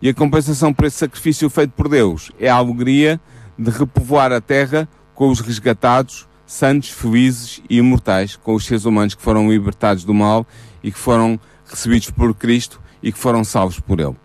e 0.00 0.08
a 0.08 0.14
compensação 0.14 0.72
por 0.72 0.86
esse 0.86 0.96
sacrifício 0.96 1.50
feito 1.50 1.72
por 1.72 1.90
Deus 1.90 2.32
é 2.40 2.48
a 2.48 2.54
alegria 2.54 3.20
de 3.58 3.70
repovoar 3.70 4.32
a 4.32 4.40
Terra 4.40 4.88
com 5.14 5.28
os 5.28 5.40
resgatados, 5.40 6.26
santos, 6.48 6.88
felizes 6.88 7.62
e 7.68 7.76
imortais, 7.76 8.34
com 8.34 8.54
os 8.54 8.64
seres 8.64 8.86
humanos 8.86 9.14
que 9.14 9.22
foram 9.22 9.50
libertados 9.52 10.02
do 10.02 10.14
mal 10.14 10.46
e 10.82 10.90
que 10.90 10.98
foram 10.98 11.38
recebidos 11.68 12.10
por 12.10 12.34
Cristo 12.34 12.80
e 13.02 13.12
que 13.12 13.18
foram 13.18 13.44
salvos 13.44 13.78
por 13.78 14.00
Ele. 14.00 14.16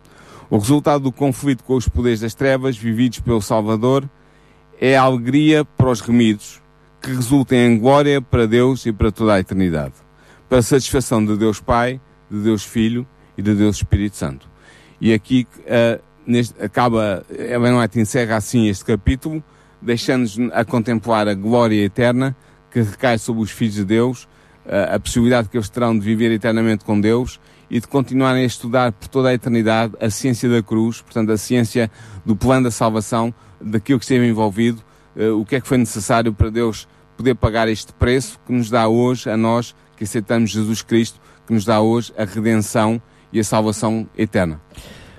O 0.48 0.56
resultado 0.56 1.04
do 1.04 1.12
conflito 1.12 1.62
com 1.62 1.76
os 1.76 1.86
poderes 1.86 2.20
das 2.20 2.34
trevas, 2.34 2.78
vividos 2.78 3.20
pelo 3.20 3.42
Salvador, 3.42 4.08
é 4.80 4.96
a 4.96 5.02
alegria 5.02 5.66
para 5.66 5.90
os 5.90 6.00
remidos, 6.00 6.62
que 7.02 7.10
resultem 7.10 7.58
em 7.74 7.78
glória 7.78 8.22
para 8.22 8.46
Deus 8.46 8.86
e 8.86 8.92
para 8.92 9.12
toda 9.12 9.34
a 9.34 9.40
eternidade, 9.40 9.94
para 10.48 10.58
a 10.58 10.62
satisfação 10.62 11.22
de 11.24 11.36
Deus 11.36 11.60
Pai, 11.60 12.00
de 12.30 12.40
Deus 12.40 12.64
Filho 12.64 13.06
e 13.36 13.42
de 13.42 13.54
Deus 13.54 13.76
Espírito 13.76 14.16
Santo. 14.16 14.48
E 14.98 15.12
aqui 15.12 15.46
uh, 15.60 16.02
neste, 16.26 16.54
acaba, 16.62 17.22
não 17.60 17.82
é, 17.82 17.88
encerra 17.96 18.36
assim 18.36 18.68
este 18.68 18.84
capítulo, 18.84 19.44
deixando-nos 19.84 20.38
a 20.52 20.64
contemplar 20.64 21.28
a 21.28 21.34
glória 21.34 21.84
eterna 21.84 22.36
que 22.70 22.80
recai 22.80 23.18
sobre 23.18 23.42
os 23.42 23.50
filhos 23.50 23.74
de 23.74 23.84
Deus, 23.84 24.26
a 24.92 24.98
possibilidade 24.98 25.48
que 25.48 25.56
eles 25.56 25.68
terão 25.68 25.96
de 25.96 26.04
viver 26.04 26.32
eternamente 26.32 26.84
com 26.84 27.00
Deus 27.00 27.38
e 27.70 27.80
de 27.80 27.86
continuarem 27.86 28.42
a 28.42 28.46
estudar 28.46 28.92
por 28.92 29.08
toda 29.08 29.28
a 29.28 29.34
eternidade 29.34 29.94
a 30.00 30.10
ciência 30.10 30.48
da 30.48 30.62
cruz, 30.62 31.00
portanto, 31.00 31.32
a 31.32 31.36
ciência 31.36 31.90
do 32.24 32.34
plano 32.34 32.64
da 32.64 32.70
salvação, 32.70 33.32
daquilo 33.60 33.98
que 33.98 34.04
esteve 34.04 34.26
envolvido, 34.26 34.82
uh, 35.16 35.38
o 35.38 35.44
que 35.44 35.56
é 35.56 35.60
que 35.60 35.66
foi 35.68 35.78
necessário 35.78 36.32
para 36.32 36.50
Deus 36.50 36.88
poder 37.16 37.34
pagar 37.34 37.68
este 37.68 37.92
preço 37.92 38.38
que 38.46 38.52
nos 38.52 38.70
dá 38.70 38.88
hoje 38.88 39.30
a 39.30 39.36
nós 39.36 39.74
que 39.96 40.04
aceitamos 40.04 40.50
Jesus 40.50 40.82
Cristo, 40.82 41.20
que 41.46 41.52
nos 41.52 41.64
dá 41.64 41.80
hoje 41.80 42.12
a 42.18 42.24
redenção 42.24 43.00
e 43.32 43.38
a 43.38 43.44
salvação 43.44 44.08
eterna. 44.16 44.60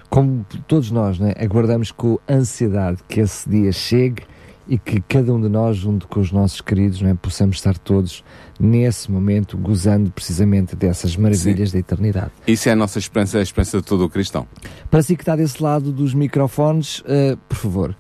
Como 0.10 0.46
todos 0.68 0.92
nós, 0.92 1.20
né, 1.20 1.34
aguardamos 1.40 1.92
com 1.92 2.20
ansiedade 2.30 3.00
que 3.08 3.22
esse 3.22 3.50
dia 3.50 3.72
chegue 3.72 4.24
e 4.68 4.78
que 4.78 5.00
cada 5.02 5.34
um 5.34 5.40
de 5.40 5.48
nós, 5.48 5.78
junto 5.78 6.08
com 6.08 6.20
os 6.20 6.32
nossos 6.32 6.62
queridos, 6.62 7.02
né, 7.02 7.16
possamos 7.22 7.58
estar 7.58 7.78
todos 7.78 8.24
nesse 8.60 9.12
momento 9.12 9.58
gozando 9.58 10.10
precisamente 10.12 10.76
dessas 10.76 11.16
maravilhas 11.16 11.70
Sim. 11.70 11.78
da 11.78 11.80
eternidade. 11.80 12.32
Isso 12.48 12.68
é 12.70 12.72
a 12.72 12.76
nossa 12.76 12.98
esperança, 12.98 13.38
a 13.38 13.42
esperança 13.42 13.78
de 13.78 13.84
todo 13.84 14.06
o 14.06 14.10
cristão. 14.10 14.48
Para 14.90 15.02
si 15.02 15.16
que 15.16 15.22
está 15.22 15.36
desse 15.36 15.62
lado 15.62 15.92
dos 15.92 16.14
microfones, 16.14 17.00
uh, 17.02 17.38
por 17.48 17.58
favor, 17.58 17.96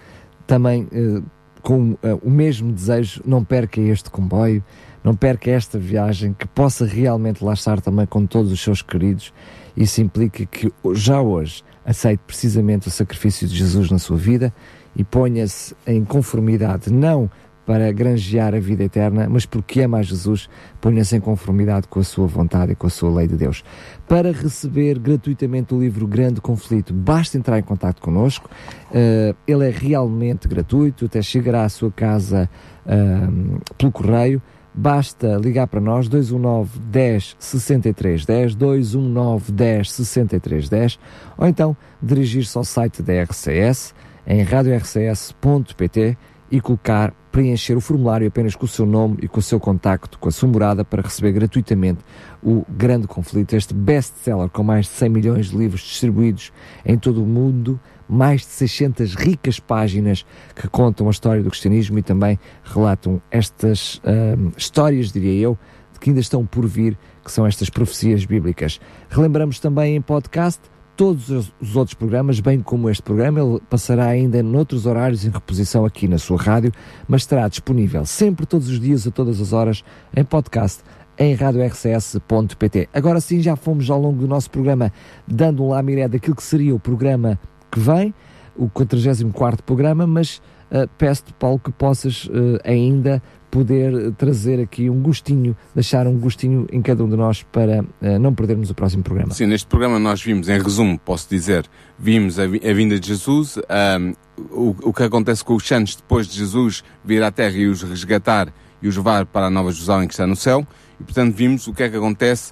também 0.48 0.84
uh, 0.84 1.24
com 1.62 1.92
uh, 1.92 1.98
o 2.24 2.30
mesmo 2.30 2.72
desejo, 2.72 3.22
não 3.26 3.44
perca 3.44 3.80
este 3.80 4.10
comboio, 4.10 4.64
não 5.04 5.16
perca 5.16 5.52
esta 5.52 5.78
viagem, 5.78 6.34
que 6.34 6.48
possa 6.48 6.86
realmente 6.86 7.44
lá 7.44 7.54
estar 7.54 7.80
também 7.80 8.08
com 8.08 8.26
todos 8.26 8.52
os 8.52 8.60
seus 8.60 8.82
queridos. 8.82 9.32
Isso 9.78 10.02
implica 10.02 10.46
que 10.46 10.72
já 10.94 11.22
hoje 11.22 11.64
aceite 11.86 12.22
precisamente 12.26 12.88
o 12.88 12.92
sacrifício 12.92 13.48
de 13.48 13.56
Jesus 13.56 13.92
na 13.92 14.00
sua 14.00 14.18
vida 14.18 14.52
e 14.96 15.04
ponha-se 15.04 15.76
em 15.86 16.04
conformidade, 16.04 16.92
não 16.92 17.30
para 17.66 17.92
granjear 17.92 18.54
a 18.54 18.60
vida 18.60 18.84
eterna, 18.84 19.28
mas 19.28 19.46
porque 19.46 19.82
ama 19.82 19.98
a 19.98 20.02
Jesus, 20.04 20.48
ponha-se 20.80 21.16
em 21.16 21.20
conformidade 21.20 21.88
com 21.88 22.00
a 22.00 22.04
sua 22.04 22.28
vontade 22.28 22.74
e 22.74 22.76
com 22.76 22.86
a 22.86 22.90
sua 22.90 23.10
lei 23.10 23.28
de 23.28 23.36
Deus. 23.36 23.64
Para 24.08 24.32
receber 24.32 25.00
gratuitamente 25.00 25.74
o 25.74 25.80
livro 25.80 26.06
Grande 26.06 26.40
Conflito, 26.40 26.94
basta 26.94 27.38
entrar 27.38 27.58
em 27.58 27.64
contato 27.64 28.02
connosco. 28.02 28.50
Uh, 28.92 29.36
ele 29.48 29.68
é 29.68 29.72
realmente 29.72 30.48
gratuito, 30.48 31.06
até 31.06 31.22
chegará 31.22 31.64
à 31.64 31.70
sua 31.70 31.92
casa 31.92 32.48
uh, 32.86 33.60
pelo 33.78 33.92
correio. 33.92 34.42
Basta 34.78 35.38
ligar 35.38 35.68
para 35.68 35.80
nós 35.80 36.10
219 36.10 36.80
10 36.80 37.38
63 37.40 38.26
10 38.26 38.56
219 38.56 39.52
10 39.54 39.92
63 39.92 40.68
10 40.68 41.00
ou 41.38 41.48
então 41.48 41.78
dirigir-se 42.04 42.58
ao 42.58 42.66
site 42.66 43.02
da 43.02 43.24
RCS 43.24 43.96
em 44.28 44.42
radiorcs.pt 44.42 46.18
e 46.52 46.62
colocar, 46.62 47.12
preencher 47.32 47.76
o 47.76 47.82
formulário 47.82 48.28
apenas 48.28 48.56
com 48.56 48.66
o 48.66 48.68
seu 48.68 48.86
nome 48.86 49.18
e 49.22 49.28
com 49.28 49.40
o 49.40 49.44
seu 49.44 49.60
contacto, 49.60 50.20
com 50.20 50.30
a 50.30 50.32
sua 50.32 50.48
morada, 50.48 50.86
para 50.86 51.02
receber 51.02 51.32
gratuitamente 51.32 52.00
o 52.42 52.64
Grande 52.70 53.08
Conflito, 53.08 53.56
este 53.56 53.74
best-seller 53.74 54.50
com 54.50 54.64
mais 54.64 54.86
de 54.86 54.92
100 54.92 55.10
milhões 55.10 55.50
de 55.50 55.58
livros 55.58 55.82
distribuídos 55.82 56.54
em 56.86 56.98
todo 56.98 57.24
o 57.24 57.26
mundo, 57.26 57.80
mais 58.08 58.42
de 58.42 58.48
600 58.48 59.16
ricas 59.16 59.60
páginas 59.60 60.26
que 60.56 60.68
contam 60.68 61.08
a 61.08 61.12
história 61.12 61.42
do 61.42 61.50
cristianismo 61.50 61.98
e 61.98 62.04
também 62.04 62.40
relatam 62.64 63.22
estas 63.32 64.00
hum, 64.06 64.52
histórias, 64.56 65.12
diria 65.12 65.42
eu, 65.42 65.58
que 66.00 66.12
ainda 66.12 66.22
estão 66.22 66.46
por 66.46 66.68
vir, 66.68 66.98
que 67.24 67.32
são 67.32 67.48
estas 67.48 67.70
profecias 67.70 68.26
bíblicas. 68.26 68.80
Relembramos 69.10 69.60
também 69.60 69.96
em 69.96 70.02
podcast 70.02 70.62
todos 70.96 71.30
os 71.30 71.76
outros 71.76 71.94
programas, 71.94 72.40
bem 72.40 72.62
como 72.62 72.90
este 72.90 73.04
programa. 73.04 73.40
Ele 73.40 73.60
passará 73.70 74.08
ainda 74.08 74.42
noutros 74.42 74.86
horários 74.86 75.26
em 75.26 75.30
reposição 75.30 75.86
aqui 75.86 76.08
na 76.08 76.18
sua 76.18 76.38
rádio, 76.38 76.72
mas 77.08 77.22
estará 77.22 77.48
disponível 77.48 78.06
sempre, 78.06 78.46
todos 78.46 78.70
os 78.70 78.80
dias, 78.80 79.06
a 79.06 79.12
todas 79.12 79.42
as 79.42 79.54
horas, 79.54 79.84
em 80.16 80.24
podcast 80.24 80.84
em 81.18 81.34
radiorcs.pt. 81.34 82.90
Agora 82.94 83.22
sim, 83.22 83.42
já 83.42 83.56
fomos 83.56 83.90
ao 83.90 84.00
longo 84.00 84.20
do 84.20 84.28
nosso 84.28 84.50
programa 84.50 84.92
dando 85.28 85.64
um 85.64 85.70
lamiré 85.70 86.08
daquilo 86.08 86.36
que 86.36 86.44
seria 86.44 86.76
o 86.76 86.80
programa 86.80 87.40
que 87.72 87.80
vem, 87.80 88.14
o 88.56 88.70
44 88.70 89.64
programa, 89.64 90.06
mas 90.06 90.42
uh, 90.84 90.90
peço-te, 90.98 91.34
Paulo, 91.34 91.60
que 91.60 91.72
possas 91.72 92.26
uh, 92.26 92.60
ainda 92.64 93.22
poder 93.50 94.12
trazer 94.14 94.60
aqui 94.60 94.90
um 94.90 95.02
gostinho, 95.02 95.56
deixar 95.74 96.08
um 96.08 96.20
gostinho 96.20 96.68
em 96.72 96.82
cada 96.82 97.04
um 97.04 97.10
de 97.10 97.16
nós 97.16 97.42
para 97.44 97.84
uh, 97.84 98.20
não 98.20 98.34
perdermos 98.36 98.70
o 98.70 98.76
próximo 98.76 99.02
programa. 99.02 99.34
Sim, 99.34 99.46
neste 99.46 99.68
programa 99.68 99.98
nós 99.98 100.22
vimos, 100.22 100.50
em 100.50 100.62
resumo, 100.62 101.00
posso 101.00 101.30
dizer, 101.30 101.66
vimos 101.98 102.38
a, 102.38 102.44
a 102.44 102.74
vinda 102.74 103.00
de 103.00 103.08
Jesus, 103.08 103.58
um, 103.58 104.14
o, 104.52 104.76
o 104.90 104.94
que 104.94 105.04
acontece 105.04 105.44
com 105.44 105.56
os 105.56 105.66
santos 105.66 105.96
depois 105.96 106.28
de 106.28 106.38
Jesus 106.38 106.84
vir 107.04 107.24
à 107.24 107.32
Terra 107.32 107.56
e 107.56 107.68
os 107.68 107.82
resgatar 107.82 108.54
e 108.82 108.88
os 108.90 108.98
levar 108.98 109.26
para 109.26 109.48
a 109.48 109.50
Nova 109.50 109.72
Jerusalém 109.72 110.08
que 110.08 110.14
está 110.14 110.28
no 110.28 110.36
céu, 110.36 110.68
e 111.00 111.04
portanto 111.04 111.34
vimos 111.34 111.66
o 111.68 111.74
que 111.74 111.84
é 111.84 111.90
que 111.90 111.96
acontece, 111.96 112.52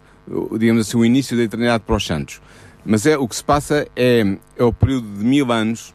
digamos 0.57 0.87
assim, 0.87 0.97
o 0.97 1.03
início 1.03 1.35
da 1.35 1.43
eternidade 1.43 1.83
para 1.85 1.95
os 1.97 2.05
santos. 2.05 2.41
Mas 2.85 3.05
é, 3.05 3.17
o 3.17 3.27
que 3.27 3.35
se 3.35 3.43
passa 3.43 3.87
é, 3.95 4.37
é 4.57 4.63
o 4.63 4.71
período 4.73 5.07
de 5.17 5.23
mil 5.23 5.51
anos 5.51 5.93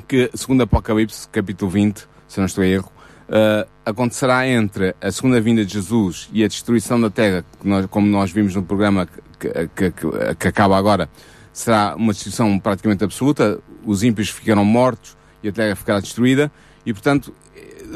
que, 0.00 0.30
segundo 0.34 0.62
Apocalipse, 0.62 1.28
capítulo 1.28 1.70
20, 1.70 2.08
se 2.28 2.38
não 2.38 2.46
estou 2.46 2.64
em 2.64 2.72
erro, 2.72 2.90
uh, 3.28 3.68
acontecerá 3.84 4.46
entre 4.46 4.94
a 5.00 5.10
segunda 5.10 5.40
vinda 5.40 5.64
de 5.64 5.72
Jesus 5.72 6.28
e 6.32 6.44
a 6.44 6.48
destruição 6.48 7.00
da 7.00 7.10
Terra, 7.10 7.44
nós, 7.62 7.86
como 7.86 8.06
nós 8.06 8.30
vimos 8.30 8.54
no 8.54 8.62
programa 8.62 9.08
que, 9.38 9.50
que, 9.74 9.90
que, 9.90 10.34
que 10.38 10.48
acaba 10.48 10.76
agora, 10.76 11.08
será 11.52 11.94
uma 11.96 12.12
destruição 12.12 12.58
praticamente 12.58 13.04
absoluta, 13.04 13.58
os 13.84 14.02
ímpios 14.02 14.28
ficarão 14.28 14.64
mortos 14.64 15.16
e 15.42 15.48
a 15.48 15.52
Terra 15.52 15.74
ficará 15.74 16.00
destruída, 16.00 16.50
e 16.84 16.92
portanto 16.92 17.34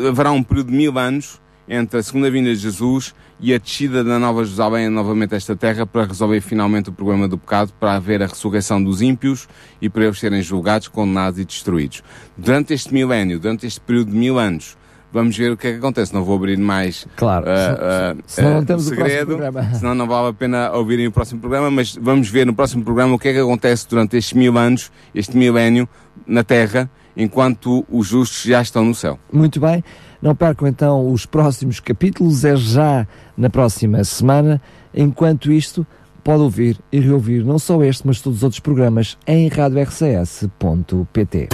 haverá 0.09 0.32
um 0.32 0.42
período 0.42 0.70
de 0.70 0.76
mil 0.76 0.98
anos 0.98 1.40
entre 1.68 1.98
a 1.98 2.02
segunda 2.02 2.30
vinda 2.30 2.50
de 2.50 2.57
Jesus 2.57 3.14
e 3.41 3.53
a 3.53 3.59
descida 3.59 4.03
da 4.05 4.18
Nova 4.18 4.45
Jerusalém 4.45 4.89
novamente 4.89 5.35
a 5.35 5.37
esta 5.37 5.57
terra 5.57 5.87
para 5.87 6.07
resolver 6.07 6.41
finalmente 6.41 6.91
o 6.91 6.93
problema 6.93 7.28
do 7.28 7.37
pecado, 7.37 7.72
para 7.78 7.95
haver 7.95 8.22
a 8.22 8.26
ressurreição 8.26 8.82
dos 8.82 9.03
ímpios 9.03 9.49
e 9.80 9.89
para 9.89 10.05
eles 10.05 10.18
serem 10.18 10.43
julgados, 10.43 10.89
condenados 10.89 11.39
e 11.39 11.45
destruídos. 11.45 12.03
Durante 12.37 12.72
este 12.72 12.93
milénio, 12.93 13.39
durante 13.39 13.66
este 13.66 13.80
período 13.80 14.11
de 14.11 14.16
mil 14.16 14.39
anos, 14.39 14.76
vamos 15.12 15.37
ver 15.37 15.53
o 15.53 15.57
que 15.57 15.68
é 15.68 15.72
que 15.72 15.78
acontece. 15.78 16.12
Não 16.12 16.24
vou 16.24 16.37
abrir 16.37 16.59
mais 16.59 17.07
claro, 17.16 17.47
uh, 17.47 18.18
uh, 18.18 18.22
senão 18.26 18.55
não 18.55 18.64
temos 18.64 18.85
segredo, 18.85 19.37
o 19.37 19.39
senão 19.78 19.95
não 19.95 20.07
vale 20.07 20.28
a 20.28 20.32
pena 20.32 20.72
ouvirem 20.72 21.07
o 21.07 21.12
próximo 21.12 21.41
programa, 21.41 21.70
mas 21.70 21.97
vamos 21.97 22.28
ver 22.28 22.45
no 22.45 22.55
próximo 22.55 22.82
programa 22.82 23.14
o 23.14 23.18
que 23.18 23.28
é 23.28 23.32
que 23.32 23.39
acontece 23.39 23.89
durante 23.89 24.16
estes 24.16 24.32
mil 24.32 24.59
anos, 24.59 24.91
este 25.14 25.37
milénio, 25.37 25.89
na 26.26 26.43
Terra, 26.43 26.91
enquanto 27.16 27.84
os 27.90 28.08
justos 28.08 28.42
já 28.42 28.62
estão 28.62 28.84
no 28.84 28.94
céu. 28.94 29.18
Muito 29.32 29.60
bem. 29.60 29.82
Não 30.20 30.34
percam 30.34 30.66
então 30.66 31.12
os 31.12 31.26
próximos 31.26 31.80
capítulos, 31.80 32.44
é 32.44 32.56
já 32.56 33.06
na 33.36 33.50
próxima 33.50 34.02
semana. 34.04 34.60
Enquanto 34.94 35.52
isto, 35.52 35.86
pode 36.22 36.42
ouvir 36.42 36.78
e 36.90 36.98
reouvir 36.98 37.44
não 37.44 37.58
só 37.58 37.82
este, 37.82 38.06
mas 38.06 38.20
todos 38.20 38.38
os 38.38 38.42
outros 38.42 38.60
programas 38.60 39.18
em 39.26 39.48
radiorcs.pt. 39.48 41.48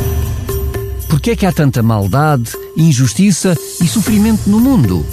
Porquê 1.09 1.33
é 1.33 1.37
que 1.37 1.45
há 1.45 1.53
tanta 1.53 1.83
maldade, 1.83 2.53
injustiça 2.77 3.57
e 3.83 3.89
sofrimento 3.89 4.49
no 4.49 4.61
mundo? 4.61 5.05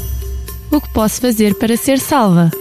O 0.71 0.79
que 0.79 0.89
posso 0.89 1.19
fazer 1.19 1.55
para 1.55 1.75
ser 1.75 1.97
salva? 1.97 2.51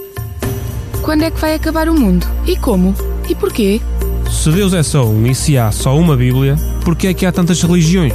Quando 1.03 1.25
é 1.25 1.31
que 1.31 1.41
vai 1.41 1.55
acabar 1.55 1.89
o 1.89 1.95
mundo? 1.95 2.27
E 2.47 2.57
como? 2.57 2.95
E 3.29 3.35
porquê? 3.35 3.81
Se 4.31 4.51
Deus 4.51 4.73
é 4.73 4.83
só 4.83 5.05
um 5.05 5.27
e 5.27 5.35
se 5.35 5.57
há 5.57 5.71
só 5.73 5.97
uma 5.97 6.17
Bíblia, 6.17 6.57
porquê 6.85 7.09
é 7.09 7.15
que 7.15 7.27
há 7.27 7.33
tantas 7.33 7.63
religiões? 7.63 8.13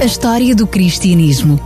A 0.00 0.04
história 0.04 0.54
do 0.54 0.66
cristianismo. 0.66 1.60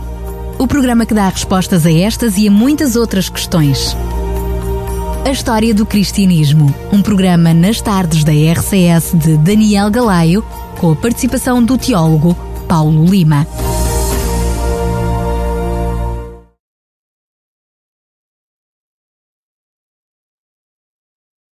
O 0.57 0.67
programa 0.67 1.05
que 1.05 1.13
dá 1.13 1.29
respostas 1.29 1.85
a 1.85 1.91
estas 1.91 2.37
e 2.37 2.47
a 2.47 2.51
muitas 2.51 2.95
outras 2.95 3.29
questões. 3.29 3.95
A 5.25 5.31
história 5.31 5.73
do 5.73 5.85
cristianismo. 5.85 6.73
Um 6.91 7.01
programa 7.01 7.53
nas 7.53 7.81
tardes 7.81 8.23
da 8.23 8.31
RCS 8.31 9.13
de 9.13 9.37
Daniel 9.37 9.89
Galaio 9.89 10.43
com 10.77 10.91
a 10.91 10.95
participação 10.95 11.63
do 11.63 11.77
teólogo 11.77 12.35
Paulo 12.67 13.05
Lima. 13.05 13.47